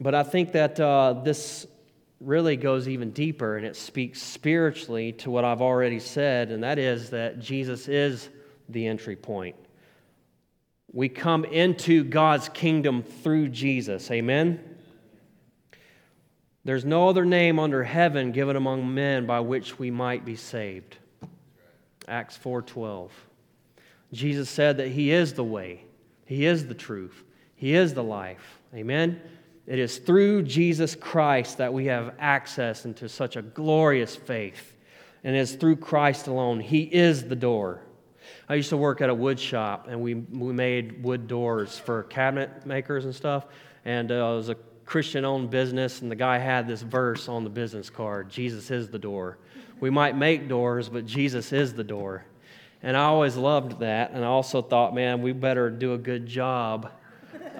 But 0.00 0.14
I 0.14 0.22
think 0.22 0.52
that 0.52 0.78
uh, 0.80 1.14
this 1.24 1.66
really 2.20 2.56
goes 2.56 2.88
even 2.88 3.10
deeper 3.10 3.56
and 3.56 3.66
it 3.66 3.76
speaks 3.76 4.22
spiritually 4.22 5.12
to 5.12 5.30
what 5.30 5.44
I've 5.44 5.60
already 5.60 6.00
said, 6.00 6.50
and 6.50 6.62
that 6.62 6.78
is 6.78 7.10
that 7.10 7.38
Jesus 7.38 7.88
is 7.88 8.28
the 8.68 8.86
entry 8.86 9.16
point. 9.16 9.56
We 10.92 11.08
come 11.08 11.44
into 11.44 12.04
God's 12.04 12.48
kingdom 12.48 13.02
through 13.02 13.48
Jesus. 13.48 14.10
Amen? 14.10 14.60
There's 16.64 16.84
no 16.84 17.08
other 17.08 17.24
name 17.24 17.58
under 17.58 17.84
heaven 17.84 18.32
given 18.32 18.56
among 18.56 18.94
men 18.94 19.26
by 19.26 19.40
which 19.40 19.78
we 19.78 19.90
might 19.90 20.24
be 20.24 20.36
saved. 20.36 20.96
Acts 22.08 22.36
4:12. 22.36 23.10
Jesus 24.12 24.48
said 24.48 24.76
that 24.76 24.88
he 24.88 25.10
is 25.10 25.34
the 25.34 25.44
way, 25.44 25.84
he 26.24 26.46
is 26.46 26.68
the 26.68 26.74
truth, 26.74 27.24
he 27.56 27.74
is 27.74 27.94
the 27.94 28.04
life. 28.04 28.60
Amen. 28.74 29.20
It 29.66 29.78
is 29.78 29.98
through 29.98 30.42
Jesus 30.42 30.94
Christ 30.94 31.58
that 31.58 31.72
we 31.72 31.86
have 31.86 32.14
access 32.18 32.84
into 32.84 33.08
such 33.08 33.36
a 33.36 33.42
glorious 33.42 34.14
faith. 34.14 34.74
And 35.22 35.34
it's 35.34 35.52
through 35.52 35.76
Christ 35.76 36.26
alone. 36.26 36.60
He 36.60 36.82
is 36.82 37.24
the 37.24 37.36
door. 37.36 37.80
I 38.48 38.56
used 38.56 38.68
to 38.70 38.76
work 38.76 39.00
at 39.00 39.08
a 39.08 39.14
wood 39.14 39.40
shop, 39.40 39.86
and 39.88 40.00
we, 40.00 40.14
we 40.14 40.52
made 40.52 41.02
wood 41.02 41.26
doors 41.26 41.78
for 41.78 42.02
cabinet 42.04 42.66
makers 42.66 43.06
and 43.06 43.14
stuff. 43.14 43.46
And 43.86 44.10
uh, 44.10 44.14
it 44.14 44.36
was 44.36 44.48
a 44.50 44.56
Christian 44.84 45.24
owned 45.24 45.48
business, 45.48 46.02
and 46.02 46.10
the 46.10 46.16
guy 46.16 46.38
had 46.38 46.68
this 46.68 46.82
verse 46.82 47.28
on 47.28 47.44
the 47.44 47.50
business 47.50 47.88
card 47.88 48.28
Jesus 48.28 48.70
is 48.70 48.88
the 48.88 48.98
door. 48.98 49.38
We 49.80 49.88
might 49.90 50.16
make 50.16 50.46
doors, 50.46 50.90
but 50.90 51.06
Jesus 51.06 51.52
is 51.52 51.72
the 51.72 51.84
door. 51.84 52.24
And 52.82 52.98
I 52.98 53.04
always 53.04 53.36
loved 53.36 53.80
that. 53.80 54.10
And 54.10 54.22
I 54.22 54.28
also 54.28 54.60
thought, 54.60 54.94
man, 54.94 55.22
we 55.22 55.32
better 55.32 55.70
do 55.70 55.94
a 55.94 55.98
good 55.98 56.26
job 56.26 56.90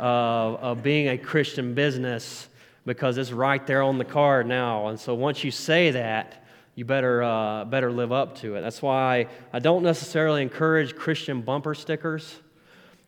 of, 0.05 0.57
of 0.57 0.83
being 0.83 1.09
a 1.09 1.17
Christian 1.17 1.73
business 1.73 2.47
because 2.85 3.17
it's 3.17 3.33
right 3.33 3.67
there 3.67 3.81
on 3.81 3.97
the 3.97 4.05
card 4.05 4.47
now. 4.47 4.89
And 4.89 5.01
so 5.01 5.15
once 5.15 5.43
you 5.43 5.51
say 5.51 5.93
that, 5.93 6.45
you 6.75 6.85
better, 6.85 7.23
uh, 7.23 7.65
better 7.65 7.91
live 7.91 8.13
up 8.13 8.37
to 8.41 8.57
it. 8.57 8.61
That's 8.61 8.83
why 8.83 9.29
I 9.51 9.61
don't 9.61 9.83
necessarily 9.83 10.43
encourage 10.43 10.95
Christian 10.95 11.41
bumper 11.41 11.75
stickers 11.75 12.37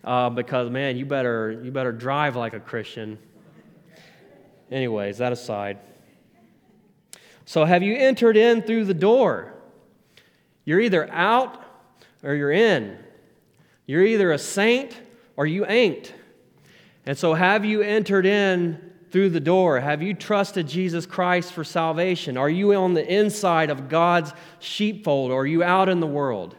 uh, 0.04 0.30
because, 0.30 0.70
man, 0.70 0.96
you 0.96 1.04
better, 1.04 1.60
you 1.62 1.70
better 1.70 1.92
drive 1.92 2.34
like 2.34 2.54
a 2.54 2.60
Christian. 2.60 3.18
Anyways, 4.70 5.18
that 5.18 5.32
aside. 5.32 5.78
So, 7.44 7.66
have 7.66 7.82
you 7.82 7.94
entered 7.94 8.38
in 8.38 8.62
through 8.62 8.86
the 8.86 8.94
door? 8.94 9.52
You're 10.64 10.80
either 10.80 11.12
out 11.12 11.62
or 12.22 12.34
you're 12.34 12.52
in. 12.52 12.98
You're 13.84 14.04
either 14.04 14.32
a 14.32 14.38
saint 14.38 14.98
or 15.36 15.46
you 15.46 15.66
ain't. 15.66 16.14
And 17.06 17.16
so, 17.16 17.34
have 17.34 17.64
you 17.64 17.82
entered 17.82 18.26
in 18.26 18.92
through 19.10 19.30
the 19.30 19.40
door? 19.40 19.78
Have 19.78 20.02
you 20.02 20.12
trusted 20.12 20.66
Jesus 20.66 21.06
Christ 21.06 21.52
for 21.52 21.62
salvation? 21.62 22.36
Are 22.36 22.50
you 22.50 22.74
on 22.74 22.94
the 22.94 23.06
inside 23.06 23.70
of 23.70 23.88
God's 23.88 24.32
sheepfold? 24.58 25.30
Or 25.30 25.42
are 25.42 25.46
you 25.46 25.62
out 25.62 25.88
in 25.88 26.00
the 26.00 26.06
world? 26.06 26.56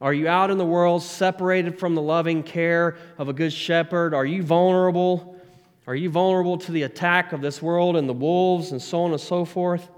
Are 0.00 0.14
you 0.14 0.28
out 0.28 0.50
in 0.50 0.58
the 0.58 0.64
world 0.64 1.02
separated 1.02 1.78
from 1.78 1.94
the 1.94 2.02
loving 2.02 2.42
care 2.42 2.96
of 3.18 3.28
a 3.28 3.32
good 3.32 3.52
shepherd? 3.52 4.14
Are 4.14 4.24
you 4.24 4.42
vulnerable? 4.42 5.38
Are 5.86 5.94
you 5.94 6.08
vulnerable 6.08 6.56
to 6.58 6.72
the 6.72 6.82
attack 6.82 7.32
of 7.32 7.42
this 7.42 7.60
world 7.60 7.96
and 7.96 8.08
the 8.08 8.14
wolves 8.14 8.72
and 8.72 8.80
so 8.80 9.02
on 9.02 9.12
and 9.12 9.20
so 9.20 9.44
forth? 9.44 9.90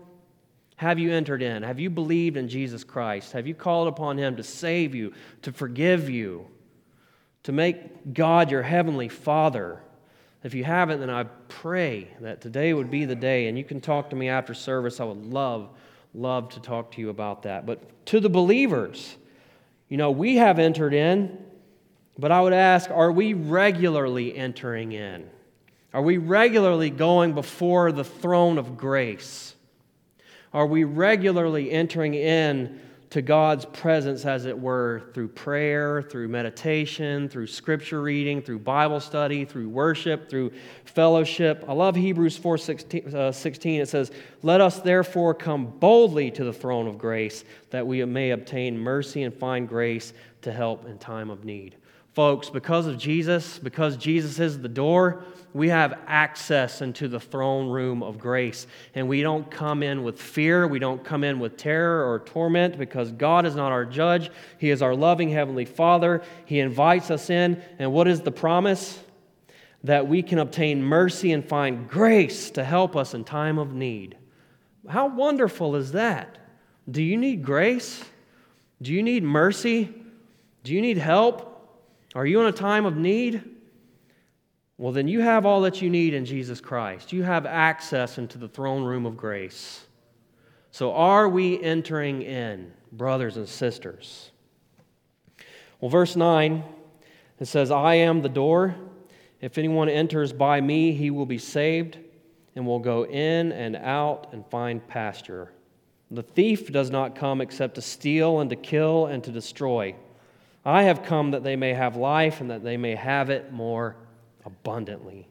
Have 0.76 0.98
you 0.98 1.12
entered 1.12 1.40
in? 1.40 1.62
Have 1.62 1.80
you 1.80 1.88
believed 1.88 2.36
in 2.36 2.48
Jesus 2.48 2.84
Christ? 2.84 3.32
Have 3.32 3.46
you 3.46 3.54
called 3.54 3.88
upon 3.88 4.18
Him 4.18 4.36
to 4.36 4.42
save 4.42 4.94
you, 4.94 5.12
to 5.42 5.52
forgive 5.52 6.10
you? 6.10 6.48
To 7.46 7.52
make 7.52 8.12
God 8.12 8.50
your 8.50 8.62
heavenly 8.62 9.08
Father. 9.08 9.80
If 10.42 10.52
you 10.52 10.64
haven't, 10.64 10.98
then 10.98 11.10
I 11.10 11.24
pray 11.46 12.10
that 12.20 12.40
today 12.40 12.74
would 12.74 12.90
be 12.90 13.04
the 13.04 13.14
day, 13.14 13.46
and 13.46 13.56
you 13.56 13.62
can 13.62 13.80
talk 13.80 14.10
to 14.10 14.16
me 14.16 14.28
after 14.28 14.52
service. 14.52 14.98
I 14.98 15.04
would 15.04 15.24
love, 15.24 15.70
love 16.12 16.48
to 16.50 16.60
talk 16.60 16.90
to 16.92 17.00
you 17.00 17.08
about 17.08 17.44
that. 17.44 17.64
But 17.64 18.04
to 18.06 18.18
the 18.18 18.28
believers, 18.28 19.16
you 19.88 19.96
know, 19.96 20.10
we 20.10 20.38
have 20.38 20.58
entered 20.58 20.92
in, 20.92 21.38
but 22.18 22.32
I 22.32 22.40
would 22.40 22.52
ask, 22.52 22.90
are 22.90 23.12
we 23.12 23.32
regularly 23.32 24.36
entering 24.36 24.90
in? 24.90 25.30
Are 25.94 26.02
we 26.02 26.18
regularly 26.18 26.90
going 26.90 27.32
before 27.32 27.92
the 27.92 28.02
throne 28.02 28.58
of 28.58 28.76
grace? 28.76 29.54
Are 30.52 30.66
we 30.66 30.82
regularly 30.82 31.70
entering 31.70 32.14
in 32.14 32.80
to 33.16 33.22
God's 33.22 33.64
presence, 33.64 34.26
as 34.26 34.44
it 34.44 34.58
were, 34.58 35.04
through 35.14 35.28
prayer, 35.28 36.02
through 36.02 36.28
meditation, 36.28 37.30
through 37.30 37.46
scripture 37.46 38.02
reading, 38.02 38.42
through 38.42 38.58
Bible 38.58 39.00
study, 39.00 39.46
through 39.46 39.70
worship, 39.70 40.28
through 40.28 40.52
fellowship. 40.84 41.64
I 41.66 41.72
love 41.72 41.96
Hebrews 41.96 42.36
4 42.36 42.58
16, 42.58 43.16
uh, 43.16 43.32
16. 43.32 43.80
It 43.80 43.88
says, 43.88 44.10
Let 44.42 44.60
us 44.60 44.80
therefore 44.80 45.32
come 45.32 45.64
boldly 45.78 46.30
to 46.32 46.44
the 46.44 46.52
throne 46.52 46.86
of 46.86 46.98
grace, 46.98 47.42
that 47.70 47.86
we 47.86 48.04
may 48.04 48.32
obtain 48.32 48.78
mercy 48.78 49.22
and 49.22 49.34
find 49.34 49.66
grace 49.66 50.12
to 50.42 50.52
help 50.52 50.84
in 50.84 50.98
time 50.98 51.30
of 51.30 51.42
need. 51.42 51.76
Folks, 52.16 52.48
because 52.48 52.86
of 52.86 52.96
Jesus, 52.96 53.58
because 53.58 53.98
Jesus 53.98 54.40
is 54.40 54.58
the 54.58 54.70
door, 54.70 55.22
we 55.52 55.68
have 55.68 55.98
access 56.06 56.80
into 56.80 57.08
the 57.08 57.20
throne 57.20 57.68
room 57.68 58.02
of 58.02 58.18
grace. 58.18 58.66
And 58.94 59.06
we 59.06 59.20
don't 59.20 59.50
come 59.50 59.82
in 59.82 60.02
with 60.02 60.18
fear, 60.18 60.66
we 60.66 60.78
don't 60.78 61.04
come 61.04 61.24
in 61.24 61.38
with 61.40 61.58
terror 61.58 62.10
or 62.10 62.20
torment 62.20 62.78
because 62.78 63.12
God 63.12 63.44
is 63.44 63.54
not 63.54 63.70
our 63.70 63.84
judge. 63.84 64.30
He 64.56 64.70
is 64.70 64.80
our 64.80 64.96
loving 64.96 65.28
Heavenly 65.28 65.66
Father. 65.66 66.22
He 66.46 66.58
invites 66.58 67.10
us 67.10 67.28
in. 67.28 67.62
And 67.78 67.92
what 67.92 68.08
is 68.08 68.22
the 68.22 68.32
promise? 68.32 68.98
That 69.84 70.08
we 70.08 70.22
can 70.22 70.38
obtain 70.38 70.82
mercy 70.82 71.32
and 71.32 71.46
find 71.46 71.86
grace 71.86 72.50
to 72.52 72.64
help 72.64 72.96
us 72.96 73.12
in 73.12 73.24
time 73.24 73.58
of 73.58 73.74
need. 73.74 74.16
How 74.88 75.08
wonderful 75.08 75.76
is 75.76 75.92
that? 75.92 76.38
Do 76.90 77.02
you 77.02 77.18
need 77.18 77.44
grace? 77.44 78.02
Do 78.80 78.94
you 78.94 79.02
need 79.02 79.22
mercy? 79.22 79.94
Do 80.64 80.72
you 80.72 80.80
need 80.80 80.96
help? 80.96 81.52
Are 82.14 82.26
you 82.26 82.40
in 82.40 82.46
a 82.46 82.52
time 82.52 82.86
of 82.86 82.96
need? 82.96 83.42
Well, 84.78 84.92
then 84.92 85.08
you 85.08 85.20
have 85.20 85.46
all 85.46 85.62
that 85.62 85.80
you 85.80 85.88
need 85.88 86.14
in 86.14 86.24
Jesus 86.24 86.60
Christ. 86.60 87.12
You 87.12 87.22
have 87.22 87.46
access 87.46 88.18
into 88.18 88.38
the 88.38 88.48
throne 88.48 88.84
room 88.84 89.06
of 89.06 89.16
grace. 89.16 89.86
So, 90.70 90.92
are 90.92 91.28
we 91.28 91.62
entering 91.62 92.20
in, 92.22 92.72
brothers 92.92 93.38
and 93.38 93.48
sisters? 93.48 94.30
Well, 95.80 95.90
verse 95.90 96.16
9, 96.16 96.62
it 97.40 97.46
says, 97.46 97.70
I 97.70 97.94
am 97.94 98.20
the 98.20 98.28
door. 98.28 98.74
If 99.40 99.58
anyone 99.58 99.88
enters 99.88 100.32
by 100.32 100.60
me, 100.60 100.92
he 100.92 101.10
will 101.10 101.26
be 101.26 101.38
saved 101.38 101.98
and 102.54 102.66
will 102.66 102.78
go 102.78 103.06
in 103.06 103.52
and 103.52 103.76
out 103.76 104.28
and 104.32 104.44
find 104.46 104.86
pasture. 104.86 105.52
The 106.10 106.22
thief 106.22 106.70
does 106.70 106.90
not 106.90 107.14
come 107.14 107.40
except 107.40 107.74
to 107.74 107.82
steal 107.82 108.40
and 108.40 108.50
to 108.50 108.56
kill 108.56 109.06
and 109.06 109.24
to 109.24 109.30
destroy. 109.30 109.94
I 110.66 110.82
have 110.82 111.04
come 111.04 111.30
that 111.30 111.44
they 111.44 111.54
may 111.54 111.74
have 111.74 111.94
life 111.94 112.40
and 112.40 112.50
that 112.50 112.64
they 112.64 112.76
may 112.76 112.96
have 112.96 113.30
it 113.30 113.52
more 113.52 113.94
abundantly. 114.44 115.28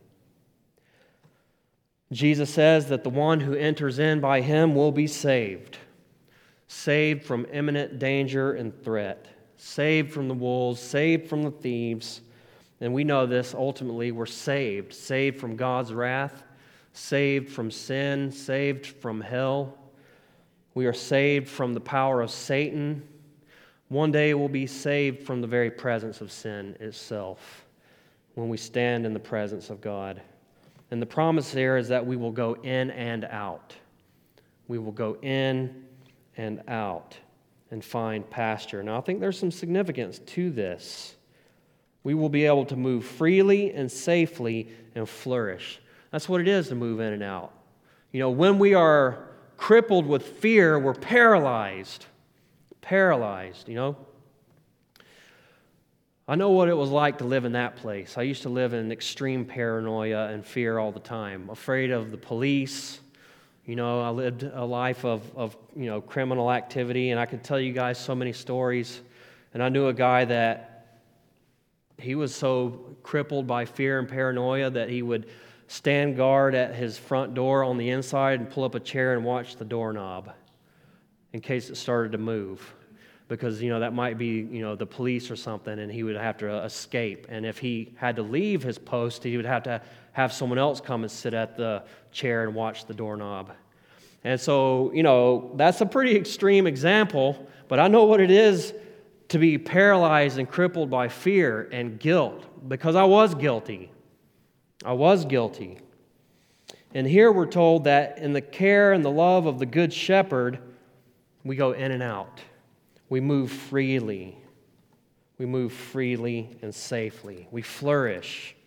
Jesus 2.14 2.50
says 2.50 2.88
that 2.88 3.04
the 3.04 3.10
one 3.10 3.42
who 3.42 3.54
enters 3.54 4.00
in 4.00 4.22
by 4.22 4.40
him 4.40 4.74
will 4.74 4.94
be 4.94 5.08
saved, 5.08 5.78
saved 6.70 7.26
from 7.26 7.46
imminent 7.52 8.00
danger 8.00 8.54
and 8.54 8.82
threat, 8.82 9.28
saved 9.58 10.14
from 10.14 10.30
the 10.30 10.34
wolves, 10.34 10.80
saved 10.80 11.28
from 11.28 11.44
the 11.44 11.52
thieves. 11.52 12.22
And 12.80 12.94
we 12.94 13.04
know 13.04 13.26
this 13.26 13.54
ultimately 13.54 14.14
we're 14.14 14.26
saved, 14.26 14.94
saved 14.94 15.38
from 15.42 15.58
God's 15.58 15.94
wrath, 15.94 16.46
saved 16.94 17.52
from 17.52 17.72
sin, 17.72 18.32
saved 18.32 18.86
from 18.86 19.20
hell. 19.20 19.78
We 20.76 20.86
are 20.86 20.94
saved 20.94 21.50
from 21.50 21.74
the 21.74 21.82
power 21.82 22.22
of 22.22 22.32
Satan 22.32 23.06
one 23.90 24.12
day 24.12 24.34
we'll 24.34 24.48
be 24.48 24.66
saved 24.66 25.24
from 25.24 25.42
the 25.42 25.48
very 25.48 25.70
presence 25.70 26.22
of 26.22 26.32
sin 26.32 26.76
itself 26.80 27.66
when 28.34 28.50
we 28.50 28.58
stand 28.58 29.06
in 29.06 29.14
the 29.14 29.20
presence 29.20 29.70
of 29.70 29.80
God. 29.80 30.22
And 30.92 31.02
the 31.02 31.06
promise 31.06 31.52
there 31.52 31.78
is 31.78 31.88
that 31.90 32.06
we 32.06 32.16
will 32.16 32.32
go 32.32 32.54
in 32.54 32.92
and 32.92 33.26
out. 33.26 33.76
We 34.68 34.80
will 34.80 34.92
go 34.92 35.18
in 35.22 35.86
and 36.38 36.62
out 36.68 37.18
and 37.72 37.84
find 37.84 38.28
pasture. 38.30 38.84
Now, 38.84 38.98
I 38.98 39.02
think 39.02 39.20
there's 39.20 39.40
some 39.40 39.52
significance 39.52 40.20
to 40.20 40.50
this. 40.50 41.16
We 42.04 42.14
will 42.14 42.30
be 42.30 42.46
able 42.46 42.66
to 42.66 42.76
move 42.76 43.06
freely 43.06 43.72
and 43.72 43.92
safely 43.92 44.70
and 44.96 45.08
flourish. 45.08 45.80
That's 46.12 46.30
what 46.30 46.42
it 46.42 46.48
is 46.48 46.70
to 46.70 46.76
move 46.76 47.00
in 47.00 47.14
and 47.14 47.24
out. 47.24 47.52
You 48.12 48.20
know, 48.20 48.30
when 48.30 48.60
we 48.60 48.74
are 48.74 49.30
crippled 49.58 50.06
with 50.06 50.24
fear, 50.24 50.80
we're 50.80 50.94
paralyzed 50.94 52.06
paralyzed, 52.86 53.68
you 53.68 53.74
know. 53.74 53.98
I 56.28 56.36
know 56.36 56.52
what 56.52 56.70
it 56.70 56.74
was 56.76 56.92
like 56.92 57.18
to 57.18 57.24
live 57.24 57.44
in 57.44 57.54
that 57.54 57.78
place. 57.78 58.16
I 58.18 58.22
used 58.22 58.44
to 58.44 58.50
live 58.50 58.74
in 58.74 58.92
extreme 58.92 59.44
paranoia 59.44 60.28
and 60.28 60.46
fear 60.46 60.78
all 60.78 60.92
the 60.92 61.00
time, 61.00 61.50
afraid 61.50 61.90
of 61.90 62.12
the 62.12 62.18
police. 62.18 63.00
You 63.66 63.76
know, 63.76 64.02
I 64.02 64.10
lived 64.10 64.44
a 64.44 64.64
life 64.64 65.04
of, 65.04 65.24
of 65.36 65.58
you 65.76 65.88
know, 65.88 66.00
criminal 66.00 66.52
activity, 66.52 67.10
and 67.10 67.20
I 67.20 67.26
could 67.26 67.44
tell 67.44 67.60
you 67.60 67.74
guys 67.74 67.98
so 67.98 68.14
many 68.14 68.34
stories. 68.34 69.02
And 69.56 69.64
I 69.64 69.70
knew 69.70 69.88
a 69.88 69.94
guy 69.94 70.26
that 70.26 71.00
he 71.98 72.14
was 72.14 72.36
so 72.36 72.96
crippled 73.02 73.48
by 73.48 73.66
fear 73.66 73.98
and 73.98 74.08
paranoia 74.08 74.70
that 74.70 74.90
he 74.90 75.02
would 75.02 75.28
stand 75.68 76.18
guard 76.18 76.54
at 76.54 76.76
his 76.76 77.00
front 77.00 77.34
door 77.34 77.64
on 77.64 77.78
the 77.78 77.90
inside 77.90 78.40
and 78.40 78.50
pull 78.50 78.64
up 78.64 78.76
a 78.76 78.80
chair 78.80 79.14
and 79.14 79.26
watch 79.26 79.56
the 79.56 79.66
doorknob 79.66 80.32
in 81.34 81.42
case 81.42 81.72
it 81.72 81.78
started 81.78 82.12
to 82.12 82.20
move 82.20 82.75
because 83.28 83.62
you 83.62 83.70
know 83.70 83.80
that 83.80 83.94
might 83.94 84.18
be 84.18 84.48
you 84.52 84.62
know 84.62 84.76
the 84.76 84.86
police 84.86 85.32
or 85.32 85.36
something 85.36 85.80
and 85.80 85.92
he 85.92 86.04
would 86.04 86.16
have 86.16 86.38
to 86.38 86.62
uh, 86.62 86.66
escape. 86.66 87.28
And 87.30 87.46
if 87.46 87.58
he 87.58 87.94
had 87.98 88.16
to 88.18 88.22
leave 88.22 88.64
his 88.64 88.78
post 88.78 89.24
he 89.24 89.36
would 89.38 89.46
have 89.46 89.64
to 89.64 89.82
have 90.12 90.32
someone 90.32 90.60
else 90.60 90.80
come 90.80 91.04
and 91.04 91.12
sit 91.12 91.34
at 91.34 91.58
the 91.58 91.84
chair 92.12 92.44
and 92.44 92.56
watch 92.56 92.86
the 92.86 92.94
doorknob. 92.94 93.52
And 94.24 94.40
so 94.40 94.92
you 94.94 95.04
know 95.04 95.52
that's 95.56 95.82
a 95.82 95.86
pretty 95.86 96.16
extreme 96.16 96.68
example 96.68 97.48
but 97.68 97.80
i 97.80 97.88
know 97.88 98.06
what 98.06 98.22
it 98.22 98.32
is 98.32 98.74
to 99.30 99.40
be 99.40 99.58
paralyzed 99.58 100.38
and 100.38 100.48
crippled 100.48 100.90
by 100.90 101.08
fear 101.08 101.68
and 101.72 102.00
guilt 102.00 102.46
because 102.70 102.96
i 102.96 103.04
was 103.04 103.34
guilty. 103.36 103.92
I 104.86 104.94
was 104.94 105.26
guilty. 105.26 105.80
And 106.94 107.08
here 107.08 107.32
we're 107.32 107.48
told 107.48 107.86
that 107.86 108.20
in 108.20 108.34
the 108.34 108.42
care 108.42 108.94
and 108.94 109.04
the 109.04 109.12
love 109.12 109.48
of 109.48 109.60
the 109.60 109.66
good 109.66 109.92
shepherd 109.92 110.60
we 111.44 111.56
go 111.56 111.72
in 111.72 111.92
and 111.92 112.04
out. 112.04 112.40
We 113.16 113.22
move 113.22 113.49
freely. 113.49 114.38
We 115.38 115.45
move 115.45 115.72
freely 115.72 116.49
and 116.61 116.76
safely. 116.76 117.47
We 117.49 117.61
flourish. 117.61 118.57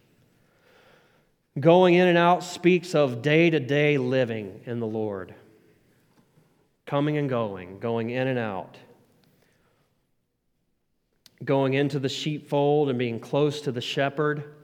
Going 1.61 1.93
in 1.93 2.09
and 2.09 2.17
out 2.17 2.43
speaks 2.43 2.95
of 2.95 3.21
day 3.21 3.51
to 3.51 3.61
day 3.61 3.99
living 3.99 4.63
in 4.65 4.81
the 4.81 4.87
Lord. 4.87 5.35
Coming 6.87 7.19
and 7.19 7.29
going, 7.29 7.79
going 7.79 8.09
in 8.09 8.27
and 8.27 8.39
out. 8.39 8.79
Going 11.45 11.75
into 11.75 11.99
the 11.99 12.09
sheepfold 12.09 12.89
and 12.89 12.99
being 12.99 13.21
close 13.21 13.61
to 13.61 13.71
the 13.71 13.83
shepherd. 13.83 14.55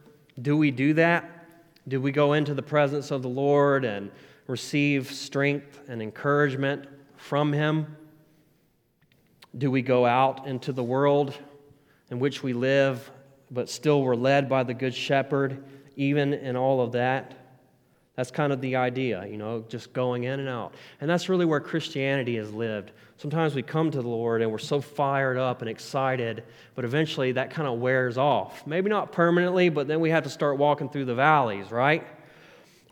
Do 0.40 0.56
we 0.56 0.70
do 0.70 0.94
that? 0.94 1.46
Do 1.88 2.00
we 2.00 2.10
go 2.10 2.32
into 2.32 2.54
the 2.54 2.62
presence 2.62 3.10
of 3.10 3.20
the 3.20 3.28
Lord 3.28 3.84
and 3.84 4.10
receive 4.46 5.12
strength 5.12 5.78
and 5.88 6.00
encouragement 6.00 6.86
from 7.18 7.52
Him? 7.52 7.98
Do 9.56 9.70
we 9.70 9.82
go 9.82 10.04
out 10.04 10.46
into 10.46 10.72
the 10.72 10.82
world 10.82 11.36
in 12.10 12.18
which 12.18 12.42
we 12.42 12.52
live, 12.52 13.10
but 13.50 13.70
still 13.70 14.02
we're 14.02 14.16
led 14.16 14.48
by 14.48 14.64
the 14.64 14.74
Good 14.74 14.94
Shepherd, 14.94 15.62
even 15.96 16.34
in 16.34 16.56
all 16.56 16.80
of 16.80 16.92
that? 16.92 17.34
That's 18.16 18.30
kind 18.30 18.52
of 18.52 18.60
the 18.60 18.76
idea, 18.76 19.26
you 19.26 19.36
know, 19.36 19.64
just 19.68 19.92
going 19.92 20.24
in 20.24 20.38
and 20.38 20.48
out. 20.48 20.74
And 21.00 21.10
that's 21.10 21.28
really 21.28 21.44
where 21.44 21.60
Christianity 21.60 22.36
is 22.36 22.52
lived. 22.52 22.92
Sometimes 23.16 23.54
we 23.54 23.62
come 23.62 23.90
to 23.90 24.02
the 24.02 24.08
Lord 24.08 24.40
and 24.40 24.50
we're 24.50 24.58
so 24.58 24.80
fired 24.80 25.36
up 25.36 25.62
and 25.62 25.68
excited, 25.68 26.44
but 26.74 26.84
eventually 26.84 27.32
that 27.32 27.50
kind 27.50 27.66
of 27.66 27.80
wears 27.80 28.16
off. 28.16 28.66
Maybe 28.66 28.88
not 28.88 29.10
permanently, 29.10 29.68
but 29.68 29.88
then 29.88 30.00
we 30.00 30.10
have 30.10 30.24
to 30.24 30.30
start 30.30 30.58
walking 30.58 30.88
through 30.88 31.06
the 31.06 31.14
valleys, 31.14 31.72
right? 31.72 32.06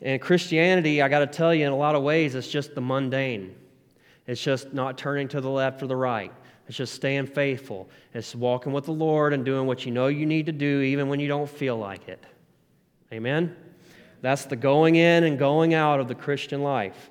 And 0.01 0.21
Christianity, 0.21 1.03
I 1.03 1.09
got 1.09 1.21
to 1.21 1.29
tell 1.29 1.55
you, 1.55 1.67
in 1.67 1.73
a 1.73 1.77
lot 1.77 1.95
of 1.95 2.03
ways, 2.03 2.35
it's 2.35 2.49
just 2.49 2.75
the 2.75 2.81
mundane. 2.81 3.55
It's 4.27 4.43
just 4.43 4.73
not 4.73 4.99
turning 4.99 5.29
to 5.29 5.41
the 5.41 5.51
left 5.51 5.83
or 5.83 5.87
the 5.87 5.97
right. 5.97 6.33
It's 6.73 6.79
just 6.79 6.95
staying 6.95 7.27
faithful. 7.27 7.91
It's 8.14 8.35
walking 8.35 8.73
with 8.73 8.87
the 8.87 8.95
Lord 8.95 9.35
and 9.35 9.45
doing 9.45 9.66
what 9.66 9.85
you 9.85 9.93
know 9.93 10.07
you 10.07 10.25
need 10.25 10.47
to 10.47 10.53
do, 10.53 10.81
even 10.81 11.11
when 11.11 11.20
you 11.20 11.29
don't 11.29 11.47
feel 11.47 11.77
like 11.77 12.09
it. 12.09 12.25
Amen? 13.12 13.55
That's 14.23 14.47
the 14.47 14.57
going 14.57 14.95
in 14.95 15.25
and 15.25 15.39
going 15.39 15.75
out 15.75 16.01
of 16.01 16.09
the 16.09 16.14
Christian 16.14 16.62
life. 16.62 17.11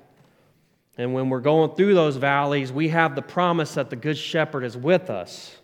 And 0.98 1.14
when 1.14 1.30
we're 1.30 1.38
going 1.38 1.76
through 1.76 1.94
those 1.94 2.16
valleys, 2.16 2.72
we 2.72 2.88
have 2.88 3.14
the 3.14 3.22
promise 3.22 3.74
that 3.74 3.88
the 3.88 3.94
Good 3.94 4.18
Shepherd 4.18 4.64
is 4.64 4.76
with 4.76 5.10
us. 5.10 5.56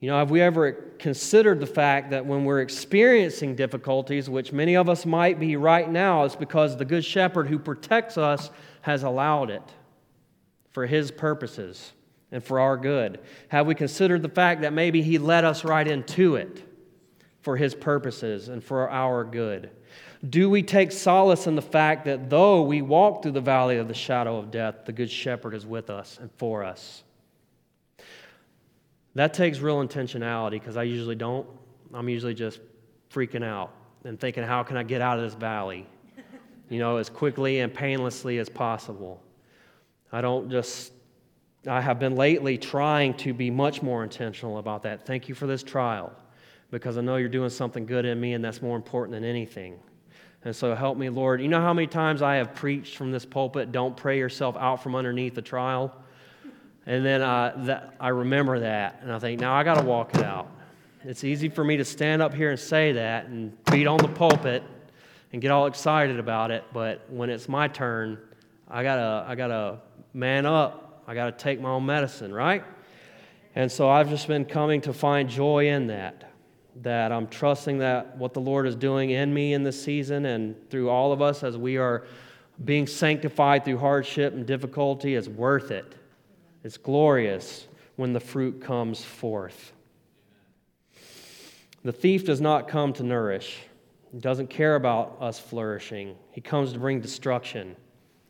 You 0.00 0.10
know, 0.10 0.18
have 0.18 0.32
we 0.32 0.40
ever 0.40 0.72
considered 0.98 1.60
the 1.60 1.66
fact 1.66 2.10
that 2.10 2.26
when 2.26 2.44
we're 2.44 2.60
experiencing 2.60 3.54
difficulties, 3.54 4.28
which 4.28 4.52
many 4.52 4.74
of 4.74 4.88
us 4.88 5.06
might 5.06 5.38
be 5.38 5.54
right 5.54 5.88
now, 5.88 6.24
it's 6.24 6.34
because 6.34 6.76
the 6.76 6.84
Good 6.84 7.04
Shepherd 7.04 7.46
who 7.46 7.60
protects 7.60 8.18
us 8.18 8.50
has 8.80 9.04
allowed 9.04 9.48
it 9.48 9.62
for 10.72 10.86
his 10.86 11.12
purposes 11.12 11.92
and 12.32 12.42
for 12.42 12.60
our 12.60 12.76
good? 12.76 13.20
Have 13.48 13.66
we 13.66 13.74
considered 13.74 14.22
the 14.22 14.28
fact 14.28 14.62
that 14.62 14.72
maybe 14.72 15.02
He 15.02 15.18
led 15.18 15.44
us 15.44 15.64
right 15.64 15.86
into 15.86 16.36
it 16.36 16.62
for 17.40 17.56
His 17.56 17.74
purposes 17.74 18.48
and 18.48 18.62
for 18.62 18.90
our 18.90 19.24
good? 19.24 19.70
Do 20.28 20.48
we 20.50 20.62
take 20.62 20.92
solace 20.92 21.46
in 21.46 21.54
the 21.56 21.62
fact 21.62 22.06
that 22.06 22.30
though 22.30 22.62
we 22.62 22.82
walk 22.82 23.22
through 23.22 23.32
the 23.32 23.40
valley 23.40 23.76
of 23.76 23.86
the 23.86 23.94
shadow 23.94 24.38
of 24.38 24.50
death, 24.50 24.84
the 24.84 24.92
Good 24.92 25.10
Shepherd 25.10 25.54
is 25.54 25.66
with 25.66 25.90
us 25.90 26.18
and 26.20 26.30
for 26.32 26.64
us? 26.64 27.04
That 29.14 29.32
takes 29.32 29.60
real 29.60 29.86
intentionality 29.86 30.52
because 30.52 30.76
I 30.76 30.82
usually 30.82 31.14
don't. 31.14 31.46
I'm 31.94 32.08
usually 32.08 32.34
just 32.34 32.60
freaking 33.10 33.44
out 33.44 33.72
and 34.04 34.20
thinking, 34.20 34.44
how 34.44 34.62
can 34.62 34.76
I 34.76 34.82
get 34.82 35.00
out 35.00 35.18
of 35.18 35.24
this 35.24 35.34
valley? 35.34 35.86
You 36.68 36.78
know, 36.78 36.96
as 36.96 37.08
quickly 37.08 37.60
and 37.60 37.72
painlessly 37.72 38.38
as 38.38 38.48
possible. 38.48 39.22
I 40.12 40.20
don't 40.20 40.50
just, 40.50 40.92
I 41.66 41.80
have 41.80 41.98
been 41.98 42.14
lately 42.14 42.58
trying 42.58 43.14
to 43.14 43.34
be 43.34 43.50
much 43.50 43.82
more 43.82 44.04
intentional 44.04 44.58
about 44.58 44.82
that. 44.84 45.04
Thank 45.04 45.28
you 45.28 45.34
for 45.34 45.46
this 45.46 45.62
trial 45.62 46.12
because 46.70 46.98
I 46.98 47.00
know 47.00 47.16
you're 47.16 47.28
doing 47.28 47.50
something 47.50 47.86
good 47.86 48.04
in 48.04 48.20
me, 48.20 48.34
and 48.34 48.44
that's 48.44 48.62
more 48.62 48.76
important 48.76 49.12
than 49.14 49.24
anything. 49.24 49.78
And 50.44 50.54
so 50.54 50.74
help 50.74 50.96
me, 50.96 51.08
Lord. 51.08 51.40
You 51.40 51.48
know 51.48 51.60
how 51.60 51.72
many 51.72 51.86
times 51.86 52.22
I 52.22 52.36
have 52.36 52.54
preached 52.54 52.96
from 52.96 53.10
this 53.10 53.24
pulpit, 53.24 53.72
don't 53.72 53.96
pray 53.96 54.18
yourself 54.18 54.56
out 54.56 54.82
from 54.82 54.94
underneath 54.94 55.34
the 55.34 55.42
trial? 55.42 55.94
And 56.86 57.04
then 57.04 57.20
I, 57.20 57.52
that, 57.64 57.96
I 57.98 58.08
remember 58.08 58.60
that, 58.60 59.00
and 59.02 59.12
I 59.12 59.18
think, 59.18 59.40
now 59.40 59.54
I 59.54 59.64
got 59.64 59.74
to 59.74 59.84
walk 59.84 60.14
it 60.14 60.22
out. 60.22 60.48
It's 61.04 61.24
easy 61.24 61.48
for 61.48 61.64
me 61.64 61.76
to 61.78 61.84
stand 61.84 62.22
up 62.22 62.32
here 62.32 62.50
and 62.50 62.58
say 62.58 62.92
that 62.92 63.26
and 63.26 63.52
beat 63.64 63.86
on 63.86 63.98
the 63.98 64.08
pulpit 64.08 64.62
and 65.32 65.42
get 65.42 65.50
all 65.50 65.66
excited 65.66 66.18
about 66.18 66.50
it, 66.52 66.64
but 66.72 67.04
when 67.10 67.28
it's 67.28 67.48
my 67.48 67.66
turn, 67.66 68.18
I 68.68 68.82
gotta, 68.82 69.24
I 69.28 69.34
gotta 69.34 69.80
man 70.14 70.46
up. 70.46 70.85
I 71.06 71.14
gotta 71.14 71.32
take 71.32 71.60
my 71.60 71.70
own 71.70 71.86
medicine, 71.86 72.32
right? 72.32 72.64
And 73.54 73.70
so 73.70 73.88
I've 73.88 74.08
just 74.08 74.28
been 74.28 74.44
coming 74.44 74.80
to 74.82 74.92
find 74.92 75.28
joy 75.28 75.68
in 75.68 75.86
that. 75.86 76.32
That 76.82 77.10
I'm 77.10 77.26
trusting 77.28 77.78
that 77.78 78.18
what 78.18 78.34
the 78.34 78.40
Lord 78.40 78.66
is 78.66 78.76
doing 78.76 79.10
in 79.10 79.32
me 79.32 79.54
in 79.54 79.62
this 79.62 79.82
season 79.82 80.26
and 80.26 80.54
through 80.68 80.90
all 80.90 81.12
of 81.12 81.22
us 81.22 81.42
as 81.42 81.56
we 81.56 81.78
are 81.78 82.04
being 82.64 82.86
sanctified 82.86 83.64
through 83.64 83.78
hardship 83.78 84.34
and 84.34 84.46
difficulty 84.46 85.14
is 85.14 85.28
worth 85.28 85.70
it. 85.70 85.94
It's 86.64 86.76
glorious 86.76 87.66
when 87.96 88.12
the 88.12 88.20
fruit 88.20 88.60
comes 88.60 89.02
forth. 89.02 89.72
The 91.82 91.92
thief 91.92 92.24
does 92.24 92.40
not 92.40 92.68
come 92.68 92.92
to 92.94 93.02
nourish, 93.02 93.58
he 94.12 94.18
doesn't 94.18 94.48
care 94.48 94.76
about 94.76 95.16
us 95.20 95.38
flourishing. 95.38 96.16
He 96.32 96.40
comes 96.40 96.72
to 96.72 96.78
bring 96.78 97.00
destruction. 97.00 97.76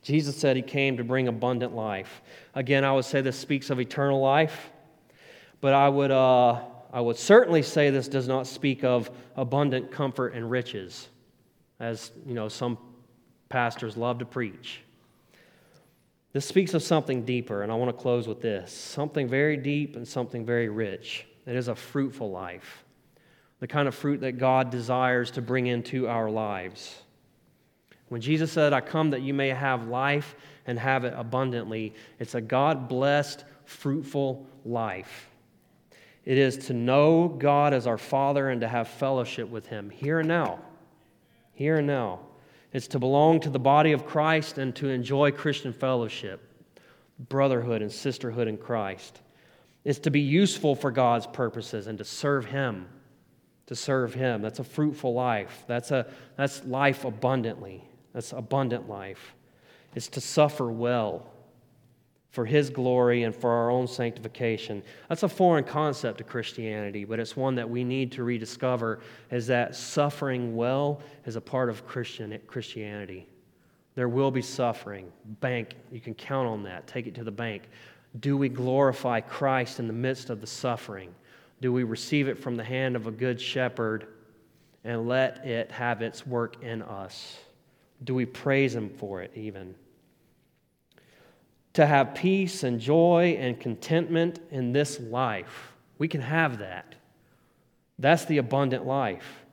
Jesus 0.07 0.37
said 0.37 0.55
he 0.55 0.63
came 0.63 0.99
to 0.99 1.03
bring 1.03 1.27
abundant 1.27 1.75
life. 1.75 2.23
Again, 2.55 2.85
I 2.85 2.93
would 2.93 3.05
say 3.05 3.23
this 3.23 3.37
speaks 3.37 3.71
of 3.71 3.81
eternal 3.81 4.21
life, 4.21 4.71
but 5.61 5.73
I 5.73 5.89
would, 5.89 6.13
uh, 6.13 6.61
I 6.93 7.01
would 7.01 7.17
certainly 7.17 7.61
say 7.63 7.91
this 7.91 8.07
does 8.07 8.29
not 8.29 8.47
speak 8.47 8.85
of 8.85 9.11
abundant 9.35 9.91
comfort 9.91 10.35
and 10.35 10.49
riches, 10.49 11.09
as 11.81 12.13
you 12.25 12.35
know 12.35 12.49
some 12.49 12.79
pastors 13.49 13.97
love 13.97 14.21
to 14.21 14.25
preach. 14.25 14.81
This 16.33 16.47
speaks 16.47 16.73
of 16.75 16.85
something 16.85 17.25
deeper, 17.25 17.65
and 17.65 17.73
I 17.73 17.75
want 17.75 17.89
to 17.89 18.01
close 18.01 18.29
with 18.29 18.41
this 18.41 18.73
something 18.73 19.27
very 19.27 19.57
deep 19.57 19.97
and 19.97 20.07
something 20.07 20.47
very 20.47 20.69
rich. 20.69 21.27
It 21.47 21.57
is 21.57 21.67
a 21.67 21.75
fruitful 21.75 22.31
life, 22.31 22.85
the 23.59 23.67
kind 23.67 23.89
of 23.89 23.95
fruit 23.97 24.21
that 24.21 24.39
God 24.39 24.71
desires 24.71 25.33
to 25.33 25.43
bring 25.43 25.67
into 25.67 26.07
our 26.07 26.31
lives. 26.31 27.03
When 28.09 28.21
Jesus 28.21 28.53
said, 28.53 28.73
I 28.73 28.81
come 28.81 29.11
that 29.11 29.23
you 29.23 29.35
may 29.35 29.49
have 29.49 29.89
life 29.89 30.37
and 30.67 30.79
have 30.79 31.05
it 31.05 31.15
abundantly, 31.17 31.95
it's 32.19 32.35
a 32.35 32.41
God 32.41 32.89
blessed, 32.89 33.45
fruitful 33.65 34.47
life. 34.65 35.29
It 36.25 36.39
is 36.39 36.57
to 36.67 36.75
know 36.75 37.29
God 37.29 37.73
as 37.73 37.87
our 37.87 37.99
Father 37.99 38.51
and 38.51 38.61
to 38.61 38.69
have 38.69 38.89
fellowship 38.89 39.49
with 39.49 39.67
Him 39.67 39.91
here 39.91 40.21
and 40.21 40.29
now. 40.29 40.61
Here 41.55 41.77
and 41.77 41.87
now. 41.87 42.21
It's 42.73 42.89
to 42.89 42.99
belong 42.99 43.41
to 43.41 43.51
the 43.51 43.59
body 43.59 43.93
of 43.93 44.07
Christ 44.07 44.59
and 44.59 44.75
to 44.77 44.89
enjoy 44.89 45.31
Christian 45.31 45.73
fellowship, 45.73 46.41
brotherhood 47.29 47.81
and 47.81 47.91
sisterhood 47.91 48.49
in 48.49 48.57
Christ. 48.57 49.21
It's 49.85 50.01
to 50.01 50.11
be 50.11 50.21
useful 50.21 50.75
for 50.75 50.91
God's 50.91 51.29
purposes 51.29 51.87
and 51.87 51.97
to 51.99 52.05
serve 52.05 52.45
Him. 52.45 52.89
To 53.67 53.77
serve 53.77 54.15
Him. 54.15 54.43
That's 54.43 54.59
a 54.59 54.65
fruitful 54.65 55.15
life. 55.15 55.65
That's, 55.69 55.93
a, 55.93 56.07
that's 56.37 56.65
life 56.65 57.05
abundantly. 57.05 57.85
That's 58.17 58.33
abundant 58.33 58.89
life. 58.89 59.35
It's 59.95 60.09
to 60.09 60.23
suffer 60.23 60.73
well 60.73 61.27
for 62.31 62.47
His 62.47 62.71
glory 62.71 63.25
and 63.25 63.37
for 63.37 63.51
our 63.51 63.71
own 63.71 63.87
sanctification. 63.87 64.83
That's 65.11 65.23
a 65.23 65.29
foreign 65.29 65.65
concept 65.65 66.17
to 66.17 66.25
Christianity, 66.25 67.05
but 67.05 67.21
it's 67.21 67.37
one 67.37 67.55
that 67.57 67.69
we 67.69 67.85
need 67.85 68.11
to 68.13 68.25
rediscover 68.25 69.01
is 69.31 69.47
that 69.49 69.77
suffering 69.77 70.57
well 70.57 71.03
is 71.27 71.37
a 71.37 71.43
part 71.43 71.69
of 71.69 71.87
Christian, 71.87 72.39
Christianity. 72.47 73.29
There 73.97 74.09
will 74.09 74.31
be 74.31 74.41
suffering. 74.41 75.13
Bank, 75.43 75.75
you 75.93 76.01
can 76.01 76.15
count 76.15 76.49
on 76.49 76.63
that. 76.63 76.87
Take 76.87 77.07
it 77.07 77.15
to 77.17 77.25
the 77.25 77.31
bank. 77.31 77.65
Do 78.21 78.39
we 78.39 78.49
glorify 78.49 79.21
Christ 79.21 79.79
in 79.79 79.87
the 79.87 79.93
midst 79.93 80.31
of 80.31 80.41
the 80.41 80.47
suffering? 80.47 81.15
Do 81.61 81.71
we 81.71 81.85
receive 81.85 82.29
it 82.29 82.39
from 82.39 82.57
the 82.57 82.65
hand 82.65 82.97
of 82.97 83.07
a 83.09 83.13
good 83.13 83.39
shepherd 83.39 84.07
and 84.85 85.07
let 85.07 85.45
it 85.45 85.71
have 85.71 86.01
its 86.01 86.27
work 86.27 86.63
in 86.63 86.81
us? 86.81 87.41
Do 88.03 88.15
we 88.15 88.27
praise 88.27 88.75
Him 88.75 88.91
for 88.91 89.23
it 89.23 89.33
even? 89.35 89.75
to 91.77 91.85
have 91.85 92.15
peace 92.15 92.63
and 92.63 92.81
joy 92.81 93.37
and 93.39 93.61
contentment 93.61 94.41
in 94.51 94.73
this 94.73 94.99
life. 94.99 95.75
We 95.99 96.09
can 96.09 96.23
have 96.23 96.61
that. 96.61 96.95
That's 97.99 98.25
the 98.25 98.39
abundant 98.39 98.87
life. 98.87 99.45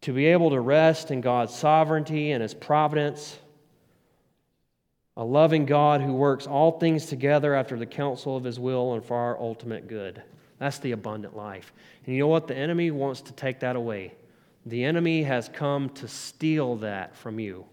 To 0.00 0.12
be 0.12 0.26
able 0.26 0.50
to 0.50 0.58
rest 0.58 1.12
in 1.12 1.20
God's 1.20 1.54
sovereignty 1.54 2.32
and 2.32 2.42
His 2.42 2.52
providence, 2.52 3.38
a 5.16 5.22
loving 5.24 5.66
God 5.66 6.00
who 6.00 6.14
works 6.14 6.48
all 6.48 6.80
things 6.80 7.06
together 7.06 7.54
after 7.54 7.78
the 7.78 7.86
counsel 7.86 8.36
of 8.36 8.42
His 8.42 8.58
will 8.58 8.94
and 8.94 9.04
for 9.04 9.16
our 9.16 9.38
ultimate 9.38 9.86
good. 9.86 10.20
That's 10.58 10.80
the 10.80 10.90
abundant 10.90 11.36
life. 11.36 11.72
And 12.06 12.16
you 12.16 12.22
know 12.22 12.26
what? 12.28 12.48
The 12.48 12.56
enemy 12.56 12.90
wants 12.90 13.20
to 13.20 13.32
take 13.32 13.60
that 13.60 13.76
away. 13.76 14.14
The 14.66 14.84
enemy 14.84 15.22
has 15.22 15.48
come 15.48 15.88
to 15.90 16.08
steal 16.08 16.76
that 16.76 17.16
from 17.16 17.38
you. 17.38 17.64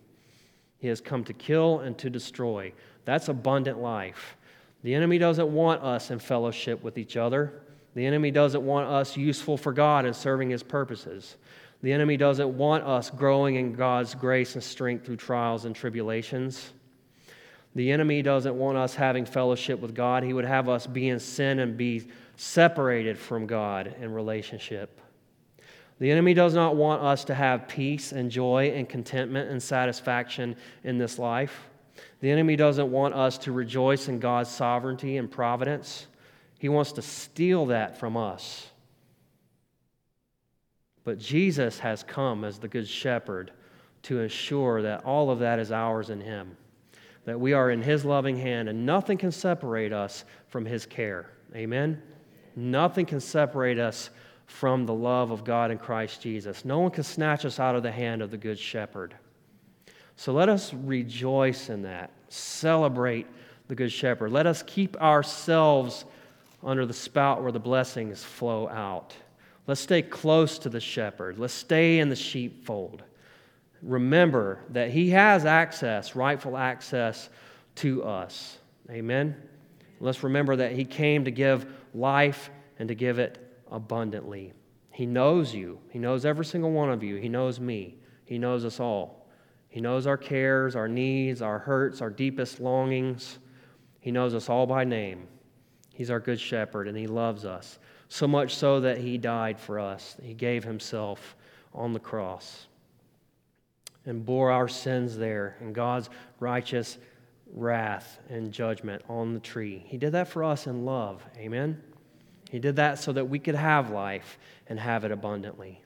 He 0.78 0.88
has 0.88 1.02
come 1.02 1.24
to 1.26 1.34
kill 1.34 1.80
and 1.80 1.98
to 1.98 2.10
destroy. 2.10 2.74
That's 3.06 3.28
abundant 3.28 3.82
life. 3.82 4.38
The 4.84 4.94
enemy 4.94 5.18
doesn't 5.18 5.52
want 5.52 5.82
us 5.84 6.12
in 6.12 6.20
fellowship 6.20 6.84
with 6.84 6.98
each 6.98 7.18
other. 7.18 7.54
The 7.96 8.06
enemy 8.06 8.30
doesn't 8.30 8.64
want 8.64 8.88
us 8.88 9.18
useful 9.18 9.58
for 9.58 9.74
God 9.74 10.06
and 10.06 10.16
serving 10.16 10.50
his 10.50 10.64
purposes. 10.64 11.38
The 11.82 11.92
enemy 11.92 12.18
doesn't 12.18 12.58
want 12.58 12.84
us 12.84 13.10
growing 13.10 13.56
in 13.56 13.74
God's 13.74 14.16
grace 14.16 14.56
and 14.56 14.64
strength 14.64 15.06
through 15.06 15.18
trials 15.18 15.66
and 15.66 15.76
tribulations. 15.76 16.72
The 17.76 17.92
enemy 17.92 18.22
doesn't 18.22 18.58
want 18.58 18.78
us 18.78 18.96
having 18.96 19.26
fellowship 19.26 19.80
with 19.80 19.94
God. 19.94 20.24
He 20.24 20.34
would 20.34 20.46
have 20.46 20.70
us 20.70 20.88
be 20.88 21.10
in 21.10 21.20
sin 21.20 21.60
and 21.60 21.78
be 21.78 22.08
separated 22.38 23.18
from 23.18 23.48
God 23.48 23.96
in 24.00 24.14
relationship. 24.14 25.02
The 26.00 26.12
enemy 26.12 26.34
does 26.34 26.54
not 26.54 26.76
want 26.76 27.02
us 27.02 27.24
to 27.26 27.34
have 27.34 27.68
peace 27.68 28.12
and 28.12 28.30
joy 28.30 28.74
and 28.76 28.88
contentment 28.88 29.50
and 29.50 29.64
satisfaction 29.64 30.56
in 30.84 30.98
this 30.98 31.18
life. 31.18 31.70
The 32.20 32.32
enemy 32.32 32.56
doesn't 32.56 32.92
want 32.92 33.14
us 33.14 33.38
to 33.40 33.52
rejoice 33.52 34.10
in 34.10 34.20
God's 34.20 34.50
sovereignty 34.50 35.18
and 35.18 35.32
providence. 35.32 36.08
He 36.60 36.68
wants 36.68 36.92
to 36.94 37.02
steal 37.02 37.68
that 37.68 37.98
from 37.98 38.18
us. 38.18 38.68
But 41.06 41.20
Jesus 41.20 41.80
has 41.80 42.04
come 42.04 42.44
as 42.44 42.58
the 42.58 42.68
Good 42.68 42.88
Shepherd 42.88 43.52
to 44.04 44.20
ensure 44.20 44.82
that 44.82 45.06
all 45.06 45.30
of 45.30 45.40
that 45.40 45.60
is 45.60 45.72
ours 45.72 46.10
in 46.10 46.20
Him, 46.20 46.58
that 47.26 47.40
we 47.40 47.54
are 47.54 47.72
in 47.72 47.82
His 47.82 48.04
loving 48.04 48.38
hand, 48.38 48.68
and 48.68 48.86
nothing 48.86 49.18
can 49.18 49.32
separate 49.32 49.94
us 49.94 50.26
from 50.48 50.66
His 50.66 50.86
care. 50.86 51.30
Amen? 51.56 52.02
Nothing 52.56 53.06
can 53.06 53.20
separate 53.20 53.80
us 53.80 54.10
from 54.46 54.86
the 54.86 54.94
love 54.94 55.32
of 55.32 55.44
God 55.44 55.72
in 55.72 55.78
Christ 55.78 56.22
Jesus. 56.22 56.66
No 56.66 56.80
one 56.80 56.92
can 56.92 57.04
snatch 57.04 57.46
us 57.46 57.60
out 57.60 57.76
of 57.76 57.84
the 57.84 57.92
hand 57.92 58.22
of 58.22 58.32
the 58.32 58.38
Good 58.38 58.60
Shepherd. 58.60 59.16
So 60.16 60.32
let 60.32 60.50
us 60.50 60.74
rejoice 60.74 61.70
in 61.70 61.82
that, 61.84 62.12
celebrate 62.30 63.28
the 63.68 63.76
Good 63.76 63.92
Shepherd. 63.92 64.32
Let 64.32 64.48
us 64.48 64.64
keep 64.64 65.00
ourselves 65.02 66.06
under 66.64 66.86
the 66.86 66.94
spout 66.94 67.44
where 67.44 67.52
the 67.52 67.60
blessings 67.60 68.24
flow 68.24 68.68
out. 68.70 69.14
Let's 69.68 69.82
stay 69.82 70.02
close 70.02 70.60
to 70.60 70.70
the 70.70 70.80
shepherd. 70.80 71.38
Let's 71.40 71.54
stay 71.54 72.00
in 72.00 72.10
the 72.10 72.16
sheepfold. 72.16 73.04
Remember 73.82 74.60
that 74.70 74.90
he 74.90 75.10
has 75.12 75.46
access, 75.46 76.16
rightful 76.16 76.58
access 76.58 77.30
to 77.76 78.04
us. 78.04 78.58
Amen. 78.90 79.36
Let's 80.00 80.24
remember 80.24 80.56
that 80.58 80.74
he 80.74 80.86
came 80.86 81.26
to 81.26 81.32
give 81.32 81.66
life 81.94 82.50
and 82.80 82.90
to 82.90 82.96
give 82.96 83.20
it 83.20 83.45
abundantly. 83.72 84.54
He 84.92 85.06
knows 85.06 85.54
you. 85.54 85.80
He 85.90 86.00
knows 86.00 86.26
every 86.26 86.46
single 86.46 86.72
one 86.72 86.90
of 86.90 87.04
you. 87.04 87.18
He 87.18 87.30
knows 87.30 87.60
me. 87.60 87.98
He 88.24 88.38
knows 88.38 88.66
us 88.66 88.80
all. 88.80 89.28
He 89.68 89.82
knows 89.82 90.08
our 90.08 90.18
cares, 90.18 90.76
our 90.76 90.88
needs, 90.88 91.42
our 91.42 91.60
hurts, 91.60 92.02
our 92.02 92.10
deepest 92.10 92.60
longings. 92.60 93.40
He 94.00 94.12
knows 94.12 94.34
us 94.34 94.50
all 94.50 94.66
by 94.66 94.86
name. 94.86 95.28
He's 95.94 96.10
our 96.10 96.20
good 96.20 96.40
shepherd, 96.40 96.88
and 96.88 96.98
He 96.98 97.08
loves 97.08 97.46
us. 97.46 97.80
So 98.08 98.28
much 98.28 98.56
so 98.56 98.80
that 98.82 99.00
He 99.00 99.18
died 99.18 99.60
for 99.60 99.80
us. 99.80 100.16
He 100.22 100.34
gave 100.34 100.64
Himself 100.64 101.36
on 101.74 101.92
the 101.92 102.00
cross 102.00 102.68
and 104.06 104.26
bore 104.26 104.52
our 104.52 104.68
sins 104.68 105.18
there 105.18 105.58
and 105.60 105.74
God's 105.74 106.10
righteous 106.40 106.98
wrath 107.54 108.20
and 108.30 108.52
judgment 108.52 109.02
on 109.10 109.34
the 109.34 109.40
tree. 109.40 109.84
He 109.88 109.98
did 109.98 110.12
that 110.12 110.28
for 110.28 110.44
us 110.44 110.68
in 110.68 110.86
love. 110.86 111.26
Amen? 111.38 111.82
He 112.50 112.60
did 112.60 112.76
that 112.78 113.00
so 113.00 113.12
that 113.14 113.30
we 113.30 113.40
could 113.40 113.56
have 113.56 113.90
life 113.90 114.38
and 114.68 114.80
have 114.80 115.04
it 115.04 115.12
abundantly. 115.12 115.82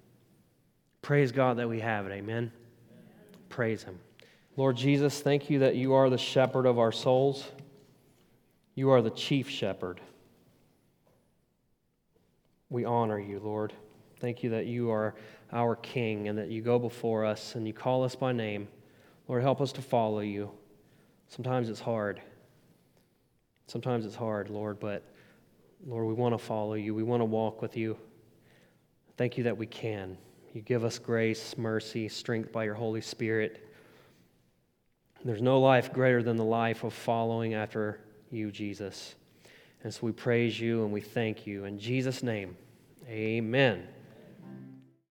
Praise 1.02 1.32
God 1.32 1.58
that 1.58 1.70
we 1.70 1.80
have 1.80 2.06
it. 2.06 2.12
Amen. 2.12 2.52
Praise 3.48 3.84
Him. 3.84 4.00
Lord 4.58 4.76
Jesus, 4.76 5.22
thank 5.22 5.50
you 5.50 5.60
that 5.60 5.76
you 5.76 5.94
are 5.94 6.10
the 6.10 6.18
shepherd 6.18 6.66
of 6.66 6.78
our 6.78 6.92
souls. 6.92 7.46
You 8.76 8.90
are 8.92 9.02
the 9.02 9.10
chief 9.10 9.50
shepherd. 9.50 10.02
We 12.70 12.86
honor 12.86 13.20
you, 13.20 13.40
Lord. 13.40 13.74
Thank 14.20 14.44
you 14.44 14.50
that 14.52 14.66
you 14.66 14.92
are 14.92 15.16
our 15.52 15.76
King 15.76 16.28
and 16.28 16.38
that 16.38 16.50
you 16.50 16.62
go 16.62 16.78
before 16.78 17.26
us 17.26 17.56
and 17.56 17.66
you 17.66 17.74
call 17.74 18.04
us 18.04 18.16
by 18.16 18.32
name. 18.32 18.68
Lord, 19.28 19.42
help 19.42 19.62
us 19.62 19.72
to 19.74 19.82
follow 19.82 20.20
you. 20.20 20.52
Sometimes 21.30 21.70
it's 21.70 21.80
hard. 21.80 22.22
Sometimes 23.68 24.06
it's 24.06 24.16
hard, 24.16 24.50
Lord, 24.50 24.80
but 24.80 25.04
Lord, 25.86 26.06
we 26.06 26.14
want 26.14 26.34
to 26.34 26.38
follow 26.38 26.74
you. 26.74 26.94
We 26.94 27.04
want 27.04 27.22
to 27.22 27.26
walk 27.26 27.62
with 27.62 27.78
you. 27.78 27.98
Thank 29.18 29.38
you 29.38 29.46
that 29.46 29.58
we 29.58 29.66
can. 29.66 30.18
You 30.54 30.62
give 30.62 30.84
us 30.84 30.98
grace, 31.00 31.58
mercy, 31.58 32.10
strength 32.10 32.52
by 32.52 32.64
your 32.64 32.74
Holy 32.74 33.02
Spirit. 33.02 33.66
There's 35.24 35.42
no 35.42 35.60
life 35.60 35.94
greater 35.94 36.24
than 36.24 36.38
the 36.38 36.46
life 36.46 36.84
of 36.84 36.94
following 36.94 37.54
after 37.54 38.00
you, 38.32 38.52
Jesus. 38.52 39.16
And 39.84 39.94
so 39.94 40.00
we 40.04 40.12
praise 40.12 40.60
you 40.60 40.84
and 40.84 40.92
we 40.92 41.02
thank 41.02 41.46
you. 41.46 41.66
In 41.66 41.78
Jesus' 41.78 42.24
name, 42.24 42.58
amen. 43.08 43.88